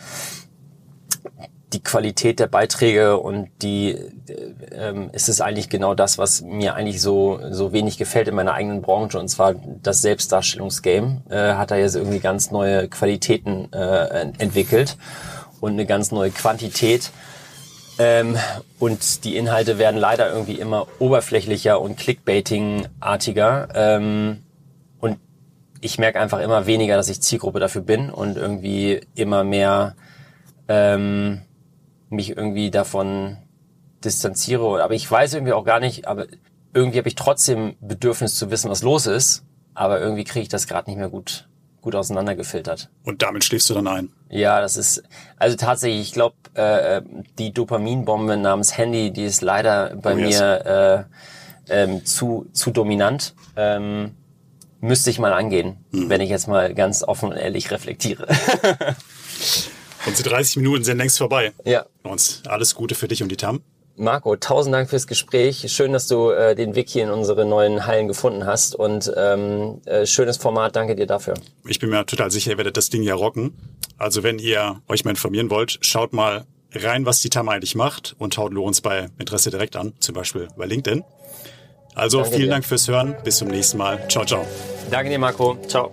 die 1.73 1.83
Qualität 1.83 2.41
der 2.41 2.49
Beiträge 2.49 3.19
und 3.19 3.49
die 3.63 3.97
ähm, 4.73 5.11
ist 5.13 5.29
es 5.29 5.41
eigentlich 5.41 5.69
genau 5.69 5.95
das, 5.95 6.19
was 6.19 6.43
mir 6.43 6.75
eigentlich 6.75 7.01
so 7.01 7.41
so 7.51 7.73
wenig 7.73 7.97
gefällt 7.97 8.29
in 8.29 8.35
meiner 8.35 8.55
eigenen 8.55 8.83
Branche 8.83 9.19
und 9.19 9.29
zwar 9.29 9.55
das 9.83 10.03
Selbstdarstellungsgame 10.03 11.23
äh, 11.31 11.55
hat 11.55 11.71
da 11.71 11.77
jetzt 11.77 11.95
irgendwie 11.95 12.21
ganz 12.21 12.51
neue 12.51 12.89
Qualitäten 12.89 13.73
äh, 13.73 14.33
entwickelt 14.39 14.97
und 15.61 15.73
eine 15.73 15.87
ganz 15.87 16.11
neue 16.11 16.31
Quantität. 16.31 17.11
Ähm, 17.99 18.37
und 18.79 19.25
die 19.25 19.37
Inhalte 19.37 19.79
werden 19.79 20.01
leider 20.01 20.33
irgendwie 20.33 20.55
immer 20.55 20.87
oberflächlicher 20.99 21.81
und 21.81 21.99
Clickbaiting-artiger. 21.99 23.69
Ähm, 23.75 24.43
und 25.01 25.19
ich 25.83 25.99
merke 25.99 26.19
einfach 26.19 26.41
immer 26.41 26.67
weniger, 26.67 26.97
dass 26.97 27.11
ich 27.11 27.21
Zielgruppe 27.21 27.61
dafür 27.61 27.83
bin 27.83 28.11
und 28.11 28.39
irgendwie 28.39 29.03
immer 29.15 29.45
mehr 29.45 29.97
ähm, 30.69 31.43
mich 32.11 32.37
irgendwie 32.37 32.71
davon 32.71 33.39
distanziere. 34.05 34.83
Aber 34.83 34.95
ich 34.95 35.11
weiß 35.11 35.35
irgendwie 35.35 35.53
auch 35.53 35.65
gar 35.65 35.81
nicht, 35.81 36.07
aber 36.07 36.27
irgendwie 36.75 36.99
habe 36.99 37.09
ich 37.09 37.15
trotzdem 37.15 37.77
Bedürfnis 37.81 38.37
zu 38.37 38.51
wissen, 38.51 38.71
was 38.71 38.83
los 38.83 39.07
ist. 39.07 39.45
Aber 39.75 40.01
irgendwie 40.01 40.25
kriege 40.25 40.43
ich 40.43 40.49
das 40.49 40.67
gerade 40.67 40.91
nicht 40.91 40.99
mehr 40.99 41.09
gut, 41.09 41.49
gut 41.81 41.95
auseinandergefiltert. 41.95 42.91
Und 43.05 43.23
damit 43.23 43.45
schläfst 43.45 43.71
du 43.71 43.75
dann 43.75 43.87
ein? 43.89 44.13
Ja, 44.29 44.61
das 44.61 44.77
ist, 44.77 45.03
also 45.39 45.57
tatsächlich, 45.57 46.01
ich 46.03 46.13
glaube, 46.13 46.37
äh, 46.55 47.03
die 47.39 47.53
Dopaminbombe 47.53 48.37
namens 48.37 48.77
Handy, 48.77 49.13
die 49.13 49.25
ist 49.25 49.43
leider 49.43 49.97
bei 49.97 50.15
oh, 50.15 50.19
yes. 50.19 50.41
mir 50.41 51.07
äh, 51.69 51.83
ähm, 51.83 52.05
zu, 52.05 52.47
zu 52.53 52.71
dominant. 52.71 53.35
Ähm, 53.57 54.17
müsste 54.81 55.11
ich 55.11 55.19
mal 55.19 55.33
angehen, 55.33 55.85
hm. 55.93 56.09
wenn 56.09 56.21
ich 56.21 56.31
jetzt 56.31 56.49
mal 56.49 56.75
ganz 56.75 57.03
offen 57.03 57.31
und 57.31 57.37
ehrlich 57.37 57.71
reflektiere. 57.71 58.27
Unsere 60.07 60.29
30 60.31 60.57
Minuten 60.57 60.85
sind 60.85 60.99
längst 60.99 61.19
vorbei. 61.19 61.53
Ja. 61.65 61.87
Und 62.03 62.43
alles 62.47 62.75
Gute 62.75 62.95
für 62.95 63.09
dich 63.09 63.23
und 63.23 63.29
die 63.31 63.37
TAM. 63.37 63.61
Marco, 63.97 64.35
tausend 64.37 64.75
Dank 64.75 64.89
fürs 64.89 65.07
Gespräch. 65.07 65.67
Schön, 65.69 65.93
dass 65.93 66.07
du 66.07 66.31
äh, 66.31 66.55
den 66.55 66.75
Weg 66.75 66.89
hier 66.89 67.05
in 67.05 67.11
unsere 67.11 67.45
neuen 67.45 67.87
Hallen 67.87 68.09
gefunden 68.09 68.47
hast 68.47 68.75
und 68.75 69.13
ähm, 69.15 69.83
äh, 69.85 70.07
schönes 70.07 70.39
Format. 70.39 70.75
Danke 70.75 70.97
dir 70.97 71.07
dafür. 71.07 71.35
Ich 71.67 71.79
bin 71.81 71.91
mir 71.91 72.07
total 72.07 72.31
sicher, 72.31 72.53
ihr 72.53 72.57
werdet 72.57 72.79
das 72.79 72.89
Ding 72.89 73.03
ja 73.03 73.15
rocken. 73.15 73.53
Also 73.99 74.23
wenn 74.23 74.39
ihr 74.39 74.81
euch 74.89 75.05
mal 75.05 75.11
informieren 75.11 75.51
wollt, 75.51 75.79
schaut 75.83 76.15
mal 76.15 76.47
rein, 76.73 77.05
was 77.05 77.21
die 77.21 77.29
TAM 77.29 77.51
eigentlich 77.51 77.75
macht 77.75 78.15
und 78.19 78.39
haut 78.39 78.55
Lorenz 78.55 78.81
bei 78.81 79.09
Interesse 79.19 79.51
direkt 79.51 79.77
an, 79.77 79.93
zum 80.01 80.15
Beispiel 80.15 80.49
bei 80.57 80.65
LinkedIn. 80.65 81.05
Also 81.95 82.19
Danke 82.19 82.37
vielen 82.37 82.49
dir. 82.49 82.53
Dank 82.53 82.65
fürs 82.65 82.89
Hören. 82.89 83.17
Bis 83.23 83.37
zum 83.37 83.49
nächsten 83.49 83.77
Mal. 83.77 84.09
Ciao, 84.09 84.25
ciao. 84.25 84.47
Danke 84.91 85.11
dir, 85.11 85.19
Marco. 85.19 85.59
Ciao. 85.69 85.93